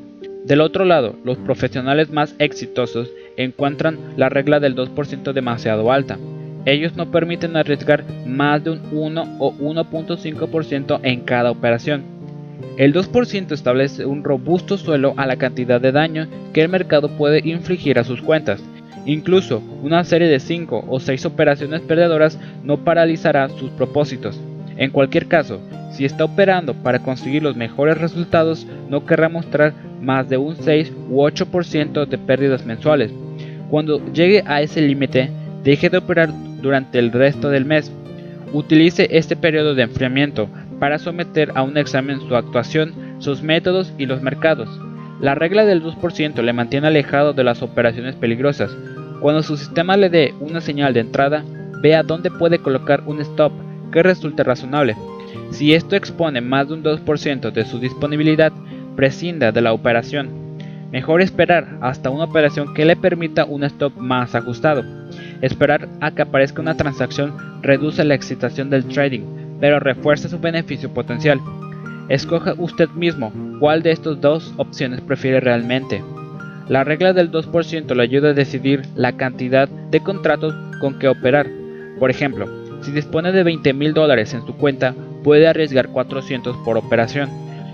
Del 0.46 0.62
otro 0.62 0.86
lado, 0.86 1.18
los 1.26 1.38
profesionales 1.38 2.12
más 2.12 2.34
exitosos 2.40 3.12
encuentran 3.36 4.00
la 4.16 4.30
regla 4.30 4.62
del 4.62 4.74
2% 4.74 5.34
demasiado 5.34 5.92
alta. 5.92 6.18
Ellos 6.66 6.96
no 6.96 7.12
permiten 7.12 7.56
arriesgar 7.56 8.04
más 8.26 8.64
de 8.64 8.72
un 8.72 8.82
1 8.92 9.38
o 9.40 9.54
1.5% 9.54 11.00
en 11.04 11.22
cada 11.22 11.52
operación. 11.52 12.04
El 12.78 12.94
2% 12.94 13.52
establece 13.52 14.06
un 14.06 14.24
robusto 14.24 14.78
suelo 14.78 15.14
a 15.18 15.26
la 15.26 15.38
cantidad 15.38 15.82
de 15.82 15.92
daño 15.92 16.28
que 16.54 16.62
el 16.62 16.70
mercado 16.70 17.10
puede 17.10 17.48
infligir 17.48 18.00
a 18.00 18.04
sus 18.04 18.22
cuentas 18.22 18.64
Incluso 19.06 19.64
una 19.82 20.04
serie 20.04 20.28
de 20.28 20.40
5 20.40 20.86
o 20.88 21.00
6 21.00 21.26
operaciones 21.26 21.82
perdedoras 21.82 22.38
no 22.64 22.78
paralizará 22.78 23.50
sus 23.50 23.72
propósitos. 23.72 24.40
En 24.78 24.92
cualquier 24.92 25.28
caso, 25.28 25.60
si 25.92 26.06
está 26.06 26.24
operando 26.26 26.74
para 26.76 27.00
conseguir 27.00 27.44
los 27.44 27.56
mejores 27.56 27.98
resultados, 27.98 28.68
no 28.90 29.06
querrá 29.06 29.28
mostrar 29.28 29.74
más 30.02 30.30
de 30.30 30.38
un 30.38 30.56
6 30.56 30.94
u 31.10 31.24
8% 31.24 32.06
de 32.06 32.18
pérdidas 32.18 32.66
mensuales. 32.66 33.12
Cuando 33.70 34.04
llegue 34.14 34.44
a 34.46 34.62
ese 34.62 34.82
límite, 34.82 35.32
deje 35.64 35.90
de 35.90 35.98
operar 35.98 36.32
durante 36.62 37.00
el 37.00 37.12
resto 37.12 37.50
del 37.50 37.66
mes. 37.66 37.92
utilice 38.54 39.08
este 39.12 39.38
periodo 39.38 39.76
de 39.76 39.84
enfriamiento 39.84 40.50
para 40.80 41.00
someter 41.00 41.52
a 41.56 41.64
un 41.64 41.78
examen 41.78 42.20
su 42.20 42.36
actuación, 42.36 42.94
sus 43.20 43.42
métodos 43.42 43.94
y 43.98 44.08
los 44.08 44.22
mercados. 44.22 44.68
La 45.22 45.36
regla 45.36 45.64
del 45.64 45.84
2% 45.84 46.42
le 46.42 46.52
mantiene 46.52 46.88
alejado 46.88 47.34
de 47.34 47.44
las 47.44 47.62
operaciones 47.62 48.16
peligrosas. 48.16 48.76
Cuando 49.22 49.44
su 49.44 49.56
sistema 49.56 49.96
le 49.96 50.10
dé 50.10 50.34
una 50.40 50.60
señal 50.60 50.94
de 50.94 51.02
entrada, 51.02 51.44
vea 51.82 52.04
dónde 52.04 52.32
puede 52.32 52.60
colocar 52.60 53.04
un 53.06 53.22
stop 53.22 53.54
que 53.92 54.02
resulte 54.02 54.44
razonable. 54.44 54.96
Si 55.52 55.74
esto 55.74 55.96
expone 55.96 56.42
más 56.42 56.68
de 56.68 56.74
un 56.74 56.84
2% 56.84 57.52
de 57.52 57.66
su 57.66 57.80
disponibilidad, 57.80 58.52
prescinda 58.96 59.52
de 59.52 59.62
la 59.62 59.74
operación. 59.74 60.30
Mejor 60.92 61.22
esperar 61.22 61.78
hasta 61.82 62.10
una 62.10 62.26
operación 62.26 62.74
que 62.74 62.86
le 62.86 62.96
permita 62.96 63.46
un 63.46 63.64
stop 63.64 63.96
más 63.98 64.36
ajustado. 64.36 64.84
Esperar 65.42 65.90
a 66.00 66.12
que 66.12 66.22
aparezca 66.22 66.62
una 66.62 66.78
transacción 66.78 67.34
reduce 67.62 68.04
la 68.04 68.14
excitación 68.14 68.70
del 68.70 68.86
trading, 68.86 69.22
pero 69.60 69.80
refuerza 69.80 70.30
su 70.30 70.40
beneficio 70.40 70.94
potencial. 70.94 71.40
Escoja 72.10 72.54
usted 72.58 72.90
mismo 72.90 73.32
cuál 73.60 73.82
de 73.84 73.92
estas 73.92 74.22
dos 74.22 74.54
opciones 74.58 75.02
prefiere 75.02 75.40
realmente. 75.40 76.04
La 76.68 76.84
regla 76.84 77.14
del 77.14 77.32
2% 77.32 77.96
le 77.96 78.04
ayuda 78.04 78.30
a 78.30 78.34
decidir 78.34 78.84
la 78.96 79.14
cantidad 79.14 79.68
de 79.68 80.00
contratos 80.02 80.54
con 80.80 81.00
que 81.00 81.08
operar. 81.08 81.48
Por 82.00 82.12
ejemplo, 82.12 82.48
si 82.82 82.92
dispone 82.92 83.32
de 83.32 83.44
20 83.44 83.74
mil 83.74 83.94
dólares 83.94 84.34
en 84.34 84.46
su 84.46 84.56
cuenta, 84.56 84.94
puede 85.24 85.48
arriesgar 85.48 85.90
400 85.90 86.58
por 86.64 86.78
operación. 86.78 87.30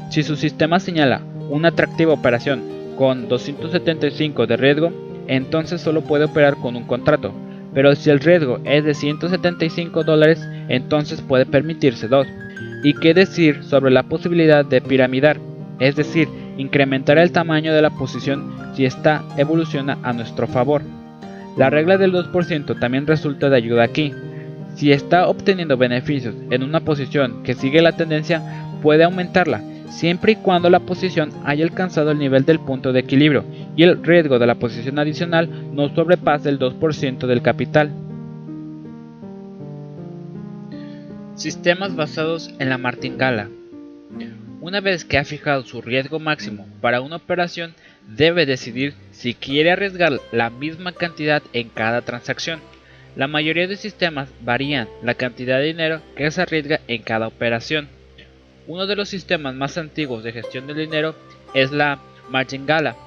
Si 0.10 0.24
su 0.24 0.36
sistema 0.36 0.80
señala 0.80 1.22
una 1.50 1.70
atractiva 1.70 2.14
operación 2.14 2.62
con 2.98 3.28
275 3.28 4.48
de 4.48 4.58
riesgo, 4.58 4.92
entonces 5.28 5.82
solo 5.82 6.02
puede 6.02 6.26
operar 6.26 6.56
con 6.58 6.76
un 6.76 6.84
contrato. 6.84 7.34
Pero 7.78 7.96
si 7.96 8.10
el 8.10 8.22
riesgo 8.22 8.58
es 8.64 8.84
de 8.86 8.96
175 8.96 10.04
dólares, 10.04 10.44
entonces 10.68 11.22
puede 11.22 11.46
permitirse 11.46 12.08
dos. 12.08 12.26
¿Y 12.84 12.96
qué 12.96 13.14
decir 13.14 13.64
sobre 13.64 13.92
la 13.92 14.02
posibilidad 14.02 14.66
de 14.66 14.82
piramidar? 14.82 15.38
Es 15.78 15.96
decir, 15.96 16.28
incrementar 16.58 17.20
el 17.20 17.32
tamaño 17.32 17.72
de 17.76 17.84
la 17.84 17.92
posición 17.92 18.52
si 18.74 18.86
esta 18.86 19.24
evoluciona 19.38 20.00
a 20.02 20.12
nuestro 20.12 20.48
favor. 20.48 20.82
La 21.56 21.70
regla 21.70 22.00
del 22.00 22.14
2% 22.14 22.80
también 22.80 23.06
resulta 23.06 23.48
de 23.48 23.58
ayuda 23.58 23.84
aquí. 23.84 24.12
Si 24.74 24.92
está 24.92 25.28
obteniendo 25.28 25.78
beneficios 25.78 26.34
en 26.50 26.64
una 26.64 26.80
posición 26.80 27.44
que 27.44 27.54
sigue 27.54 27.84
la 27.84 27.96
tendencia, 27.96 28.42
puede 28.82 29.04
aumentarla, 29.04 29.62
siempre 29.90 30.34
y 30.34 30.36
cuando 30.36 30.70
la 30.70 30.80
posición 30.80 31.32
haya 31.46 31.64
alcanzado 31.64 32.12
el 32.12 32.20
nivel 32.20 32.46
del 32.46 32.60
punto 32.60 32.94
de 32.94 33.00
equilibrio 33.00 33.46
y 33.76 33.84
el 33.84 34.04
riesgo 34.04 34.40
de 34.40 34.48
la 34.48 34.56
posición 34.56 35.00
adicional 35.00 35.50
no 35.74 35.94
sobrepase 35.94 36.50
el 36.50 36.60
2% 36.60 37.28
del 37.28 37.42
capital. 37.42 37.92
Sistemas 41.36 41.96
basados 41.96 42.54
en 42.60 42.70
la 42.70 42.78
martingala. 42.78 43.50
Una 44.60 44.82
vez 44.82 45.06
que 45.06 45.18
ha 45.18 45.24
fijado 45.24 45.64
su 45.64 45.82
riesgo 45.82 46.20
máximo 46.20 46.68
para 46.82 47.00
una 47.00 47.18
operación, 47.18 47.74
debe 48.08 48.46
decidir 48.46 48.96
si 49.12 49.34
quiere 49.34 49.72
arriesgar 49.72 50.20
la 50.32 50.50
misma 50.50 50.94
cantidad 50.94 51.44
en 51.54 51.70
cada 51.70 52.02
transacción. 52.02 52.60
La 53.16 53.28
mayoría 53.28 53.68
de 53.68 53.78
sistemas 53.78 54.30
varían 54.42 54.88
la 55.04 55.14
cantidad 55.14 55.58
de 55.60 55.66
dinero 55.66 56.02
que 56.16 56.30
se 56.32 56.42
arriesga 56.42 56.82
en 56.88 57.02
cada 57.02 57.28
operación. 57.28 57.88
Uno 58.68 58.86
de 58.86 58.98
los 58.98 59.08
sistemas 59.08 59.56
más 59.56 59.78
antiguos 59.78 60.24
de 60.24 60.34
gestión 60.34 60.68
del 60.68 60.76
dinero 60.76 61.16
es 61.54 61.72
la 61.72 62.00
Martingala, 62.30 62.98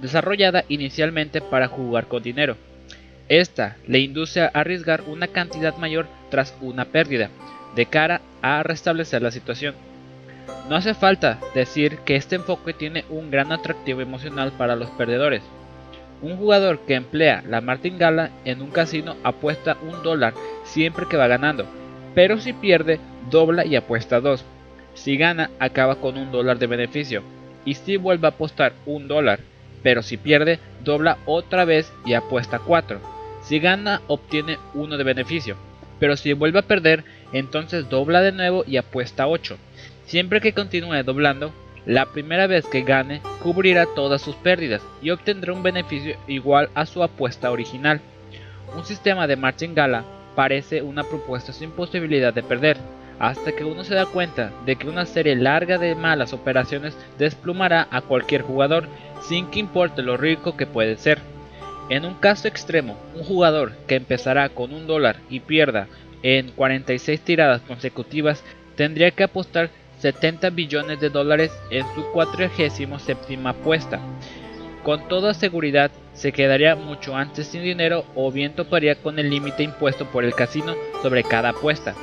desarrollada 0.00 0.64
inicialmente 0.68 1.42
para 1.42 1.68
jugar 1.68 2.08
con 2.08 2.22
dinero. 2.22 2.56
Esta 3.28 3.76
le 3.86 3.98
induce 3.98 4.40
a 4.40 4.46
arriesgar 4.46 5.02
una 5.06 5.28
cantidad 5.28 5.76
mayor 5.76 6.06
tras 6.30 6.56
una 6.62 6.86
pérdida, 6.86 7.28
de 7.76 7.86
cara 7.86 8.22
a 8.40 8.62
restablecer 8.62 9.20
la 9.20 9.30
situación. 9.30 9.74
No 10.70 10.76
hace 10.76 10.94
falta 10.94 11.38
decir 11.54 11.98
que 11.98 12.16
este 12.16 12.36
enfoque 12.36 12.72
tiene 12.72 13.04
un 13.10 13.30
gran 13.30 13.52
atractivo 13.52 14.00
emocional 14.00 14.52
para 14.52 14.74
los 14.74 14.88
perdedores. 14.90 15.42
Un 16.22 16.38
jugador 16.38 16.80
que 16.86 16.94
emplea 16.94 17.42
la 17.46 17.60
martingala 17.60 18.30
en 18.46 18.62
un 18.62 18.70
casino 18.70 19.16
apuesta 19.22 19.76
un 19.82 20.02
dólar 20.02 20.32
siempre 20.64 21.06
que 21.06 21.18
va 21.18 21.26
ganando, 21.26 21.66
pero 22.14 22.40
si 22.40 22.54
pierde, 22.54 22.98
dobla 23.30 23.66
y 23.66 23.76
apuesta 23.76 24.20
dos. 24.20 24.44
Si 24.94 25.16
gana, 25.16 25.50
acaba 25.58 25.96
con 25.96 26.16
un 26.16 26.32
dólar 26.32 26.58
de 26.58 26.66
beneficio. 26.66 27.22
Y 27.64 27.74
si 27.74 27.96
vuelve 27.96 28.26
a 28.26 28.30
apostar 28.30 28.72
un 28.86 29.08
dólar, 29.08 29.40
pero 29.82 30.02
si 30.02 30.16
pierde, 30.16 30.58
dobla 30.82 31.18
otra 31.26 31.64
vez 31.64 31.92
y 32.06 32.14
apuesta 32.14 32.58
4. 32.58 33.00
Si 33.42 33.58
gana, 33.58 34.00
obtiene 34.06 34.58
uno 34.72 34.96
de 34.96 35.04
beneficio. 35.04 35.56
Pero 36.00 36.16
si 36.16 36.32
vuelve 36.32 36.60
a 36.60 36.62
perder, 36.62 37.04
entonces 37.32 37.88
dobla 37.88 38.22
de 38.22 38.32
nuevo 38.32 38.64
y 38.66 38.76
apuesta 38.76 39.26
8. 39.26 39.58
Siempre 40.06 40.40
que 40.40 40.52
continúe 40.52 41.02
doblando, 41.04 41.52
la 41.86 42.06
primera 42.06 42.46
vez 42.46 42.66
que 42.66 42.82
gane 42.82 43.20
cubrirá 43.42 43.86
todas 43.94 44.22
sus 44.22 44.34
pérdidas 44.36 44.82
y 45.02 45.10
obtendrá 45.10 45.52
un 45.52 45.62
beneficio 45.62 46.16
igual 46.26 46.70
a 46.74 46.86
su 46.86 47.02
apuesta 47.02 47.50
original. 47.50 48.00
Un 48.74 48.84
sistema 48.84 49.26
de 49.26 49.36
martingala 49.36 50.04
parece 50.34 50.82
una 50.82 51.04
propuesta 51.04 51.52
sin 51.52 51.70
posibilidad 51.70 52.32
de 52.32 52.42
perder, 52.42 52.78
hasta 53.18 53.52
que 53.52 53.64
uno 53.64 53.84
se 53.84 53.94
da 53.94 54.06
cuenta 54.06 54.52
de 54.66 54.76
que 54.76 54.88
una 54.88 55.06
serie 55.06 55.36
larga 55.36 55.78
de 55.78 55.94
malas 55.94 56.32
operaciones 56.32 56.96
desplumará 57.18 57.88
a 57.90 58.00
cualquier 58.00 58.42
jugador 58.42 58.88
sin 59.22 59.46
que 59.46 59.60
importe 59.60 60.02
lo 60.02 60.16
rico 60.16 60.56
que 60.56 60.66
puede 60.66 60.96
ser. 60.96 61.18
En 61.90 62.04
un 62.04 62.14
caso 62.14 62.48
extremo, 62.48 62.96
un 63.14 63.24
jugador 63.24 63.72
que 63.86 63.96
empezará 63.96 64.48
con 64.48 64.72
un 64.72 64.86
dólar 64.86 65.16
y 65.28 65.40
pierda 65.40 65.86
en 66.22 66.50
46 66.52 67.20
tiradas 67.20 67.60
consecutivas 67.62 68.42
tendría 68.76 69.10
que 69.10 69.24
apostar 69.24 69.70
70 69.98 70.50
billones 70.50 71.00
de 71.00 71.10
dólares 71.10 71.52
en 71.70 71.84
su 71.94 72.04
47 72.12 73.38
apuesta. 73.44 74.00
Con 74.82 75.08
toda 75.08 75.34
seguridad 75.34 75.90
se 76.14 76.32
quedaría 76.32 76.76
mucho 76.76 77.16
antes 77.16 77.46
sin 77.46 77.62
dinero 77.62 78.04
o 78.14 78.30
bien 78.30 78.54
toparía 78.54 78.96
con 78.96 79.18
el 79.18 79.30
límite 79.30 79.62
impuesto 79.62 80.06
por 80.06 80.24
el 80.24 80.34
casino 80.34 80.74
sobre 81.02 81.22
cada 81.22 81.50
apuesta. 81.50 81.94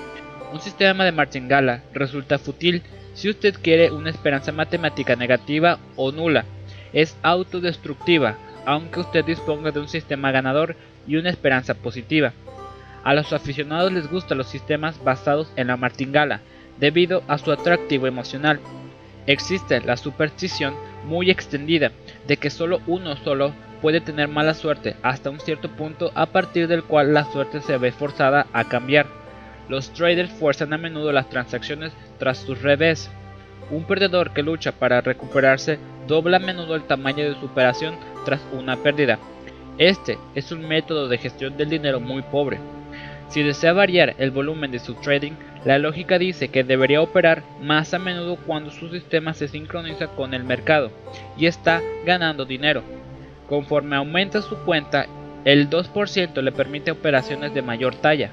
Un 0.51 0.59
sistema 0.59 1.05
de 1.05 1.13
martingala 1.13 1.81
resulta 1.93 2.37
fútil 2.37 2.83
si 3.13 3.29
usted 3.29 3.55
quiere 3.61 3.91
una 3.91 4.09
esperanza 4.09 4.51
matemática 4.51 5.15
negativa 5.15 5.79
o 5.95 6.11
nula. 6.11 6.43
Es 6.91 7.17
autodestructiva, 7.23 8.37
aunque 8.65 8.99
usted 8.99 9.23
disponga 9.23 9.71
de 9.71 9.79
un 9.79 9.87
sistema 9.87 10.31
ganador 10.31 10.75
y 11.07 11.15
una 11.15 11.29
esperanza 11.29 11.73
positiva. 11.73 12.33
A 13.03 13.13
los 13.13 13.31
aficionados 13.31 13.93
les 13.93 14.09
gustan 14.09 14.37
los 14.37 14.47
sistemas 14.47 15.01
basados 15.03 15.51
en 15.55 15.67
la 15.67 15.77
martingala, 15.77 16.41
debido 16.79 17.23
a 17.27 17.37
su 17.37 17.51
atractivo 17.51 18.07
emocional. 18.07 18.59
Existe 19.27 19.79
la 19.81 19.95
superstición 19.95 20.75
muy 21.05 21.31
extendida 21.31 21.91
de 22.27 22.37
que 22.37 22.49
solo 22.49 22.81
uno 22.87 23.15
solo 23.15 23.53
puede 23.81 24.01
tener 24.01 24.27
mala 24.27 24.53
suerte 24.53 24.95
hasta 25.01 25.29
un 25.29 25.39
cierto 25.39 25.69
punto 25.69 26.11
a 26.13 26.27
partir 26.27 26.67
del 26.67 26.83
cual 26.83 27.13
la 27.13 27.23
suerte 27.31 27.61
se 27.61 27.77
ve 27.77 27.91
forzada 27.91 28.47
a 28.53 28.65
cambiar. 28.65 29.20
Los 29.69 29.91
traders 29.93 30.31
fuerzan 30.31 30.73
a 30.73 30.77
menudo 30.77 31.11
las 31.11 31.29
transacciones 31.29 31.93
tras 32.19 32.39
sus 32.39 32.61
revés. 32.61 33.09
Un 33.69 33.85
perdedor 33.85 34.33
que 34.33 34.43
lucha 34.43 34.71
para 34.71 35.01
recuperarse 35.01 35.79
dobla 36.07 36.37
a 36.37 36.39
menudo 36.39 36.75
el 36.75 36.83
tamaño 36.83 37.23
de 37.23 37.39
su 37.39 37.45
operación 37.45 37.95
tras 38.25 38.41
una 38.51 38.75
pérdida. 38.77 39.19
Este 39.77 40.17
es 40.35 40.51
un 40.51 40.67
método 40.67 41.07
de 41.07 41.17
gestión 41.17 41.57
del 41.57 41.69
dinero 41.69 41.99
muy 41.99 42.21
pobre. 42.21 42.59
Si 43.29 43.43
desea 43.43 43.71
variar 43.71 44.13
el 44.17 44.29
volumen 44.31 44.71
de 44.71 44.79
su 44.79 44.95
trading, 44.95 45.31
la 45.63 45.77
lógica 45.77 46.19
dice 46.19 46.49
que 46.49 46.65
debería 46.65 47.01
operar 47.01 47.43
más 47.61 47.93
a 47.93 47.99
menudo 47.99 48.35
cuando 48.35 48.71
su 48.71 48.89
sistema 48.89 49.33
se 49.33 49.47
sincroniza 49.47 50.07
con 50.07 50.33
el 50.33 50.43
mercado 50.43 50.91
y 51.37 51.45
está 51.45 51.81
ganando 52.05 52.43
dinero. 52.43 52.83
Conforme 53.47 53.95
aumenta 53.95 54.41
su 54.41 54.57
cuenta, 54.65 55.05
el 55.45 55.69
2% 55.69 56.41
le 56.41 56.51
permite 56.51 56.91
operaciones 56.91 57.53
de 57.53 57.61
mayor 57.61 57.95
talla. 57.95 58.31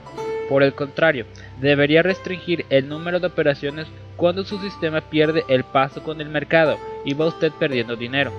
Por 0.48 0.62
el 0.62 0.74
contrario, 0.74 1.26
debería 1.60 2.02
restringir 2.02 2.64
el 2.70 2.88
número 2.88 3.20
de 3.20 3.26
operaciones 3.26 3.86
cuando 4.16 4.44
su 4.44 4.58
sistema 4.58 5.00
pierde 5.00 5.44
el 5.48 5.62
paso 5.64 6.02
con 6.02 6.20
el 6.20 6.28
mercado 6.28 6.78
y 7.04 7.14
va 7.14 7.26
usted 7.26 7.52
perdiendo 7.52 7.96
dinero. 7.96 8.32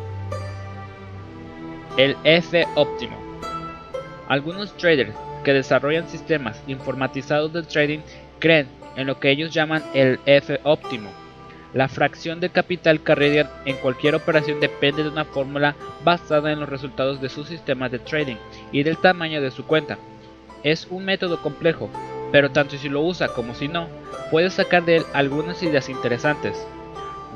El 1.97 2.15
F 2.23 2.65
óptimo. 2.75 3.17
Algunos 4.27 4.75
traders 4.77 5.13
que 5.43 5.53
desarrollan 5.53 6.09
sistemas 6.09 6.61
informatizados 6.67 7.53
de 7.53 7.63
trading 7.63 7.99
creen 8.39 8.67
en 8.95 9.07
lo 9.07 9.19
que 9.19 9.29
ellos 9.29 9.53
llaman 9.53 9.83
el 9.93 10.19
F 10.25 10.59
óptimo. 10.63 11.09
La 11.73 11.87
fracción 11.87 12.39
de 12.39 12.49
capital 12.49 13.01
que 13.01 13.11
arriesgan 13.11 13.49
en 13.65 13.77
cualquier 13.77 14.15
operación 14.15 14.59
depende 14.59 15.03
de 15.03 15.09
una 15.09 15.25
fórmula 15.25 15.75
basada 16.03 16.51
en 16.51 16.59
los 16.59 16.69
resultados 16.69 17.21
de 17.21 17.29
su 17.29 17.43
sistema 17.43 17.89
de 17.89 17.99
trading 17.99 18.37
y 18.71 18.81
del 18.81 18.97
tamaño 18.97 19.39
de 19.39 19.51
su 19.51 19.65
cuenta. 19.65 19.99
Es 20.63 20.87
un 20.89 21.05
método 21.05 21.41
complejo, 21.41 21.89
pero 22.31 22.51
tanto 22.51 22.77
si 22.77 22.89
lo 22.89 23.01
usa 23.01 23.29
como 23.29 23.55
si 23.55 23.67
no, 23.67 23.87
puede 24.31 24.49
sacar 24.49 24.85
de 24.85 24.97
él 24.97 25.03
algunas 25.13 25.61
ideas 25.63 25.89
interesantes. 25.89 26.65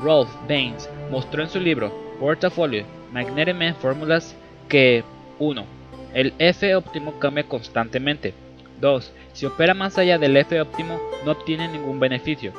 Rolf 0.01 0.29
Baines 0.47 0.89
mostró 1.09 1.43
en 1.43 1.49
su 1.49 1.59
libro 1.59 1.91
Portfolio 2.19 2.85
Magnetic 3.11 3.55
Man 3.55 3.75
Formulas 3.75 4.35
que 4.67 5.03
1. 5.39 5.65
El 6.13 6.33
F 6.39 6.75
óptimo 6.75 7.19
cambia 7.19 7.47
constantemente. 7.47 8.33
2. 8.81 9.11
Si 9.33 9.45
opera 9.45 9.73
más 9.73 9.97
allá 9.97 10.17
del 10.17 10.35
F 10.37 10.59
óptimo, 10.59 10.99
no 11.25 11.31
obtiene 11.31 11.67
ningún 11.67 11.99
beneficio 11.99 12.51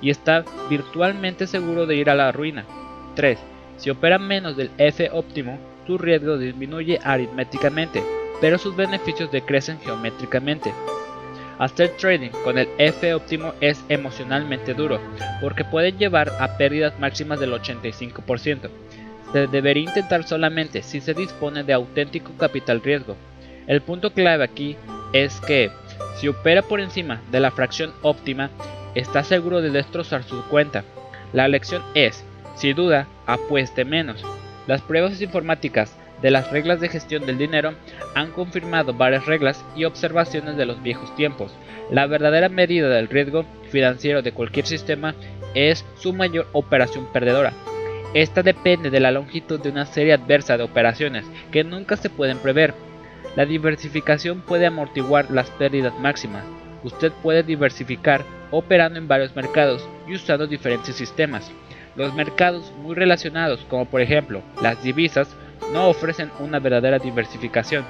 y 0.00 0.10
está 0.10 0.44
virtualmente 0.68 1.46
seguro 1.46 1.86
de 1.86 1.96
ir 1.96 2.10
a 2.10 2.14
la 2.14 2.32
ruina. 2.32 2.64
3. 3.14 3.38
Si 3.76 3.90
opera 3.90 4.18
menos 4.18 4.56
del 4.56 4.70
F 4.78 5.10
óptimo, 5.12 5.58
su 5.86 5.98
riesgo 5.98 6.38
disminuye 6.38 7.00
aritméticamente, 7.02 8.02
pero 8.42 8.58
sus 8.58 8.74
beneficios 8.74 9.30
decrecen 9.30 9.78
geométricamente. 9.80 10.74
Hacer 11.60 11.90
trading 11.90 12.30
con 12.42 12.58
el 12.58 12.68
F 12.76 13.14
óptimo 13.14 13.54
es 13.60 13.80
emocionalmente 13.88 14.74
duro, 14.74 14.98
porque 15.40 15.64
puede 15.64 15.92
llevar 15.92 16.32
a 16.40 16.56
pérdidas 16.56 16.98
máximas 16.98 17.38
del 17.38 17.52
85%. 17.52 18.68
Se 19.32 19.46
debería 19.46 19.84
intentar 19.84 20.24
solamente 20.24 20.82
si 20.82 21.00
se 21.00 21.14
dispone 21.14 21.62
de 21.62 21.72
auténtico 21.72 22.32
capital 22.36 22.82
riesgo. 22.82 23.16
El 23.68 23.80
punto 23.80 24.12
clave 24.12 24.42
aquí 24.42 24.76
es 25.12 25.40
que 25.40 25.70
si 26.16 26.26
opera 26.26 26.62
por 26.62 26.80
encima 26.80 27.20
de 27.30 27.38
la 27.38 27.52
fracción 27.52 27.92
óptima, 28.02 28.50
está 28.96 29.22
seguro 29.22 29.62
de 29.62 29.70
destrozar 29.70 30.24
su 30.24 30.42
cuenta. 30.46 30.82
La 31.32 31.46
lección 31.46 31.84
es, 31.94 32.24
si 32.56 32.72
duda, 32.72 33.06
apueste 33.24 33.84
menos. 33.84 34.24
Las 34.66 34.82
pruebas 34.82 35.22
informáticas 35.22 35.94
de 36.22 36.30
las 36.30 36.50
reglas 36.50 36.80
de 36.80 36.88
gestión 36.88 37.26
del 37.26 37.36
dinero 37.36 37.74
han 38.14 38.30
confirmado 38.30 38.94
varias 38.94 39.26
reglas 39.26 39.64
y 39.76 39.84
observaciones 39.84 40.56
de 40.56 40.66
los 40.66 40.82
viejos 40.82 41.14
tiempos. 41.16 41.52
La 41.90 42.06
verdadera 42.06 42.48
medida 42.48 42.88
del 42.88 43.08
riesgo 43.08 43.44
financiero 43.70 44.22
de 44.22 44.32
cualquier 44.32 44.66
sistema 44.66 45.14
es 45.54 45.84
su 45.98 46.12
mayor 46.12 46.46
operación 46.52 47.06
perdedora. 47.12 47.52
Esta 48.14 48.42
depende 48.42 48.90
de 48.90 49.00
la 49.00 49.10
longitud 49.10 49.60
de 49.60 49.70
una 49.70 49.86
serie 49.86 50.12
adversa 50.12 50.56
de 50.56 50.64
operaciones 50.64 51.24
que 51.50 51.64
nunca 51.64 51.96
se 51.96 52.10
pueden 52.10 52.38
prever. 52.38 52.74
La 53.36 53.46
diversificación 53.46 54.42
puede 54.42 54.66
amortiguar 54.66 55.30
las 55.30 55.50
pérdidas 55.50 55.98
máximas. 55.98 56.44
Usted 56.84 57.10
puede 57.22 57.42
diversificar 57.42 58.22
operando 58.50 58.98
en 58.98 59.08
varios 59.08 59.34
mercados 59.34 59.88
y 60.06 60.14
usando 60.14 60.46
diferentes 60.46 60.94
sistemas. 60.94 61.50
Los 61.96 62.14
mercados 62.14 62.72
muy 62.82 62.94
relacionados, 62.94 63.64
como 63.68 63.86
por 63.86 64.00
ejemplo 64.00 64.42
las 64.60 64.82
divisas, 64.82 65.34
no 65.72 65.88
ofrecen 65.88 66.30
una 66.38 66.58
verdadera 66.58 66.98
diversificación. 66.98 67.84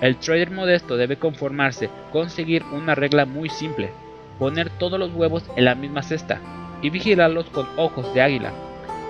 El 0.00 0.16
trader 0.16 0.50
modesto 0.50 0.96
debe 0.96 1.16
conformarse 1.16 1.90
con 2.12 2.30
seguir 2.30 2.62
una 2.72 2.94
regla 2.94 3.24
muy 3.26 3.48
simple, 3.48 3.90
poner 4.38 4.70
todos 4.70 4.98
los 4.98 5.12
huevos 5.12 5.44
en 5.56 5.64
la 5.64 5.74
misma 5.74 6.02
cesta 6.02 6.40
y 6.82 6.90
vigilarlos 6.90 7.46
con 7.46 7.66
ojos 7.76 8.14
de 8.14 8.22
águila. 8.22 8.52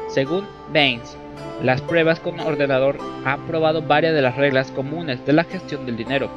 Según 0.08 0.46
Baines, 0.72 1.16
las 1.62 1.82
pruebas 1.82 2.20
con 2.20 2.40
ordenador 2.40 2.98
han 3.24 3.46
probado 3.46 3.82
varias 3.82 4.14
de 4.14 4.22
las 4.22 4.36
reglas 4.36 4.70
comunes 4.70 5.24
de 5.26 5.32
la 5.32 5.44
gestión 5.44 5.84
del 5.84 5.96
dinero. 5.96 6.30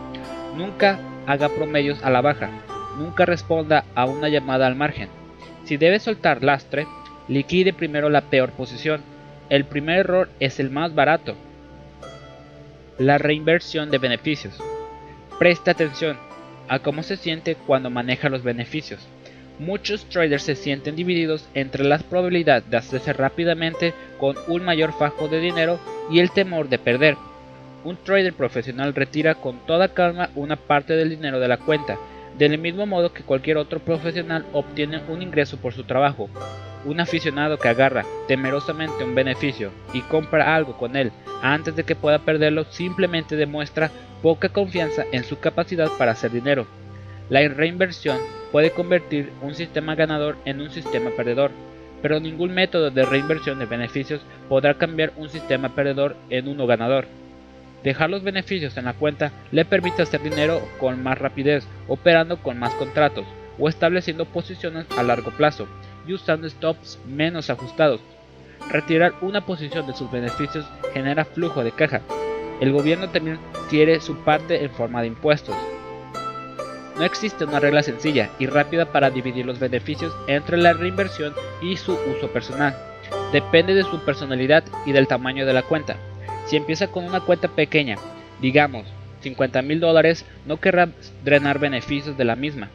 Nunca 0.57 0.99
haga 1.27 1.49
promedios 1.49 2.03
a 2.03 2.09
la 2.09 2.21
baja, 2.21 2.49
nunca 2.97 3.25
responda 3.25 3.85
a 3.95 4.05
una 4.05 4.29
llamada 4.29 4.67
al 4.67 4.75
margen. 4.75 5.09
Si 5.63 5.77
debe 5.77 5.99
soltar 5.99 6.43
lastre, 6.43 6.87
liquide 7.27 7.71
primero 7.71 8.09
la 8.09 8.21
peor 8.21 8.51
posición. 8.51 9.01
El 9.49 9.65
primer 9.65 9.99
error 9.99 10.29
es 10.39 10.59
el 10.59 10.69
más 10.69 10.93
barato. 10.95 11.35
La 12.97 13.17
reinversión 13.17 13.89
de 13.89 13.97
beneficios. 13.97 14.53
Presta 15.39 15.71
atención 15.71 16.17
a 16.67 16.79
cómo 16.79 17.03
se 17.03 17.17
siente 17.17 17.55
cuando 17.55 17.89
maneja 17.89 18.29
los 18.29 18.43
beneficios. 18.43 18.99
Muchos 19.59 20.05
traders 20.05 20.43
se 20.43 20.55
sienten 20.55 20.95
divididos 20.95 21.47
entre 21.53 21.83
la 21.83 21.97
probabilidad 21.97 22.63
de 22.63 22.77
hacerse 22.77 23.13
rápidamente 23.13 23.93
con 24.19 24.35
un 24.47 24.63
mayor 24.63 24.93
fajo 24.93 25.27
de 25.27 25.39
dinero 25.39 25.79
y 26.11 26.19
el 26.19 26.31
temor 26.31 26.69
de 26.69 26.79
perder. 26.79 27.17
Un 27.83 27.97
trader 27.97 28.33
profesional 28.33 28.93
retira 28.93 29.35
con 29.35 29.65
toda 29.65 29.93
calma 29.93 30.29
una 30.35 30.55
parte 30.55 30.93
del 30.93 31.09
dinero 31.09 31.39
de 31.39 31.47
la 31.47 31.57
cuenta 31.57 31.97
del 32.37 32.57
mismo 32.57 32.85
modo 32.85 33.13
que 33.13 33.23
cualquier 33.23 33.57
otro 33.57 33.79
profesional 33.79 34.45
obtiene 34.53 35.01
un 35.09 35.21
ingreso 35.21 35.57
por 35.57 35.73
su 35.73 35.83
trabajo. 35.83 36.29
Un 36.83 36.99
aficionado 36.99 37.57
que 37.57 37.69
agarra 37.69 38.05
temerosamente 38.27 39.03
un 39.03 39.13
beneficio 39.13 39.71
y 39.93 40.01
compra 40.01 40.55
algo 40.55 40.77
con 40.77 40.95
él 40.95 41.11
antes 41.41 41.75
de 41.75 41.83
que 41.83 41.95
pueda 41.95 42.19
perderlo 42.19 42.65
simplemente 42.65 43.35
demuestra 43.35 43.91
poca 44.21 44.49
confianza 44.49 45.03
en 45.11 45.23
su 45.23 45.39
capacidad 45.39 45.89
para 45.97 46.11
hacer 46.11 46.31
dinero. 46.31 46.65
La 47.29 47.47
reinversión 47.47 48.17
puede 48.51 48.71
convertir 48.71 49.31
un 49.41 49.53
sistema 49.53 49.95
ganador 49.95 50.37
en 50.45 50.59
un 50.59 50.71
sistema 50.71 51.11
perdedor, 51.11 51.51
pero 52.01 52.19
ningún 52.19 52.53
método 52.53 52.89
de 52.89 53.05
reinversión 53.05 53.59
de 53.59 53.65
beneficios 53.65 54.21
podrá 54.49 54.73
cambiar 54.73 55.13
un 55.17 55.29
sistema 55.29 55.69
perdedor 55.69 56.15
en 56.29 56.47
uno 56.47 56.65
ganador. 56.65 57.05
Dejar 57.83 58.09
los 58.09 58.23
beneficios 58.23 58.75
en 58.77 58.85
la 58.85 58.93
cuenta 58.93 59.31
le 59.51 59.65
permite 59.65 60.01
hacer 60.01 60.21
dinero 60.21 60.61
con 60.79 61.01
más 61.01 61.17
rapidez, 61.17 61.65
operando 61.87 62.37
con 62.37 62.59
más 62.59 62.73
contratos 62.75 63.25
o 63.59 63.69
estableciendo 63.69 64.25
posiciones 64.25 64.85
a 64.97 65.03
largo 65.03 65.31
plazo 65.31 65.67
y 66.07 66.13
usando 66.13 66.49
stops 66.49 66.99
menos 67.07 67.49
ajustados. 67.49 68.01
Retirar 68.69 69.13
una 69.21 69.45
posición 69.45 69.87
de 69.87 69.93
sus 69.93 70.11
beneficios 70.11 70.65
genera 70.93 71.25
flujo 71.25 71.63
de 71.63 71.71
caja. 71.71 72.01
El 72.59 72.71
gobierno 72.71 73.09
también 73.09 73.39
quiere 73.69 73.99
su 73.99 74.15
parte 74.17 74.63
en 74.63 74.69
forma 74.71 75.01
de 75.01 75.07
impuestos. 75.07 75.55
No 76.97 77.03
existe 77.05 77.45
una 77.45 77.59
regla 77.59 77.81
sencilla 77.81 78.29
y 78.37 78.45
rápida 78.45 78.91
para 78.91 79.09
dividir 79.09 79.45
los 79.45 79.59
beneficios 79.59 80.13
entre 80.27 80.57
la 80.57 80.73
reinversión 80.73 81.33
y 81.61 81.77
su 81.77 81.93
uso 81.93 82.27
personal. 82.31 82.75
Depende 83.31 83.73
de 83.73 83.83
su 83.83 83.99
personalidad 84.05 84.63
y 84.85 84.91
del 84.91 85.07
tamaño 85.07 85.45
de 85.45 85.53
la 85.53 85.63
cuenta. 85.63 85.95
Si 86.45 86.57
empieza 86.57 86.87
con 86.87 87.05
una 87.05 87.21
cuenta 87.21 87.47
pequeña, 87.47 87.95
digamos 88.41 88.85
50 89.21 89.61
mil 89.61 89.79
dólares, 89.79 90.25
no 90.45 90.59
querrá 90.59 90.89
drenar 91.23 91.59
beneficios 91.59 92.17
de 92.17 92.25
la 92.25 92.35
misma. 92.35 92.69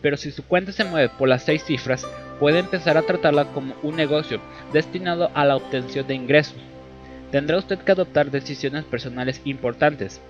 Pero 0.00 0.16
si 0.16 0.30
su 0.32 0.44
cuenta 0.44 0.72
se 0.72 0.84
mueve 0.84 1.08
por 1.08 1.28
las 1.28 1.44
6 1.44 1.64
cifras, 1.64 2.06
puede 2.42 2.58
empezar 2.58 2.96
a 2.96 3.02
tratarla 3.02 3.52
como 3.52 3.76
un 3.84 3.94
negocio 3.94 4.40
destinado 4.72 5.30
a 5.32 5.44
la 5.44 5.54
obtención 5.54 6.04
de 6.08 6.16
ingresos. 6.16 6.56
Tendrá 7.30 7.56
usted 7.56 7.78
que 7.78 7.92
adoptar 7.92 8.32
decisiones 8.32 8.82
personales 8.82 9.40
importantes. 9.44 10.20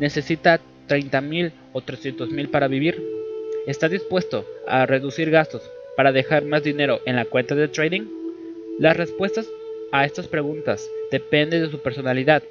¿Necesita 0.00 0.58
30 0.88 1.20
mil 1.20 1.52
o 1.72 1.80
300 1.80 2.28
mil 2.30 2.48
para 2.48 2.66
vivir? 2.66 3.00
¿Está 3.68 3.88
dispuesto 3.88 4.44
a 4.66 4.84
reducir 4.84 5.30
gastos 5.30 5.62
para 5.96 6.10
dejar 6.10 6.44
más 6.44 6.64
dinero 6.64 7.02
en 7.06 7.14
la 7.14 7.24
cuenta 7.24 7.54
de 7.54 7.68
trading? 7.68 8.02
Las 8.80 8.96
respuestas 8.96 9.46
a 9.92 10.04
estas 10.04 10.26
preguntas 10.26 10.84
depende 11.12 11.60
de 11.60 11.70
su 11.70 11.80
personalidad. 11.80 12.42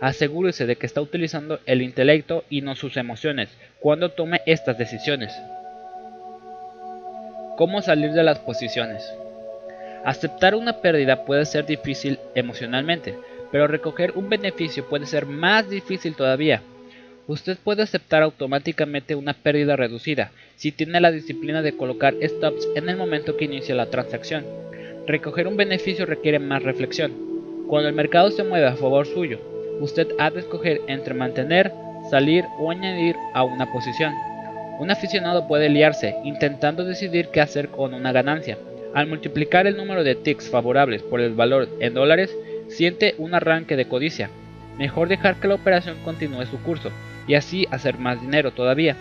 Asegúrese 0.00 0.66
de 0.66 0.76
que 0.76 0.84
está 0.84 1.00
utilizando 1.00 1.60
el 1.64 1.80
intelecto 1.80 2.44
y 2.50 2.60
no 2.60 2.76
sus 2.76 2.98
emociones 2.98 3.48
cuando 3.80 4.10
tome 4.10 4.42
estas 4.44 4.76
decisiones. 4.76 5.32
¿Cómo 7.56 7.80
salir 7.80 8.12
de 8.12 8.22
las 8.22 8.38
posiciones? 8.38 9.10
Aceptar 10.04 10.54
una 10.54 10.82
pérdida 10.82 11.24
puede 11.24 11.46
ser 11.46 11.64
difícil 11.64 12.18
emocionalmente, 12.34 13.14
pero 13.50 13.66
recoger 13.66 14.12
un 14.14 14.28
beneficio 14.28 14.84
puede 14.84 15.06
ser 15.06 15.24
más 15.24 15.70
difícil 15.70 16.14
todavía. 16.14 16.60
Usted 17.26 17.56
puede 17.64 17.82
aceptar 17.82 18.22
automáticamente 18.22 19.14
una 19.14 19.32
pérdida 19.32 19.74
reducida 19.74 20.32
si 20.56 20.70
tiene 20.70 21.00
la 21.00 21.10
disciplina 21.10 21.62
de 21.62 21.74
colocar 21.74 22.14
stops 22.22 22.68
en 22.74 22.90
el 22.90 22.98
momento 22.98 23.38
que 23.38 23.46
inicia 23.46 23.74
la 23.74 23.86
transacción. 23.86 24.44
Recoger 25.06 25.48
un 25.48 25.56
beneficio 25.56 26.04
requiere 26.04 26.38
más 26.38 26.62
reflexión. 26.62 27.12
Cuando 27.68 27.88
el 27.88 27.94
mercado 27.94 28.30
se 28.30 28.44
mueve 28.44 28.66
a 28.66 28.76
favor 28.76 29.06
suyo, 29.06 29.40
usted 29.80 30.08
ha 30.18 30.30
de 30.30 30.40
escoger 30.40 30.82
entre 30.88 31.14
mantener, 31.14 31.72
salir 32.10 32.44
o 32.58 32.70
añadir 32.70 33.16
a 33.32 33.44
una 33.44 33.72
posición. 33.72 34.12
Un 34.78 34.90
aficionado 34.90 35.46
puede 35.48 35.70
liarse 35.70 36.16
intentando 36.22 36.84
decidir 36.84 37.28
qué 37.32 37.40
hacer 37.40 37.68
con 37.68 37.94
una 37.94 38.12
ganancia. 38.12 38.58
Al 38.94 39.06
multiplicar 39.06 39.66
el 39.66 39.76
número 39.76 40.04
de 40.04 40.14
ticks 40.14 40.50
favorables 40.50 41.02
por 41.02 41.20
el 41.20 41.34
valor 41.34 41.68
en 41.80 41.94
dólares, 41.94 42.36
siente 42.68 43.14
un 43.16 43.34
arranque 43.34 43.76
de 43.76 43.88
codicia. 43.88 44.28
Mejor 44.78 45.08
dejar 45.08 45.36
que 45.36 45.48
la 45.48 45.54
operación 45.54 45.96
continúe 46.04 46.44
su 46.44 46.58
curso 46.62 46.90
y 47.26 47.34
así 47.34 47.66
hacer 47.70 47.98
más 47.98 48.20
dinero 48.20 48.50
todavía. 48.50 48.96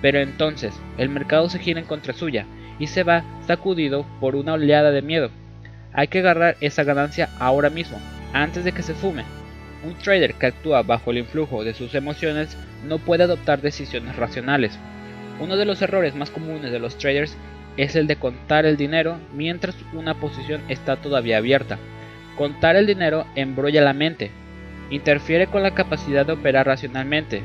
Pero 0.00 0.20
entonces 0.20 0.72
el 0.96 1.08
mercado 1.08 1.48
se 1.48 1.58
gira 1.58 1.80
en 1.80 1.86
contra 1.86 2.12
suya 2.12 2.46
y 2.78 2.86
se 2.86 3.02
va 3.02 3.24
sacudido 3.46 4.06
por 4.20 4.36
una 4.36 4.52
oleada 4.52 4.92
de 4.92 5.02
miedo. 5.02 5.30
Hay 5.92 6.06
que 6.06 6.20
agarrar 6.20 6.56
esa 6.60 6.84
ganancia 6.84 7.30
ahora 7.40 7.70
mismo, 7.70 7.98
antes 8.32 8.64
de 8.64 8.72
que 8.72 8.82
se 8.82 8.94
fume. 8.94 9.24
Un 9.84 9.94
trader 9.94 10.34
que 10.34 10.46
actúa 10.46 10.82
bajo 10.82 11.10
el 11.10 11.18
influjo 11.18 11.64
de 11.64 11.74
sus 11.74 11.94
emociones 11.94 12.56
no 12.86 12.98
puede 12.98 13.24
adoptar 13.24 13.60
decisiones 13.60 14.14
racionales. 14.14 14.78
Uno 15.38 15.56
de 15.56 15.66
los 15.66 15.82
errores 15.82 16.14
más 16.14 16.30
comunes 16.30 16.72
de 16.72 16.78
los 16.78 16.96
traders 16.96 17.36
es 17.76 17.94
el 17.94 18.06
de 18.06 18.16
contar 18.16 18.64
el 18.64 18.76
dinero 18.76 19.18
mientras 19.34 19.76
una 19.92 20.14
posición 20.14 20.62
está 20.68 20.96
todavía 20.96 21.36
abierta. 21.38 21.78
Contar 22.36 22.76
el 22.76 22.86
dinero 22.86 23.26
embrolla 23.34 23.82
la 23.82 23.92
mente, 23.92 24.30
interfiere 24.90 25.46
con 25.46 25.62
la 25.62 25.74
capacidad 25.74 26.24
de 26.24 26.32
operar 26.32 26.66
racionalmente. 26.66 27.42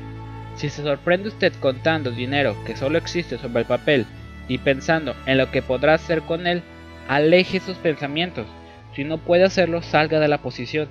Si 0.56 0.69
se 0.69 0.84
sorprende 0.84 1.30
usted 1.30 1.54
contando 1.60 2.12
dinero 2.12 2.56
que 2.65 2.75
solo 2.75 2.97
existe 2.97 3.38
sobre 3.38 3.62
el 3.62 3.65
papel 3.65 4.06
y 4.47 4.58
pensando 4.58 5.15
en 5.25 5.38
lo 5.38 5.51
que 5.51 5.62
podrá 5.62 5.93
hacer 5.93 6.21
con 6.21 6.47
él, 6.47 6.62
aleje 7.08 7.60
sus 7.60 7.77
pensamientos. 7.77 8.47
Si 8.95 9.04
no 9.04 9.17
puede 9.17 9.43
hacerlo, 9.43 9.82
salga 9.82 10.19
de 10.19 10.27
la 10.27 10.39
posición. 10.39 10.88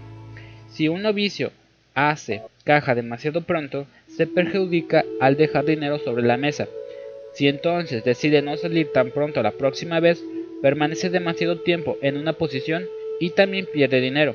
Si 0.68 0.88
un 0.88 1.02
novicio 1.02 1.52
hace 1.94 2.42
caja 2.64 2.94
demasiado 2.94 3.42
pronto, 3.42 3.86
se 4.06 4.26
perjudica 4.26 5.04
al 5.20 5.36
dejar 5.36 5.64
dinero 5.64 5.98
sobre 5.98 6.22
la 6.22 6.36
mesa. 6.36 6.66
Si 7.32 7.48
entonces 7.48 8.04
decide 8.04 8.42
no 8.42 8.56
salir 8.56 8.92
tan 8.92 9.10
pronto 9.10 9.42
la 9.42 9.52
próxima 9.52 10.00
vez, 10.00 10.22
permanece 10.62 11.10
demasiado 11.10 11.60
tiempo 11.60 11.96
en 12.02 12.16
una 12.16 12.34
posición 12.34 12.86
y 13.18 13.30
también 13.30 13.66
pierde 13.72 14.00
dinero. 14.00 14.34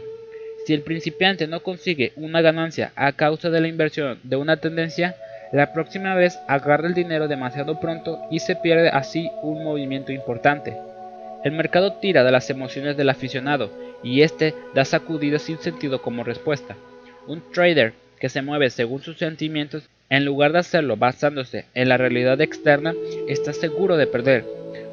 Si 0.66 0.74
el 0.74 0.82
principiante 0.82 1.48
no 1.48 1.62
consigue 1.62 2.14
una 2.16 2.42
ganancia 2.42 2.92
a 2.96 3.12
causa 3.14 3.50
de 3.50 3.62
la 3.62 3.68
inversión 3.68 4.20
de 4.24 4.36
una 4.36 4.58
tendencia, 4.58 5.16
la 5.52 5.74
próxima 5.74 6.16
vez 6.16 6.40
agarra 6.48 6.88
el 6.88 6.94
dinero 6.94 7.28
demasiado 7.28 7.80
pronto 7.80 8.20
y 8.32 8.40
se 8.40 8.56
pierde 8.56 8.90
así 8.90 9.30
un 9.44 9.64
movimiento 9.64 10.12
importante. 10.12 10.76
El 11.44 11.52
mercado 11.52 11.94
tira 11.94 12.24
de 12.24 12.32
las 12.32 12.50
emociones 12.50 12.98
del 12.98 13.10
aficionado 13.10 13.72
y 14.02 14.22
este 14.22 14.56
da 14.74 14.84
sacudidas 14.86 15.44
sin 15.44 15.60
sentido 15.60 16.02
como 16.02 16.24
respuesta. 16.24 16.76
Un 17.28 17.44
trader 17.52 17.94
que 18.20 18.30
se 18.30 18.42
mueve 18.42 18.72
según 18.72 19.02
sus 19.04 19.18
sentimientos, 19.18 19.88
en 20.10 20.26
lugar 20.26 20.54
de 20.54 20.60
hacerlo 20.60 20.98
basándose 20.98 21.66
en 21.74 21.90
la 21.90 21.98
realidad 21.98 22.40
externa, 22.42 22.94
está 23.28 23.54
seguro 23.54 23.98
de 23.98 24.08
perder. 24.08 24.46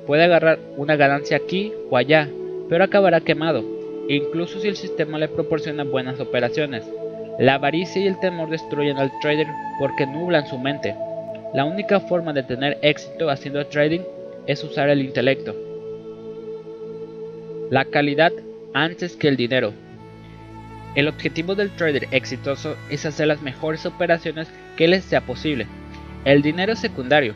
Puede 0.07 0.25
agarrar 0.25 0.59
una 0.77 0.96
ganancia 0.96 1.37
aquí 1.37 1.72
o 1.90 1.96
allá, 1.96 2.29
pero 2.68 2.85
acabará 2.85 3.20
quemado 3.20 3.83
incluso 4.09 4.61
si 4.61 4.68
el 4.68 4.77
sistema 4.77 5.18
le 5.18 5.29
proporciona 5.29 5.85
buenas 5.85 6.20
operaciones. 6.20 6.85
La 7.38 7.55
avaricia 7.55 8.03
y 8.03 8.07
el 8.07 8.18
temor 8.20 8.51
destruyen 8.51 8.98
al 8.98 9.11
trader 9.20 9.46
porque 9.79 10.07
nublan 10.07 10.46
su 10.46 10.59
mente. 10.59 10.94
La 11.55 11.64
única 11.64 12.01
forma 12.01 12.33
de 12.33 12.42
tener 12.42 12.79
éxito 12.83 13.31
haciendo 13.31 13.66
trading 13.66 14.01
es 14.46 14.62
usar 14.64 14.88
el 14.88 15.03
intelecto. 15.03 15.55
La 17.70 17.85
calidad 17.85 18.33
antes 18.75 19.16
que 19.16 19.29
el 19.29 19.37
dinero. 19.37 19.72
El 20.94 21.09
objetivo 21.09 21.55
del 21.55 21.70
trader 21.70 22.09
exitoso 22.11 22.76
es 22.90 23.07
hacer 23.07 23.26
las 23.26 23.40
mejores 23.40 23.87
operaciones 23.87 24.48
que 24.76 24.88
les 24.88 25.05
sea 25.05 25.22
posible. 25.22 25.66
El 26.24 26.42
dinero 26.42 26.74
es 26.74 26.81
secundario. 26.81 27.35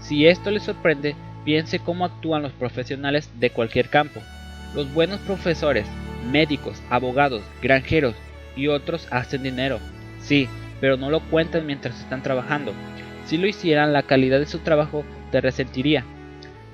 Si 0.00 0.26
esto 0.26 0.50
le 0.50 0.58
sorprende, 0.58 1.14
piense 1.44 1.78
cómo 1.78 2.04
actúan 2.04 2.42
los 2.42 2.52
profesionales 2.52 3.30
de 3.38 3.50
cualquier 3.50 3.88
campo. 3.88 4.20
Los 4.74 4.92
buenos 4.92 5.20
profesores, 5.20 5.86
médicos, 6.32 6.82
abogados, 6.90 7.42
granjeros 7.62 8.16
y 8.56 8.66
otros 8.66 9.06
hacen 9.12 9.44
dinero. 9.44 9.78
Sí, 10.20 10.48
pero 10.80 10.96
no 10.96 11.10
lo 11.10 11.20
cuentan 11.20 11.66
mientras 11.66 12.00
están 12.00 12.22
trabajando. 12.22 12.72
Si 13.26 13.38
lo 13.38 13.46
hicieran, 13.46 13.92
la 13.92 14.02
calidad 14.02 14.40
de 14.40 14.46
su 14.46 14.58
trabajo 14.58 15.04
te 15.30 15.40
resentiría. 15.40 16.04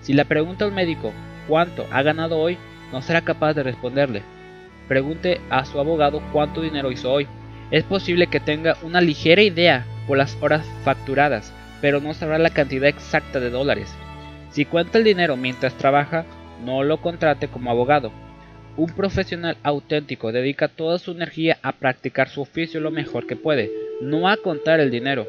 Si 0.01 0.15
le 0.15 0.25
pregunta 0.25 0.65
al 0.65 0.73
médico 0.73 1.13
cuánto 1.47 1.87
ha 1.91 2.03
ganado 2.03 2.39
hoy, 2.39 2.57
no 2.91 3.03
será 3.03 3.21
capaz 3.21 3.53
de 3.53 3.65
responderle. 3.65 4.23
Pregunte 4.89 5.41
a 5.51 5.65
su 5.65 5.81
abogado 5.81 6.23
cuánto 6.33 6.63
dinero 6.63 6.93
hizo 6.93 7.13
hoy. 7.13 7.27
Es 7.71 7.85
posible 7.85 8.29
que 8.29 8.41
tenga 8.41 8.77
una 8.83 9.01
ligera 9.01 9.43
idea 9.43 9.85
por 10.07 10.19
las 10.19 10.37
horas 10.41 10.65
facturadas, 10.85 11.53
pero 11.81 12.01
no 12.01 12.15
sabrá 12.15 12.39
la 12.39 12.51
cantidad 12.51 12.89
exacta 12.89 13.41
de 13.41 13.51
dólares. 13.51 13.93
Si 14.51 14.65
cuenta 14.65 14.99
el 14.99 15.05
dinero 15.05 15.37
mientras 15.37 15.75
trabaja, 15.75 16.25
no 16.65 16.85
lo 16.85 16.99
contrate 16.99 17.49
como 17.49 17.71
abogado. 17.71 18.13
Un 18.77 18.91
profesional 18.91 19.57
auténtico 19.63 20.33
dedica 20.33 20.69
toda 20.69 20.99
su 20.99 21.13
energía 21.13 21.59
a 21.63 21.73
practicar 21.73 22.29
su 22.29 22.43
oficio 22.43 22.79
lo 22.79 22.91
mejor 22.91 23.27
que 23.27 23.35
puede, 23.35 23.71
no 24.01 24.29
a 24.29 24.37
contar 24.37 24.81
el 24.81 24.91
dinero. 24.91 25.27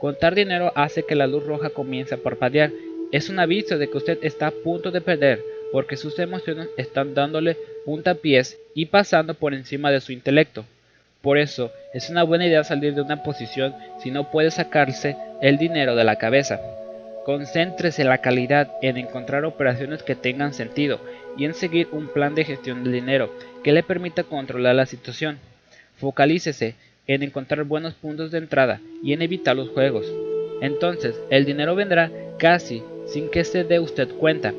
Contar 0.00 0.34
dinero 0.34 0.72
hace 0.74 1.04
que 1.04 1.14
la 1.14 1.26
luz 1.26 1.44
roja 1.44 1.70
comience 1.70 2.14
a 2.14 2.18
parpadear. 2.18 2.72
Es 3.12 3.28
un 3.28 3.38
aviso 3.38 3.78
de 3.78 3.88
que 3.88 3.96
usted 3.96 4.18
está 4.22 4.48
a 4.48 4.52
punto 4.52 4.90
de 4.90 5.00
perder 5.00 5.42
porque 5.72 5.96
sus 5.96 6.18
emociones 6.18 6.68
están 6.76 7.14
dándole 7.14 7.56
puntapiés 7.84 8.58
y 8.74 8.86
pasando 8.86 9.34
por 9.34 9.54
encima 9.54 9.90
de 9.90 10.00
su 10.00 10.12
intelecto. 10.12 10.64
Por 11.22 11.38
eso 11.38 11.72
es 11.92 12.10
una 12.10 12.22
buena 12.22 12.46
idea 12.46 12.62
salir 12.64 12.94
de 12.94 13.02
una 13.02 13.22
posición 13.22 13.74
si 14.02 14.10
no 14.10 14.30
puede 14.30 14.50
sacarse 14.50 15.16
el 15.42 15.58
dinero 15.58 15.96
de 15.96 16.04
la 16.04 16.16
cabeza. 16.16 16.60
Concéntrese 17.24 18.04
la 18.04 18.18
calidad 18.18 18.70
en 18.80 18.96
encontrar 18.96 19.44
operaciones 19.44 20.02
que 20.02 20.14
tengan 20.14 20.54
sentido 20.54 21.00
y 21.36 21.44
en 21.44 21.54
seguir 21.54 21.88
un 21.92 22.08
plan 22.08 22.34
de 22.34 22.44
gestión 22.44 22.84
del 22.84 22.92
dinero 22.92 23.34
que 23.62 23.72
le 23.72 23.82
permita 23.82 24.22
controlar 24.22 24.74
la 24.76 24.86
situación. 24.86 25.38
Focalícese 25.96 26.76
en 27.06 27.22
encontrar 27.22 27.64
buenos 27.64 27.94
puntos 27.94 28.30
de 28.30 28.38
entrada 28.38 28.80
y 29.02 29.12
en 29.12 29.22
evitar 29.22 29.56
los 29.56 29.70
juegos. 29.70 30.06
Entonces, 30.60 31.16
el 31.30 31.44
dinero 31.44 31.74
vendrá 31.74 32.10
casi 32.38 32.82
sin 33.06 33.30
que 33.30 33.44
se 33.44 33.64
dé 33.64 33.80
usted 33.80 34.08
cuenta. 34.08 34.54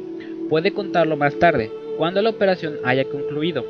Puede 0.50 0.74
contarlo 0.74 1.16
más 1.16 1.38
tarde, 1.38 1.72
cuando 1.98 2.24
la 2.24 2.32
operación 2.32 2.78
haya 2.84 3.06
concluido. 3.06 3.64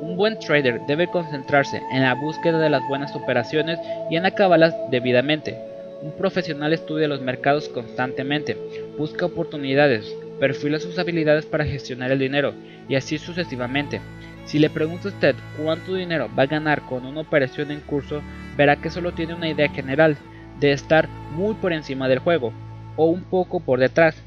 Un 0.00 0.16
buen 0.16 0.38
trader 0.38 0.80
debe 0.86 1.08
concentrarse 1.08 1.82
en 1.92 2.02
la 2.02 2.14
búsqueda 2.14 2.60
de 2.60 2.70
las 2.70 2.82
buenas 2.88 3.16
operaciones 3.16 3.80
y 4.08 4.16
en 4.16 4.24
acabarlas 4.24 4.72
debidamente. 4.92 5.58
Un 6.02 6.12
profesional 6.12 6.72
estudia 6.72 7.08
los 7.08 7.22
mercados 7.22 7.68
constantemente, 7.68 8.56
busca 8.96 9.26
oportunidades, 9.26 10.14
perfila 10.38 10.78
sus 10.78 10.96
habilidades 10.98 11.44
para 11.44 11.64
gestionar 11.64 12.12
el 12.12 12.20
dinero 12.20 12.54
y 12.88 12.94
así 12.94 13.18
sucesivamente. 13.18 14.00
Si 14.44 14.60
le 14.60 14.70
pregunta 14.70 15.08
a 15.08 15.12
usted 15.12 15.34
cuánto 15.60 15.94
dinero 15.94 16.30
va 16.38 16.44
a 16.44 16.46
ganar 16.46 16.82
con 16.82 17.04
una 17.04 17.22
operación 17.22 17.72
en 17.72 17.80
curso, 17.80 18.22
verá 18.56 18.76
que 18.76 18.90
solo 18.90 19.12
tiene 19.12 19.34
una 19.34 19.48
idea 19.48 19.68
general 19.70 20.16
de 20.60 20.70
estar 20.70 21.08
muy 21.32 21.54
por 21.54 21.72
encima 21.72 22.06
del 22.06 22.20
juego 22.20 22.52
o 22.96 23.06
un 23.06 23.24
poco 23.24 23.58
por 23.58 23.80
detrás. 23.80 24.22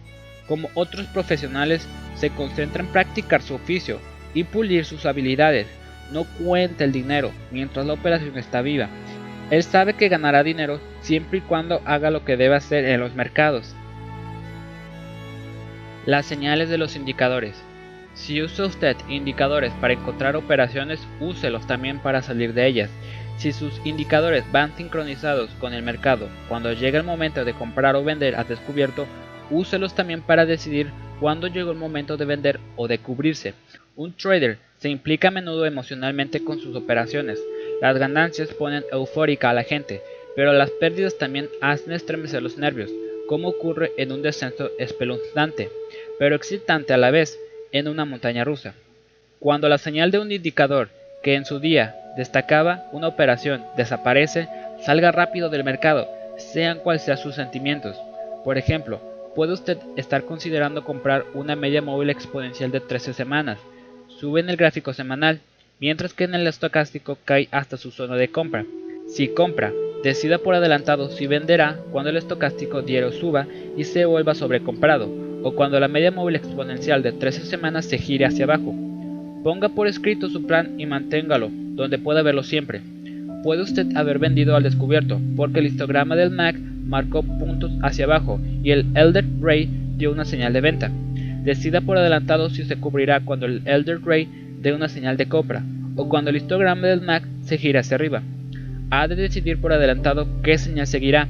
Como 0.50 0.70
otros 0.74 1.06
profesionales, 1.08 1.88
se 2.16 2.30
concentra 2.32 2.84
en 2.84 2.90
practicar 2.90 3.42
su 3.42 3.56
oficio 3.56 4.02
y 4.34 4.44
pulir 4.44 4.84
sus 4.84 5.06
habilidades. 5.06 5.68
No 6.12 6.26
cuenta 6.44 6.84
el 6.84 6.92
dinero 6.92 7.32
mientras 7.52 7.86
la 7.86 7.94
operación 7.94 8.38
está 8.38 8.62
viva 8.62 8.90
él 9.50 9.64
sabe 9.64 9.94
que 9.94 10.10
ganará 10.10 10.44
dinero 10.44 10.80
siempre 11.02 11.40
y 11.40 11.42
cuando 11.42 11.82
haga 11.86 12.12
lo 12.12 12.24
que 12.24 12.38
debe 12.38 12.56
hacer 12.56 12.86
en 12.86 13.00
los 13.00 13.16
mercados. 13.16 13.74
Las 16.06 16.26
señales 16.26 16.70
de 16.70 16.78
los 16.78 16.96
indicadores. 16.96 17.62
Si 18.14 18.42
usa 18.42 18.66
usted 18.66 18.96
indicadores 19.08 19.72
para 19.82 19.94
encontrar 19.94 20.36
operaciones, 20.36 21.00
úselos 21.20 21.66
también 21.66 22.00
para 22.00 22.22
salir 22.22 22.54
de 22.54 22.68
ellas. 22.68 22.90
Si 23.38 23.54
sus 23.54 23.82
indicadores 23.86 24.44
van 24.52 24.76
sincronizados 24.76 25.50
con 25.60 25.74
el 25.74 25.82
mercado, 25.82 26.28
cuando 26.48 26.74
llega 26.74 27.00
el 27.00 27.06
momento 27.06 27.46
de 27.46 27.54
comprar 27.54 27.96
o 27.96 28.04
vender 28.04 28.36
a 28.36 28.44
descubierto, 28.44 29.08
úselos 29.50 29.96
también 29.96 30.22
para 30.22 30.46
decidir 30.46 30.92
cuándo 31.20 31.48
llegó 31.48 31.72
el 31.72 31.78
momento 31.78 32.18
de 32.18 32.26
vender 32.26 32.60
o 32.76 32.88
de 32.88 33.00
cubrirse. 33.00 33.54
Un 33.96 34.14
trader 34.14 34.58
se 34.78 34.90
implica 34.90 35.28
a 35.28 35.32
menudo 35.32 35.66
emocionalmente 35.66 36.44
con 36.44 36.60
sus 36.60 36.76
operaciones. 36.76 37.40
Las 37.82 37.98
ganancias 37.98 38.54
ponen 38.54 38.86
eufórica 38.92 39.50
a 39.50 39.54
la 39.54 39.64
gente, 39.64 40.02
pero 40.36 40.54
las 40.54 40.72
pérdidas 40.72 41.18
también 41.18 41.50
hacen 41.62 41.94
estremecer 41.94 42.42
los 42.42 42.58
nervios, 42.58 42.90
como 43.28 43.50
ocurre 43.50 43.92
en 43.98 44.12
un 44.12 44.22
descenso 44.22 44.72
espeluznante, 44.80 45.70
pero 46.18 46.36
excitante 46.36 46.94
a 46.94 46.98
la 46.98 47.12
vez 47.12 47.38
en 47.72 47.88
una 47.88 48.06
montaña 48.06 48.44
rusa. 48.44 48.74
Cuando 49.40 49.70
la 49.70 49.78
señal 49.78 50.12
de 50.12 50.20
un 50.20 50.32
indicador 50.32 50.90
que 51.24 51.36
en 51.36 51.46
su 51.46 51.60
día 51.60 51.96
destacaba 52.16 52.88
una 52.92 53.08
operación 53.08 53.64
desaparece, 53.78 54.48
salga 54.82 55.12
rápido 55.12 55.50
del 55.50 55.64
mercado, 55.64 56.08
sean 56.38 56.80
cuales 56.80 57.04
sean 57.04 57.18
sus 57.18 57.36
sentimientos. 57.36 57.98
Por 58.44 58.58
ejemplo, 58.58 59.02
puede 59.40 59.54
usted 59.54 59.78
estar 59.96 60.26
considerando 60.26 60.84
comprar 60.84 61.24
una 61.34 61.56
media 61.56 61.82
móvil 61.82 62.10
exponencial 62.10 62.72
de 62.72 62.82
13 62.82 63.14
semanas. 63.14 63.58
Sube 64.10 64.42
en 64.42 64.50
el 64.50 64.58
gráfico 64.58 64.92
semanal 64.92 65.40
mientras 65.80 66.12
que 66.12 66.26
en 66.26 66.36
el 66.36 66.46
estocástico 66.46 67.18
cae 67.24 67.48
hasta 67.50 67.78
su 67.78 67.90
zona 67.90 68.18
de 68.18 68.28
compra. 68.28 68.66
Si 69.08 69.30
compra, 69.30 69.72
decida 70.04 70.40
por 70.40 70.56
adelantado 70.56 71.08
si 71.10 71.26
venderá 71.26 71.80
cuando 71.94 72.10
el 72.10 72.18
estocástico 72.18 72.82
diario 72.82 73.14
suba 73.14 73.48
y 73.78 73.86
se 73.86 74.04
vuelva 74.04 74.36
sobrecomprado, 74.36 75.10
o 75.42 75.56
cuando 75.56 75.80
la 75.80 75.88
media 75.88 76.12
móvil 76.12 76.36
exponencial 76.36 77.02
de 77.02 77.14
13 77.14 77.46
semanas 77.46 77.86
se 77.86 77.98
gire 77.98 78.26
hacia 78.26 78.44
abajo. 78.44 78.76
Ponga 79.42 79.70
por 79.70 79.88
escrito 79.88 80.28
su 80.28 80.46
plan 80.46 80.78
y 80.78 80.86
manténgalo, 80.86 81.50
donde 81.50 81.98
pueda 81.98 82.24
verlo 82.24 82.44
siempre. 82.44 82.82
Puede 83.42 83.62
usted 83.62 83.88
haber 83.96 84.20
vendido 84.20 84.58
al 84.58 84.64
descubierto, 84.64 85.18
porque 85.38 85.60
el 85.60 85.68
histograma 85.68 86.18
del 86.18 86.32
MAC 86.32 86.58
marcó 86.84 87.24
puntos 87.24 87.72
hacia 87.82 88.06
abajo 88.06 88.40
y 88.64 88.72
el 88.72 88.86
Elder 88.96 89.26
Ray 89.42 89.70
dio 89.98 90.12
una 90.12 90.26
señal 90.26 90.54
de 90.54 90.62
venta. 90.62 90.92
Decida 91.44 91.82
por 91.82 91.98
adelantado 91.98 92.50
si 92.50 92.64
se 92.66 92.78
cubrirá 92.78 93.22
cuando 93.22 93.46
el 93.46 93.62
Elder 93.66 94.02
Ray 94.04 94.28
de 94.62 94.74
una 94.74 94.90
señal 94.90 95.18
de 95.18 95.28
compra, 95.28 95.64
o 95.96 96.10
cuando 96.10 96.30
el 96.30 96.38
histograma 96.38 96.88
del 96.88 97.02
MAC 97.02 97.24
se 97.44 97.58
gira 97.58 97.80
hacia 97.80 97.96
arriba. 97.96 98.22
Ha 98.92 99.08
de 99.08 99.16
decidir 99.16 99.60
por 99.60 99.72
adelantado 99.72 100.28
qué 100.44 100.58
señal 100.58 100.88
seguirá. 100.88 101.28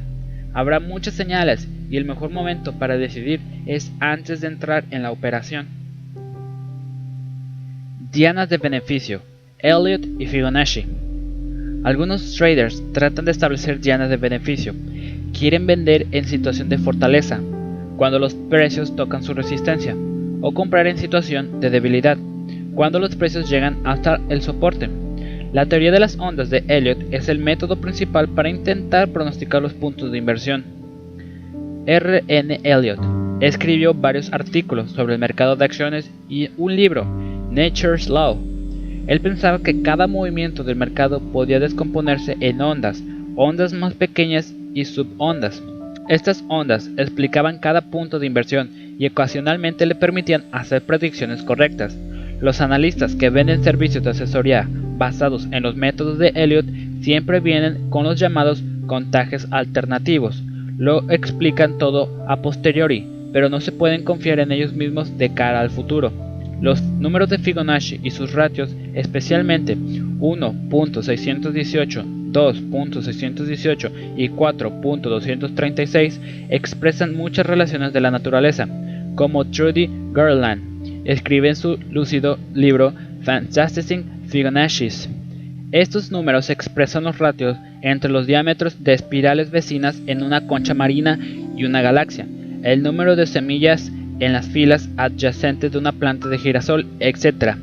Habrá 0.54 0.80
muchas 0.80 1.14
señales 1.14 1.68
y 1.90 1.98
el 1.98 2.06
mejor 2.06 2.32
momento 2.32 2.74
para 2.74 2.98
decidir 2.98 3.42
es 3.66 3.92
antes 4.00 4.42
de 4.42 4.48
entrar 4.48 4.86
en 4.92 5.04
la 5.04 5.12
operación. 5.12 5.68
Dianas 8.12 8.50
de 8.50 8.58
beneficio, 8.58 9.22
Elliott 9.60 10.06
y 10.20 10.26
Fibonacci. 10.26 10.86
Algunos 11.84 12.36
traders 12.36 12.84
tratan 12.92 13.26
de 13.26 13.32
establecer 13.32 13.80
dianas 13.80 14.10
de 14.10 14.18
beneficio. 14.18 14.74
Quieren 15.38 15.68
vender 15.68 16.08
en 16.12 16.26
situación 16.26 16.70
de 16.70 16.78
fortaleza, 16.78 17.40
cuando 17.98 18.20
los 18.20 18.34
precios 18.34 18.96
tocan 18.96 19.24
su 19.24 19.34
resistencia, 19.34 19.96
o 20.42 20.54
comprar 20.54 20.88
en 20.88 20.98
situación 20.98 21.60
de 21.60 21.70
debilidad, 21.70 22.18
cuando 22.76 23.00
los 23.00 23.16
precios 23.16 23.50
llegan 23.50 23.78
hasta 23.84 24.20
el 24.30 24.42
soporte. 24.42 24.90
La 25.52 25.66
teoría 25.66 25.92
de 25.92 26.00
las 26.00 26.18
ondas 26.20 26.50
de 26.50 26.64
Elliot 26.68 27.12
es 27.12 27.28
el 27.28 27.40
método 27.40 27.78
principal 27.78 28.30
para 28.30 28.50
intentar 28.50 29.10
pronosticar 29.10 29.62
los 29.62 29.74
puntos 29.74 30.12
de 30.12 30.18
inversión. 30.18 30.64
R. 31.86 32.24
N. 32.28 32.60
Elliot 32.64 33.00
escribió 33.42 33.94
varios 33.94 34.32
artículos 34.32 34.92
sobre 34.92 35.14
el 35.16 35.20
mercado 35.20 35.56
de 35.56 35.66
acciones 35.66 36.12
y 36.30 36.50
un 36.58 36.76
libro, 36.76 37.06
Nature's 37.52 38.10
Law. 38.10 38.38
Él 39.08 39.22
pensaba 39.22 39.60
que 39.60 39.82
cada 39.82 40.06
movimiento 40.06 40.64
del 40.64 40.76
mercado 40.76 41.20
podía 41.20 41.60
descomponerse 41.60 42.38
en 42.40 42.62
ondas, 42.62 43.02
ondas 43.36 43.74
más 43.74 43.94
pequeñas 43.96 44.54
y 44.74 44.86
subondas. 44.86 45.62
Estas 46.08 46.44
ondas 46.48 46.90
explicaban 46.98 47.60
cada 47.60 47.82
punto 47.82 48.20
de 48.20 48.26
inversión 48.26 48.70
y 48.98 49.08
ocasionalmente 49.08 49.86
le 49.86 49.96
permitían 49.96 50.46
hacer 50.52 50.82
predicciones 50.82 51.44
correctas. 51.44 51.96
Los 52.42 52.62
analistas 52.62 53.16
que 53.16 53.30
venden 53.30 53.64
servicios 53.64 54.04
de 54.04 54.12
asesoría 54.12 54.68
basados 54.98 55.48
en 55.52 55.64
los 55.64 55.76
métodos 55.76 56.18
de 56.18 56.32
Elliot 56.36 56.66
siempre 57.02 57.40
vienen 57.40 57.90
con 57.90 58.04
los 58.06 58.20
llamados 58.20 58.64
contajes 58.88 59.48
alternativos. 59.52 60.42
Lo 60.78 61.10
explican 61.12 61.78
todo 61.78 62.26
a 62.28 62.42
posteriori, 62.42 63.06
pero 63.32 63.50
no 63.50 63.62
se 63.62 63.72
pueden 63.72 64.04
confiar 64.04 64.40
en 64.40 64.52
ellos 64.52 64.74
mismos 64.74 65.18
de 65.18 65.34
cara 65.34 65.62
al 65.62 65.70
futuro. 65.70 66.12
Los 66.62 66.82
números 66.82 67.30
de 67.30 67.38
Fibonacci 67.38 68.02
y 68.04 68.12
sus 68.12 68.34
ratios, 68.34 68.76
especialmente 68.94 69.78
1.618, 69.78 72.04
2.618 72.32 73.92
y 74.18 74.30
4.236, 74.30 76.20
expresan 76.50 77.16
muchas 77.16 77.46
relaciones 77.46 77.94
de 77.94 78.02
la 78.02 78.12
naturaleza, 78.12 78.68
como 79.16 79.46
Trudy 79.46 79.90
Garland 80.14 80.70
escribe 81.06 81.50
en 81.50 81.56
su 81.56 81.78
lúcido 81.90 82.38
libro 82.54 82.94
Fantastic 83.24 84.04
Fibonacci's. 84.28 85.10
Estos 85.72 86.12
números 86.12 86.50
expresan 86.50 87.04
los 87.04 87.20
ratios 87.20 87.58
entre 87.82 88.12
los 88.12 88.26
diámetros 88.26 88.84
de 88.84 88.94
espirales 88.94 89.52
vecinas 89.52 90.02
en 90.08 90.24
una 90.24 90.48
concha 90.48 90.74
marina 90.74 91.20
y 91.56 91.64
una 91.66 91.82
galaxia, 91.82 92.28
el 92.64 92.82
número 92.82 93.16
de 93.16 93.28
semillas 93.28 93.92
en 94.20 94.34
las 94.34 94.48
filas 94.48 94.90
adyacentes 94.98 95.72
de 95.72 95.78
una 95.78 95.94
planta 95.94 96.28
de 96.28 96.38
girasol, 96.38 96.86
etc. 97.00 97.56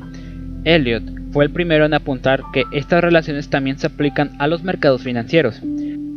Elliot 0.63 1.16
fue 1.37 1.45
el 1.45 1.51
primero 1.51 1.85
en 1.85 1.93
apuntar 1.93 2.41
que 2.51 2.63
estas 2.71 2.99
relaciones 2.99 3.47
también 3.47 3.77
se 3.77 3.85
aplican 3.85 4.31
a 4.39 4.47
los 4.47 4.63
mercados 4.63 5.03
financieros. 5.03 5.61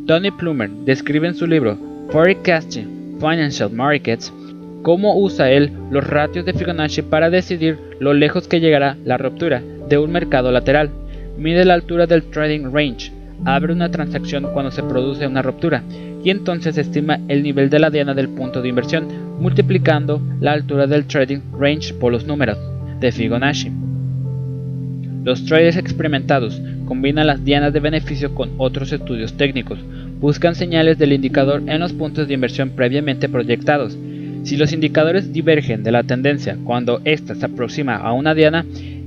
Tony 0.06 0.30
Plumer 0.30 0.70
describe 0.86 1.28
en 1.28 1.34
su 1.34 1.46
libro 1.46 1.76
Forecasting 2.08 3.18
Financial 3.20 3.70
Markets 3.70 4.32
cómo 4.80 5.18
usa 5.18 5.50
él 5.50 5.72
los 5.90 6.06
ratios 6.06 6.46
de 6.46 6.54
Fibonacci 6.54 7.02
para 7.02 7.28
decidir 7.28 7.78
lo 7.98 8.14
lejos 8.14 8.48
que 8.48 8.60
llegará 8.60 8.96
la 9.04 9.18
ruptura 9.18 9.62
de 9.90 9.98
un 9.98 10.10
mercado 10.10 10.50
lateral. 10.52 10.88
Mide 11.36 11.66
la 11.66 11.74
altura 11.74 12.06
del 12.06 12.22
trading 12.22 12.72
range, 12.72 13.12
abre 13.44 13.74
una 13.74 13.90
transacción 13.90 14.46
cuando 14.54 14.70
se 14.70 14.82
produce 14.82 15.26
una 15.26 15.42
ruptura 15.42 15.82
y 16.24 16.30
entonces 16.30 16.78
estima 16.78 17.20
el 17.28 17.42
nivel 17.42 17.68
de 17.68 17.78
la 17.78 17.90
diana 17.90 18.14
del 18.14 18.30
punto 18.30 18.62
de 18.62 18.70
inversión 18.70 19.06
multiplicando 19.38 20.22
la 20.40 20.52
altura 20.52 20.86
del 20.86 21.04
trading 21.04 21.40
range 21.58 21.92
por 21.92 22.10
los 22.10 22.24
números 22.24 22.56
de 23.00 23.12
Fibonacci. 23.12 23.89
Los 25.22 25.44
traders 25.44 25.76
experimentados 25.76 26.60
combinan 26.86 27.26
las 27.26 27.44
dianas 27.44 27.72
de 27.72 27.80
beneficio 27.80 28.34
con 28.34 28.52
otros 28.56 28.90
estudios 28.92 29.34
técnicos, 29.34 29.78
buscan 30.18 30.54
señales 30.54 30.98
del 30.98 31.12
indicador 31.12 31.62
en 31.66 31.80
los 31.80 31.92
puntos 31.92 32.26
de 32.26 32.34
inversión 32.34 32.70
previamente 32.70 33.28
proyectados. 33.28 33.96
Si 34.44 34.56
los 34.56 34.72
indicadores 34.72 35.32
divergen 35.32 35.82
de 35.82 35.92
la 35.92 36.04
tendencia 36.04 36.56
cuando 36.64 37.02
ésta 37.04 37.34
se 37.34 37.44
aproxima 37.44 37.96
a 37.96 38.12
una 38.12 38.34
diana, 38.34 38.64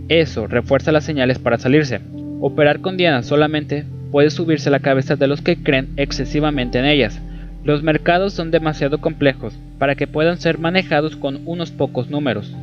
eso 0.08 0.46
refuerza 0.46 0.92
las 0.92 1.04
señales 1.04 1.40
para 1.40 1.58
salirse. 1.58 2.00
Operar 2.42 2.82
con 2.82 2.96
dianas 2.96 3.26
solamente 3.26 3.86
puede 4.12 4.30
subirse 4.30 4.70
la 4.70 4.80
cabeza 4.80 5.16
de 5.16 5.28
los 5.28 5.42
que 5.42 5.56
creen 5.56 5.90
excesivamente 5.98 6.78
en 6.78 6.86
ellas. 6.86 7.20
Los 7.64 7.82
mercados 7.82 8.34
son 8.34 8.52
demasiado 8.52 9.00
complejos 9.00 9.58
para 9.80 9.96
que 9.96 10.06
puedan 10.06 10.38
ser 10.38 10.60
manejados 10.60 11.16
con 11.16 11.42
unos 11.46 11.72
pocos 11.72 12.12
números. 12.12 12.54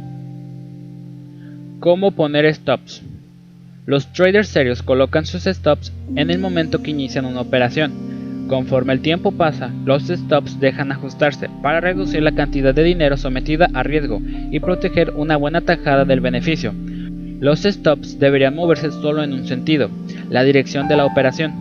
¿Cómo 1.81 2.13
poner 2.13 2.55
stops? 2.55 3.03
Los 3.87 4.13
traders 4.13 4.49
serios 4.49 4.83
colocan 4.83 5.25
sus 5.27 5.45
stops 5.45 5.93
en 6.15 6.31
el 6.31 6.39
momento 6.39 6.83
que 6.83 6.91
inician 6.91 7.25
una 7.25 7.41
operación. 7.41 8.47
Conforme 8.47 8.93
el 8.93 9.01
tiempo 9.01 9.33
pasa, 9.33 9.71
los 9.85 10.09
stops 10.09 10.61
dejan 10.61 10.93
ajustarse 10.93 11.49
para 11.63 11.81
reducir 11.81 12.23
la 12.23 12.33
cantidad 12.33 12.75
de 12.75 12.83
dinero 12.83 13.17
sometida 13.17 13.69
a 13.73 13.83
riesgo 13.83 14.21
y 14.51 14.61
proteger 14.61 15.11
una 15.17 15.37
buena 15.37 15.63
tajada 15.63 16.05
del 16.05 16.21
beneficio. 16.21 16.75
Los 17.41 17.63
stops 17.63 18.19
deberían 18.19 18.55
moverse 18.55 18.91
solo 18.91 19.23
en 19.23 19.33
un 19.33 19.47
sentido, 19.47 19.89
la 20.29 20.45
dirección 20.45 20.89
de 20.89 20.97
la 20.97 21.07
operación. 21.07 21.55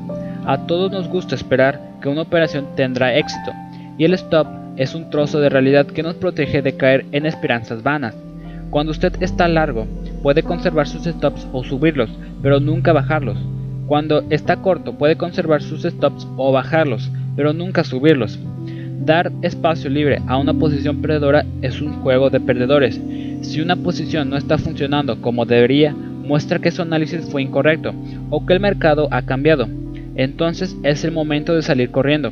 A 0.45 0.65
todos 0.67 0.91
nos 0.91 1.07
gusta 1.07 1.35
esperar 1.35 1.79
que 2.01 2.09
una 2.09 2.23
operación 2.23 2.67
tendrá 2.75 3.15
éxito, 3.15 3.53
y 3.97 4.03
el 4.03 4.13
stop 4.15 4.47
es 4.75 4.93
un 4.93 5.09
trozo 5.09 5.39
de 5.39 5.49
realidad 5.49 5.87
que 5.87 6.03
nos 6.03 6.15
protege 6.15 6.61
de 6.61 6.75
caer 6.75 7.05
en 7.13 7.25
esperanzas 7.25 7.81
vanas. 7.81 8.15
Cuando 8.71 8.91
usted 8.91 9.13
está 9.21 9.47
largo, 9.47 9.87
puede 10.21 10.43
conservar 10.43 10.87
sus 10.87 11.03
stops 11.03 11.47
o 11.51 11.63
subirlos, 11.63 12.09
pero 12.41 12.59
nunca 12.59 12.93
bajarlos. 12.93 13.37
Cuando 13.87 14.23
está 14.29 14.57
corto, 14.57 14.93
puede 14.93 15.15
conservar 15.15 15.61
sus 15.61 15.83
stops 15.83 16.27
o 16.37 16.51
bajarlos, 16.51 17.11
pero 17.35 17.53
nunca 17.53 17.83
subirlos. 17.83 18.39
Dar 19.05 19.31
espacio 19.41 19.89
libre 19.89 20.21
a 20.27 20.37
una 20.37 20.53
posición 20.53 21.01
perdedora 21.01 21.45
es 21.61 21.81
un 21.81 21.93
juego 22.01 22.29
de 22.29 22.39
perdedores, 22.39 23.01
si 23.41 23.61
una 23.61 23.77
posición 23.77 24.29
no 24.29 24.37
está 24.37 24.57
funcionando 24.57 25.21
como 25.21 25.45
debería, 25.45 25.93
muestra 25.93 26.59
que 26.59 26.71
su 26.71 26.81
análisis 26.81 27.29
fue 27.29 27.41
incorrecto 27.41 27.93
o 28.29 28.45
que 28.45 28.53
el 28.53 28.59
mercado 28.59 29.07
ha 29.11 29.21
cambiado. 29.23 29.67
Entonces 30.15 30.75
es 30.83 31.03
el 31.05 31.11
momento 31.11 31.55
de 31.55 31.61
salir 31.61 31.89
corriendo. 31.91 32.31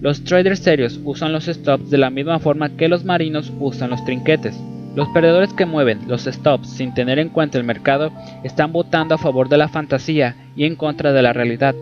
Los 0.00 0.22
traders 0.22 0.60
serios 0.60 1.00
usan 1.04 1.32
los 1.32 1.46
stops 1.46 1.90
de 1.90 1.98
la 1.98 2.10
misma 2.10 2.38
forma 2.38 2.70
que 2.70 2.88
los 2.88 3.04
marinos 3.04 3.52
usan 3.58 3.90
los 3.90 4.04
trinquetes. 4.04 4.58
Los 4.96 5.08
perdedores 5.08 5.52
que 5.52 5.66
mueven 5.66 6.08
los 6.08 6.24
stops 6.24 6.70
sin 6.70 6.94
tener 6.94 7.18
en 7.18 7.28
cuenta 7.28 7.58
el 7.58 7.64
mercado 7.64 8.10
están 8.42 8.72
votando 8.72 9.14
a 9.14 9.18
favor 9.18 9.50
de 9.50 9.58
la 9.58 9.68
fantasía 9.68 10.36
y 10.56 10.64
en 10.64 10.74
contra 10.74 11.12
de 11.12 11.20
la 11.20 11.34
realidad. 11.34 11.74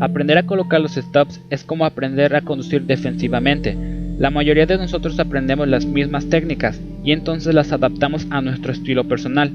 Aprender 0.00 0.38
a 0.38 0.46
colocar 0.46 0.80
los 0.80 0.94
stops 0.94 1.38
es 1.50 1.64
como 1.64 1.84
aprender 1.84 2.34
a 2.34 2.40
conducir 2.40 2.84
defensivamente. 2.84 3.76
La 4.18 4.30
mayoría 4.30 4.64
de 4.64 4.78
nosotros 4.78 5.20
aprendemos 5.20 5.68
las 5.68 5.84
mismas 5.84 6.30
técnicas 6.30 6.80
y 7.04 7.12
entonces 7.12 7.54
las 7.54 7.72
adaptamos 7.72 8.26
a 8.30 8.40
nuestro 8.40 8.72
estilo 8.72 9.04
personal. 9.04 9.52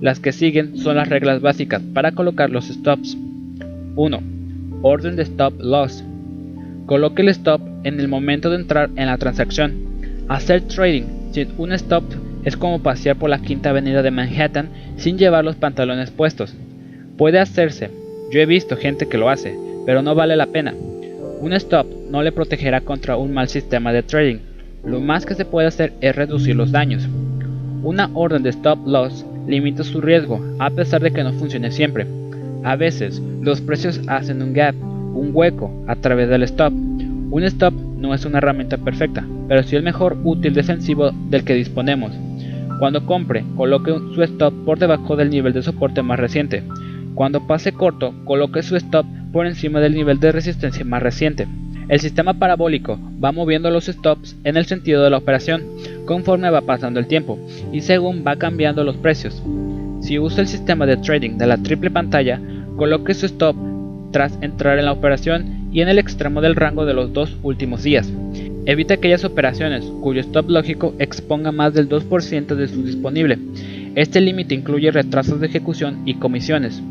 Las 0.00 0.20
que 0.20 0.30
siguen 0.30 0.78
son 0.78 0.94
las 0.94 1.08
reglas 1.08 1.40
básicas 1.40 1.82
para 1.94 2.12
colocar 2.12 2.50
los 2.50 2.68
stops. 2.68 3.18
1. 3.96 4.20
Orden 4.82 5.16
de 5.16 5.24
stop 5.24 5.54
loss. 5.60 6.04
Coloque 6.86 7.22
el 7.22 7.28
stop 7.30 7.60
en 7.82 7.98
el 7.98 8.06
momento 8.06 8.50
de 8.50 8.56
entrar 8.56 8.90
en 8.94 9.06
la 9.06 9.18
transacción. 9.18 9.74
Hacer 10.28 10.62
trading 10.68 11.32
sin 11.32 11.48
un 11.58 11.72
stop 11.72 12.04
es 12.46 12.56
como 12.56 12.78
pasear 12.78 13.16
por 13.16 13.28
la 13.28 13.40
quinta 13.40 13.70
avenida 13.70 14.02
de 14.02 14.12
Manhattan 14.12 14.68
sin 14.96 15.18
llevar 15.18 15.44
los 15.44 15.56
pantalones 15.56 16.12
puestos. 16.12 16.54
Puede 17.18 17.40
hacerse, 17.40 17.90
yo 18.30 18.40
he 18.40 18.46
visto 18.46 18.76
gente 18.76 19.08
que 19.08 19.18
lo 19.18 19.28
hace, 19.28 19.58
pero 19.84 20.00
no 20.00 20.14
vale 20.14 20.36
la 20.36 20.46
pena. 20.46 20.72
Un 21.40 21.52
stop 21.54 21.88
no 22.08 22.22
le 22.22 22.30
protegerá 22.30 22.80
contra 22.80 23.16
un 23.16 23.34
mal 23.34 23.48
sistema 23.48 23.92
de 23.92 24.04
trading. 24.04 24.38
Lo 24.84 25.00
más 25.00 25.26
que 25.26 25.34
se 25.34 25.44
puede 25.44 25.66
hacer 25.66 25.92
es 26.00 26.14
reducir 26.14 26.54
los 26.54 26.70
daños. 26.70 27.08
Una 27.82 28.10
orden 28.14 28.44
de 28.44 28.50
stop 28.50 28.86
loss 28.86 29.26
limita 29.48 29.82
su 29.82 30.00
riesgo 30.00 30.40
a 30.60 30.70
pesar 30.70 31.02
de 31.02 31.10
que 31.10 31.24
no 31.24 31.32
funcione 31.32 31.72
siempre. 31.72 32.06
A 32.62 32.76
veces 32.76 33.20
los 33.42 33.60
precios 33.60 34.00
hacen 34.06 34.40
un 34.40 34.52
gap, 34.52 34.76
un 34.76 35.30
hueco 35.32 35.84
a 35.88 35.96
través 35.96 36.28
del 36.28 36.44
stop. 36.44 36.72
Un 36.72 37.42
stop 37.42 37.74
no 37.74 38.14
es 38.14 38.24
una 38.24 38.38
herramienta 38.38 38.78
perfecta, 38.78 39.26
pero 39.48 39.64
sí 39.64 39.74
el 39.74 39.82
mejor 39.82 40.16
útil 40.22 40.54
defensivo 40.54 41.10
del 41.28 41.42
que 41.42 41.54
disponemos. 41.54 42.12
Cuando 42.78 43.06
compre, 43.06 43.44
coloque 43.56 43.92
su 44.14 44.22
stop 44.22 44.52
por 44.64 44.78
debajo 44.78 45.16
del 45.16 45.30
nivel 45.30 45.52
de 45.52 45.62
soporte 45.62 46.02
más 46.02 46.18
reciente. 46.18 46.62
Cuando 47.14 47.46
pase 47.46 47.72
corto, 47.72 48.12
coloque 48.24 48.62
su 48.62 48.76
stop 48.76 49.06
por 49.32 49.46
encima 49.46 49.80
del 49.80 49.94
nivel 49.94 50.20
de 50.20 50.32
resistencia 50.32 50.84
más 50.84 51.02
reciente. 51.02 51.48
El 51.88 52.00
sistema 52.00 52.34
parabólico 52.34 52.98
va 53.22 53.32
moviendo 53.32 53.70
los 53.70 53.86
stops 53.86 54.36
en 54.44 54.56
el 54.56 54.66
sentido 54.66 55.04
de 55.04 55.10
la 55.10 55.18
operación 55.18 55.62
conforme 56.04 56.50
va 56.50 56.62
pasando 56.62 56.98
el 56.98 57.06
tiempo 57.06 57.38
y 57.72 57.80
según 57.80 58.24
va 58.26 58.36
cambiando 58.36 58.82
los 58.82 58.96
precios. 58.96 59.42
Si 60.00 60.18
usa 60.18 60.42
el 60.42 60.48
sistema 60.48 60.84
de 60.84 60.96
trading 60.96 61.38
de 61.38 61.46
la 61.46 61.58
triple 61.58 61.90
pantalla, 61.90 62.40
coloque 62.76 63.14
su 63.14 63.26
stop 63.26 63.56
tras 64.10 64.36
entrar 64.42 64.78
en 64.78 64.86
la 64.86 64.92
operación 64.92 65.68
y 65.72 65.80
en 65.80 65.88
el 65.88 65.98
extremo 65.98 66.40
del 66.40 66.56
rango 66.56 66.84
de 66.86 66.94
los 66.94 67.12
dos 67.12 67.36
últimos 67.42 67.82
días. 67.82 68.12
Evite 68.66 68.94
aquellas 68.94 69.24
operaciones 69.24 69.84
cuyo 70.00 70.20
stop 70.20 70.50
lógico 70.50 70.92
exponga 70.98 71.52
más 71.52 71.72
del 71.72 71.88
2% 71.88 72.56
de 72.56 72.66
su 72.66 72.82
disponible. 72.82 73.38
Este 73.94 74.20
límite 74.20 74.56
incluye 74.56 74.90
retrasos 74.90 75.40
de 75.40 75.46
ejecución 75.46 76.02
y 76.04 76.14
comisiones. 76.14 76.82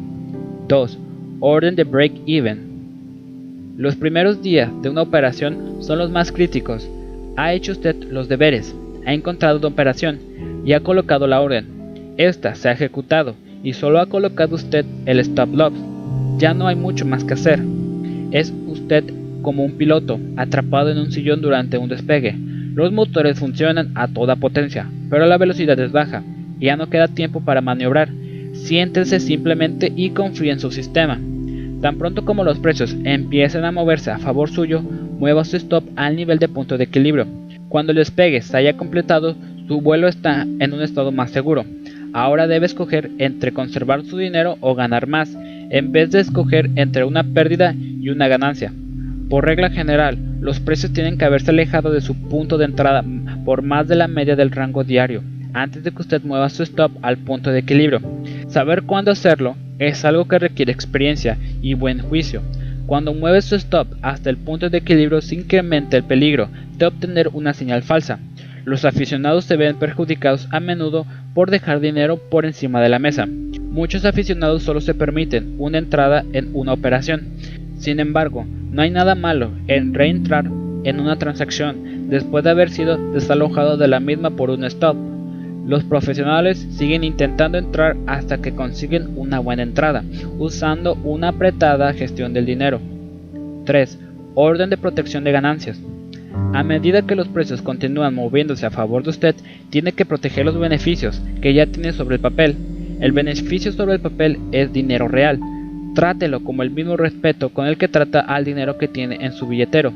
2. 0.69 0.97
Orden 1.41 1.75
de 1.75 1.83
break-even. 1.83 3.75
Los 3.77 3.97
primeros 3.97 4.41
días 4.41 4.71
de 4.81 4.89
una 4.89 5.01
operación 5.01 5.79
son 5.81 5.99
los 5.99 6.09
más 6.09 6.31
críticos. 6.31 6.89
Ha 7.35 7.53
hecho 7.53 7.73
usted 7.73 7.95
los 8.09 8.29
deberes, 8.29 8.73
ha 9.05 9.13
encontrado 9.13 9.57
una 9.57 9.67
operación 9.67 10.19
y 10.63 10.71
ha 10.71 10.79
colocado 10.79 11.27
la 11.27 11.41
orden. 11.41 12.13
Esta 12.15 12.55
se 12.55 12.69
ha 12.69 12.71
ejecutado 12.71 13.35
y 13.63 13.73
solo 13.73 13.99
ha 13.99 14.05
colocado 14.05 14.55
usted 14.55 14.85
el 15.05 15.19
stop 15.19 15.53
loss. 15.53 15.73
Ya 16.37 16.53
no 16.53 16.67
hay 16.67 16.77
mucho 16.77 17.05
más 17.05 17.25
que 17.25 17.33
hacer. 17.33 17.61
Es 18.31 18.53
usted 18.65 19.03
como 19.45 19.63
un 19.63 19.73
piloto 19.73 20.19
atrapado 20.37 20.89
en 20.89 20.97
un 20.97 21.11
sillón 21.11 21.39
durante 21.39 21.77
un 21.77 21.87
despegue. 21.87 22.35
Los 22.73 22.91
motores 22.91 23.37
funcionan 23.37 23.91
a 23.93 24.07
toda 24.07 24.37
potencia, 24.37 24.89
pero 25.07 25.27
la 25.27 25.37
velocidad 25.37 25.79
es 25.79 25.91
baja 25.91 26.23
y 26.59 26.65
ya 26.65 26.75
no 26.75 26.89
queda 26.89 27.07
tiempo 27.07 27.41
para 27.41 27.61
maniobrar. 27.61 28.09
Siéntese 28.53 29.19
simplemente 29.19 29.93
y 29.95 30.09
confíe 30.09 30.51
en 30.51 30.59
su 30.59 30.71
sistema. 30.71 31.19
Tan 31.79 31.99
pronto 31.99 32.25
como 32.25 32.43
los 32.43 32.57
precios 32.57 32.97
empiecen 33.03 33.65
a 33.65 33.71
moverse 33.71 34.09
a 34.09 34.17
favor 34.17 34.49
suyo, 34.49 34.81
mueva 34.81 35.45
su 35.45 35.57
stop 35.57 35.83
al 35.95 36.15
nivel 36.15 36.39
de 36.39 36.47
punto 36.47 36.79
de 36.79 36.85
equilibrio. 36.85 37.27
Cuando 37.69 37.91
el 37.91 37.99
despegue 37.99 38.41
se 38.41 38.57
haya 38.57 38.75
completado, 38.75 39.35
su 39.67 39.79
vuelo 39.79 40.07
está 40.07 40.41
en 40.41 40.73
un 40.73 40.81
estado 40.81 41.11
más 41.11 41.29
seguro. 41.29 41.65
Ahora 42.13 42.47
debe 42.47 42.65
escoger 42.65 43.11
entre 43.19 43.51
conservar 43.51 44.05
su 44.05 44.17
dinero 44.17 44.57
o 44.61 44.73
ganar 44.73 45.05
más, 45.05 45.37
en 45.69 45.91
vez 45.91 46.09
de 46.09 46.21
escoger 46.21 46.71
entre 46.77 47.03
una 47.03 47.23
pérdida 47.23 47.75
y 47.75 48.09
una 48.09 48.27
ganancia. 48.27 48.73
Por 49.29 49.45
regla 49.45 49.71
general, 49.71 50.17
los 50.39 50.59
precios 50.59 50.93
tienen 50.93 51.17
que 51.17 51.25
haberse 51.25 51.49
alejado 51.51 51.91
de 51.91 52.01
su 52.01 52.15
punto 52.29 52.57
de 52.57 52.65
entrada 52.65 53.03
por 53.43 53.63
más 53.63 53.87
de 53.87 53.95
la 53.95 54.07
media 54.07 54.35
del 54.35 54.51
rango 54.51 54.83
diario, 54.83 55.23
antes 55.53 55.83
de 55.83 55.91
que 55.91 56.01
usted 56.01 56.21
mueva 56.23 56.49
su 56.49 56.61
stop 56.61 56.91
al 57.01 57.17
punto 57.17 57.51
de 57.51 57.59
equilibrio. 57.59 58.01
Saber 58.47 58.83
cuándo 58.83 59.11
hacerlo 59.11 59.55
es 59.79 60.05
algo 60.05 60.27
que 60.27 60.37
requiere 60.37 60.71
experiencia 60.71 61.37
y 61.61 61.73
buen 61.73 61.99
juicio. 61.99 62.43
Cuando 62.85 63.15
mueve 63.15 63.41
su 63.41 63.55
stop 63.55 63.87
hasta 64.03 64.29
el 64.29 64.37
punto 64.37 64.69
de 64.69 64.77
equilibrio 64.77 65.21
se 65.21 65.35
incrementa 65.35 65.97
el 65.97 66.03
peligro 66.03 66.49
de 66.77 66.85
obtener 66.85 67.29
una 67.33 67.53
señal 67.53 67.81
falsa. 67.81 68.19
Los 68.63 68.85
aficionados 68.85 69.45
se 69.45 69.57
ven 69.57 69.77
perjudicados 69.77 70.47
a 70.51 70.59
menudo 70.59 71.05
por 71.33 71.49
dejar 71.49 71.79
dinero 71.79 72.17
por 72.17 72.45
encima 72.45 72.79
de 72.81 72.89
la 72.89 72.99
mesa. 72.99 73.27
Muchos 73.27 74.05
aficionados 74.05 74.63
solo 74.63 74.81
se 74.81 74.93
permiten 74.93 75.55
una 75.57 75.79
entrada 75.79 76.23
en 76.33 76.51
una 76.53 76.73
operación. 76.73 77.23
Sin 77.77 77.99
embargo, 77.99 78.45
no 78.71 78.81
hay 78.81 78.91
nada 78.91 79.15
malo 79.15 79.51
en 79.67 79.93
reentrar 79.93 80.45
en 80.83 80.99
una 80.99 81.17
transacción 81.17 82.09
después 82.09 82.43
de 82.43 82.51
haber 82.51 82.69
sido 82.69 82.97
desalojado 83.11 83.77
de 83.77 83.87
la 83.87 83.99
misma 83.99 84.31
por 84.31 84.49
un 84.49 84.63
stop 84.65 84.95
los 85.65 85.83
profesionales 85.83 86.67
siguen 86.69 87.03
intentando 87.03 87.57
entrar 87.57 87.97
hasta 88.05 88.37
que 88.37 88.53
consiguen 88.53 89.17
una 89.17 89.39
buena 89.39 89.63
entrada, 89.63 90.03
usando 90.37 90.93
una 91.03 91.29
apretada 91.29 91.91
gestión 91.93 92.33
del 92.33 92.45
dinero. 92.45 92.79
3. 93.65 93.99
Orden 94.35 94.69
de 94.69 94.77
protección 94.77 95.23
de 95.23 95.31
ganancias. 95.31 95.81
A 96.53 96.63
medida 96.63 97.01
que 97.01 97.15
los 97.15 97.27
precios 97.29 97.63
continúan 97.63 98.13
moviéndose 98.13 98.67
a 98.67 98.69
favor 98.69 99.03
de 99.03 99.09
usted, 99.09 99.35
tiene 99.71 99.93
que 99.93 100.05
proteger 100.05 100.45
los 100.45 100.59
beneficios 100.59 101.19
que 101.41 101.55
ya 101.55 101.65
tiene 101.65 101.93
sobre 101.93 102.17
el 102.17 102.21
papel. 102.21 102.55
El 102.99 103.11
beneficio 103.11 103.71
sobre 103.71 103.95
el 103.95 104.01
papel 104.01 104.37
es 104.51 104.71
dinero 104.71 105.07
real. 105.07 105.39
Trátelo 105.95 106.43
como 106.43 106.61
el 106.61 106.71
mismo 106.71 106.97
respeto 106.97 107.49
con 107.49 107.67
el 107.67 107.77
que 107.77 107.87
trata 107.87 108.19
al 108.19 108.43
dinero 108.43 108.77
que 108.77 108.89
tiene 108.89 109.17
en 109.21 109.31
su 109.31 109.47
billetero. 109.47 109.93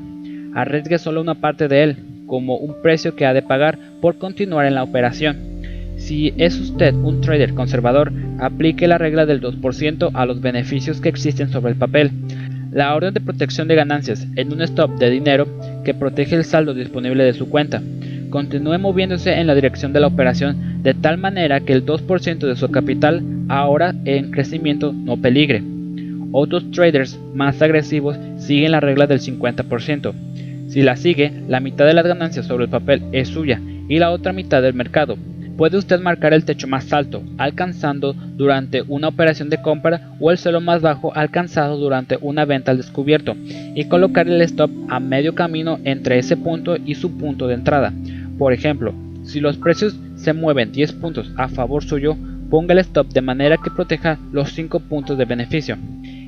Arriesgue 0.55 0.97
solo 0.97 1.19
una 1.19 1.35
parte 1.35 1.67
de 1.67 1.83
él, 1.83 1.97
como 2.25 2.55
un 2.55 2.81
precio 2.81 3.17
que 3.17 3.25
ha 3.25 3.33
de 3.33 3.41
pagar 3.41 3.77
por 3.99 4.17
continuar 4.17 4.65
en 4.65 4.75
la 4.75 4.83
operación. 4.83 5.37
Si 5.97 6.33
es 6.37 6.57
usted 6.57 6.93
un 6.93 7.19
trader 7.19 7.53
conservador, 7.53 8.13
aplique 8.39 8.87
la 8.87 8.97
regla 8.97 9.25
del 9.25 9.41
2% 9.41 10.11
a 10.13 10.25
los 10.25 10.39
beneficios 10.39 11.01
que 11.01 11.09
existen 11.09 11.49
sobre 11.49 11.73
el 11.73 11.77
papel. 11.77 12.11
La 12.71 12.95
orden 12.95 13.13
de 13.13 13.19
protección 13.19 13.67
de 13.67 13.75
ganancias 13.75 14.25
en 14.37 14.53
un 14.53 14.61
stop 14.61 14.97
de 14.99 15.09
dinero 15.09 15.49
que 15.83 15.93
protege 15.93 16.37
el 16.37 16.45
saldo 16.45 16.73
disponible 16.73 17.25
de 17.25 17.33
su 17.33 17.49
cuenta. 17.49 17.81
Continúe 18.29 18.79
moviéndose 18.79 19.33
en 19.33 19.47
la 19.47 19.55
dirección 19.55 19.91
de 19.91 19.99
la 19.99 20.07
operación 20.07 20.81
de 20.81 20.93
tal 20.93 21.17
manera 21.17 21.59
que 21.59 21.73
el 21.73 21.85
2% 21.85 22.39
de 22.39 22.55
su 22.55 22.71
capital 22.71 23.21
ahora 23.49 23.93
en 24.05 24.31
crecimiento 24.31 24.93
no 24.93 25.17
peligre. 25.17 25.61
Otros 26.31 26.69
traders 26.71 27.19
más 27.33 27.61
agresivos 27.61 28.17
siguen 28.37 28.71
la 28.71 28.79
regla 28.79 29.07
del 29.07 29.19
50%. 29.19 30.13
Si 30.67 30.83
la 30.83 30.95
sigue, 30.95 31.33
la 31.47 31.59
mitad 31.59 31.85
de 31.85 31.93
las 31.93 32.05
ganancias 32.05 32.45
sobre 32.45 32.65
el 32.65 32.69
papel 32.69 33.03
es 33.11 33.29
suya 33.29 33.59
y 33.87 33.97
la 33.97 34.11
otra 34.11 34.33
mitad 34.33 34.61
del 34.61 34.75
mercado 34.75 35.17
puede 35.59 35.77
usted 35.77 35.99
marcar 35.99 36.33
el 36.33 36.45
techo 36.45 36.69
más 36.69 36.93
alto, 36.93 37.21
alcanzando 37.37 38.13
durante 38.13 38.81
una 38.83 39.09
operación 39.09 39.49
de 39.49 39.61
compra 39.61 40.13
o 40.17 40.31
el 40.31 40.37
suelo 40.37 40.61
más 40.61 40.81
bajo 40.81 41.13
alcanzado 41.13 41.75
durante 41.75 42.17
una 42.21 42.45
venta 42.45 42.71
al 42.71 42.77
descubierto 42.77 43.35
y 43.75 43.83
colocar 43.89 44.25
el 44.29 44.41
stop 44.43 44.71
a 44.87 45.01
medio 45.01 45.35
camino 45.35 45.77
entre 45.83 46.17
ese 46.17 46.37
punto 46.37 46.77
y 46.77 46.95
su 46.95 47.17
punto 47.17 47.47
de 47.47 47.55
entrada. 47.55 47.91
Por 48.37 48.53
ejemplo, 48.53 48.93
si 49.23 49.41
los 49.41 49.57
precios 49.57 49.99
se 50.15 50.31
mueven 50.31 50.71
10 50.71 50.93
puntos 50.93 51.29
a 51.35 51.49
favor 51.49 51.83
suyo, 51.83 52.15
ponga 52.49 52.71
el 52.71 52.79
stop 52.79 53.09
de 53.09 53.21
manera 53.21 53.57
que 53.57 53.69
proteja 53.69 54.17
los 54.31 54.53
5 54.53 54.79
puntos 54.79 55.17
de 55.17 55.25
beneficio. 55.25 55.77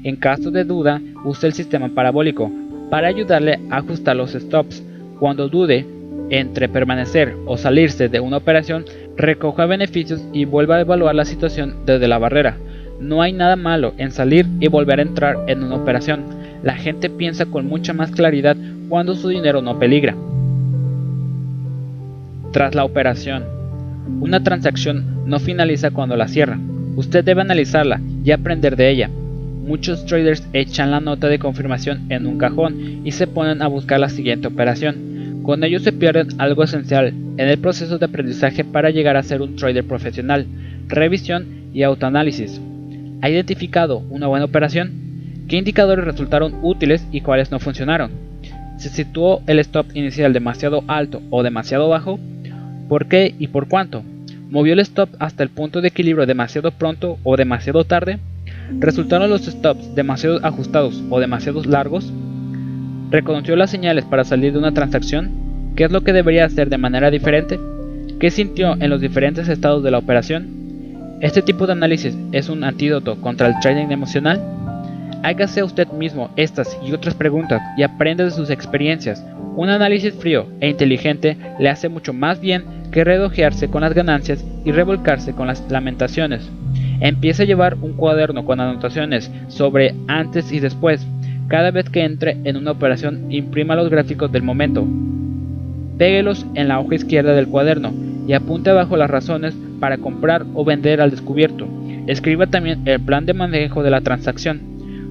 En 0.04 0.16
caso 0.16 0.52
de 0.52 0.64
duda, 0.64 1.02
use 1.24 1.48
el 1.48 1.54
sistema 1.54 1.90
parabólico 1.90 2.52
para 2.90 3.08
ayudarle 3.08 3.60
a 3.70 3.78
ajustar 3.78 4.16
los 4.16 4.32
stops. 4.32 4.84
Cuando 5.20 5.48
dude 5.48 5.86
entre 6.30 6.68
permanecer 6.68 7.36
o 7.46 7.58
salirse 7.58 8.10
de 8.10 8.20
una 8.20 8.38
operación, 8.38 8.86
recoja 9.16 9.66
beneficios 9.66 10.24
y 10.34 10.46
vuelva 10.46 10.78
a 10.78 10.82
evaluar 10.82 11.14
la 11.14 11.26
situación 11.26 11.76
desde 11.86 12.08
la 12.08 12.18
barrera. 12.18 12.58
No 13.00 13.22
hay 13.22 13.34
nada 13.34 13.56
malo 13.56 13.94
en 13.98 14.12
salir 14.12 14.48
y 14.60 14.68
volver 14.68 15.00
a 15.00 15.04
entrar 15.04 15.38
en 15.48 15.64
una 15.64 15.76
operación. 15.76 16.24
La 16.64 16.76
gente 16.76 17.10
piensa 17.10 17.46
con 17.46 17.68
mucha 17.68 17.94
más 17.94 18.12
claridad 18.12 18.56
cuando 18.90 19.16
su 19.16 19.30
dinero 19.30 19.62
no 19.62 19.78
peligra. 19.80 20.16
Tras 22.52 22.76
la 22.76 22.84
operación, 22.84 23.44
una 24.20 24.44
transacción 24.44 25.24
no 25.26 25.40
finaliza 25.40 25.92
cuando 25.92 26.16
la 26.16 26.28
cierra. 26.28 26.60
Usted 26.96 27.24
debe 27.24 27.42
analizarla 27.42 28.02
y 28.24 28.32
aprender 28.32 28.76
de 28.76 28.90
ella. 28.90 29.10
Muchos 29.72 30.06
traders 30.06 30.46
echan 30.52 30.92
la 30.92 31.00
nota 31.00 31.30
de 31.30 31.40
confirmación 31.40 32.12
en 32.12 32.28
un 32.28 32.38
cajón 32.38 33.06
y 33.06 33.14
se 33.14 33.26
ponen 33.26 33.62
a 33.62 33.68
buscar 33.68 34.02
la 34.02 34.10
siguiente 34.10 34.50
operación. 34.50 35.40
Con 35.44 35.64
ello 35.64 35.80
se 35.80 35.94
pierde 35.94 36.26
algo 36.40 36.64
esencial 36.64 37.08
en 37.08 37.40
el 37.40 37.58
proceso 37.58 37.98
de 37.98 38.06
aprendizaje 38.06 38.66
para 38.66 38.90
llegar 38.90 39.16
a 39.16 39.24
ser 39.24 39.42
un 39.42 39.56
trader 39.56 39.86
profesional, 39.86 40.46
revisión 40.90 41.70
y 41.74 41.84
autoanálisis. 41.84 42.60
¿Ha 43.22 43.30
identificado 43.30 44.00
una 44.10 44.28
buena 44.28 44.44
operación? 44.44 44.92
¿Qué 45.48 45.56
indicadores 45.56 46.04
resultaron 46.04 46.54
útiles 46.64 47.08
y 47.14 47.22
cuáles 47.22 47.50
no 47.50 47.60
funcionaron? 47.60 48.12
¿Se 48.78 48.90
situó 48.90 49.42
el 49.48 49.60
stop 49.60 49.86
inicial 49.94 50.34
demasiado 50.34 50.84
alto 50.88 51.22
o 51.30 51.44
demasiado 51.44 51.88
bajo? 51.88 52.20
¿Por 52.90 53.08
qué 53.08 53.34
y 53.40 53.48
por 53.48 53.70
cuánto? 53.70 54.04
¿Movió 54.50 54.74
el 54.74 54.82
stop 54.82 55.12
hasta 55.20 55.44
el 55.44 55.50
punto 55.50 55.80
de 55.80 55.88
equilibrio 55.88 56.26
demasiado 56.26 56.72
pronto 56.72 57.20
o 57.24 57.38
demasiado 57.38 57.86
tarde? 57.86 58.20
¿Resultaron 58.80 59.30
los 59.30 59.46
stops 59.46 59.96
demasiado 59.96 60.40
ajustados 60.44 61.04
o 61.10 61.20
demasiado 61.20 61.64
largos? 61.64 62.12
¿Reconoció 63.12 63.56
las 63.56 63.70
señales 63.70 64.06
para 64.06 64.24
salir 64.24 64.54
de 64.54 64.60
una 64.60 64.74
transacción? 64.74 65.32
¿Qué 65.76 65.84
es 65.84 65.92
lo 65.92 66.02
que 66.02 66.14
debería 66.14 66.46
hacer 66.46 66.70
de 66.70 66.78
manera 66.78 67.12
diferente? 67.12 67.60
¿Qué 68.20 68.32
sintió 68.32 68.74
en 68.80 68.90
los 68.90 69.02
diferentes 69.02 69.48
estados 69.50 69.84
de 69.84 69.92
la 69.92 69.98
operación? 69.98 71.18
Este 71.22 71.42
tipo 71.42 71.68
de 71.68 71.74
análisis 71.74 72.18
es 72.32 72.50
un 72.50 72.64
antídoto 72.64 73.20
contra 73.20 73.48
el 73.48 73.60
trading 73.62 73.92
emocional. 73.92 74.42
Hágase 75.24 75.62
usted 75.62 75.88
mismo 75.90 76.32
estas 76.36 76.78
y 76.86 76.94
otras 76.94 77.14
preguntas 77.14 77.62
y 77.78 77.84
aprenda 77.84 78.24
de 78.24 78.32
sus 78.32 78.50
experiencias. 78.50 79.24
Un 79.56 79.70
análisis 79.70 80.14
frío 80.14 80.48
e 80.60 80.70
inteligente 80.70 81.38
le 81.60 81.70
hace 81.70 81.90
mucho 81.90 82.14
más 82.14 82.40
bien 82.40 82.64
que 82.92 83.04
redojearse 83.04 83.70
con 83.70 83.82
las 83.82 83.94
ganancias 83.94 84.44
y 84.66 84.72
revolcarse 84.72 85.34
con 85.34 85.48
las 85.48 85.64
lamentaciones. 85.70 86.50
Empiece 87.02 87.44
a 87.44 87.46
llevar 87.46 87.76
un 87.82 87.94
cuaderno 87.94 88.46
con 88.46 88.62
anotaciones 88.62 89.30
sobre 89.50 89.94
antes 90.08 90.52
y 90.52 90.60
después 90.60 91.06
cada 91.52 91.72
vez 91.72 91.90
que 91.90 92.06
entre 92.06 92.38
en 92.46 92.56
una 92.56 92.72
operación, 92.72 93.30
imprima 93.30 93.76
los 93.76 93.90
gráficos 93.90 94.32
del 94.32 94.42
momento. 94.42 94.88
Péguelos 95.98 96.46
en 96.56 96.70
la 96.70 96.80
hoja 96.80 96.96
izquierda 96.96 97.34
del 97.34 97.50
cuaderno 97.50 97.92
y 98.26 98.32
apunte 98.32 98.70
abajo 98.70 98.96
las 98.96 99.10
razones 99.10 99.54
para 99.82 99.98
comprar 99.98 100.46
o 100.54 100.64
vender 100.64 101.02
al 101.02 101.12
descubierto. 101.12 101.68
Escriba 102.08 102.48
también 102.48 102.88
el 102.88 103.02
plan 103.02 103.26
de 103.26 103.34
manejo 103.34 103.84
de 103.84 103.90
la 103.90 104.00
transacción. 104.00 104.62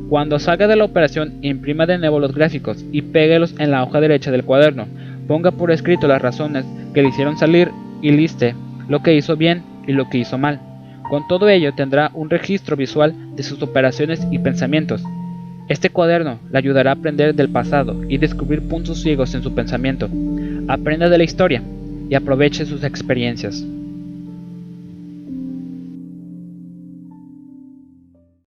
Cuando 0.08 0.38
salga 0.38 0.66
de 0.66 0.76
la 0.76 0.84
operación, 0.84 1.34
imprima 1.42 1.84
de 1.84 1.98
nuevo 1.98 2.18
los 2.18 2.34
gráficos 2.34 2.86
y 2.90 3.02
péguelos 3.02 3.54
en 3.58 3.70
la 3.70 3.82
hoja 3.82 4.00
derecha 4.00 4.30
del 4.30 4.44
cuaderno. 4.44 4.86
Ponga 5.28 5.50
por 5.50 5.70
escrito 5.70 6.08
las 6.08 6.22
razones 6.22 6.64
que 6.94 7.02
le 7.02 7.10
hicieron 7.10 7.36
salir 7.36 7.70
y 8.00 8.12
liste 8.12 8.54
lo 8.88 9.02
que 9.02 9.14
hizo 9.14 9.36
bien 9.36 9.62
y 9.86 9.92
lo 9.92 10.08
que 10.08 10.16
hizo 10.16 10.38
mal. 10.38 10.69
Con 11.10 11.26
todo 11.26 11.48
ello 11.48 11.74
tendrá 11.74 12.12
un 12.14 12.30
registro 12.30 12.76
visual 12.76 13.34
de 13.34 13.42
sus 13.42 13.60
operaciones 13.62 14.24
y 14.30 14.38
pensamientos. 14.38 15.02
Este 15.68 15.90
cuaderno 15.90 16.38
le 16.52 16.58
ayudará 16.58 16.92
a 16.92 16.94
aprender 16.94 17.34
del 17.34 17.48
pasado 17.48 18.00
y 18.08 18.18
descubrir 18.18 18.68
puntos 18.68 19.02
ciegos 19.02 19.34
en 19.34 19.42
su 19.42 19.52
pensamiento. 19.52 20.08
Aprenda 20.68 21.08
de 21.08 21.18
la 21.18 21.24
historia 21.24 21.64
y 22.08 22.14
aproveche 22.14 22.64
sus 22.64 22.84
experiencias. 22.84 23.64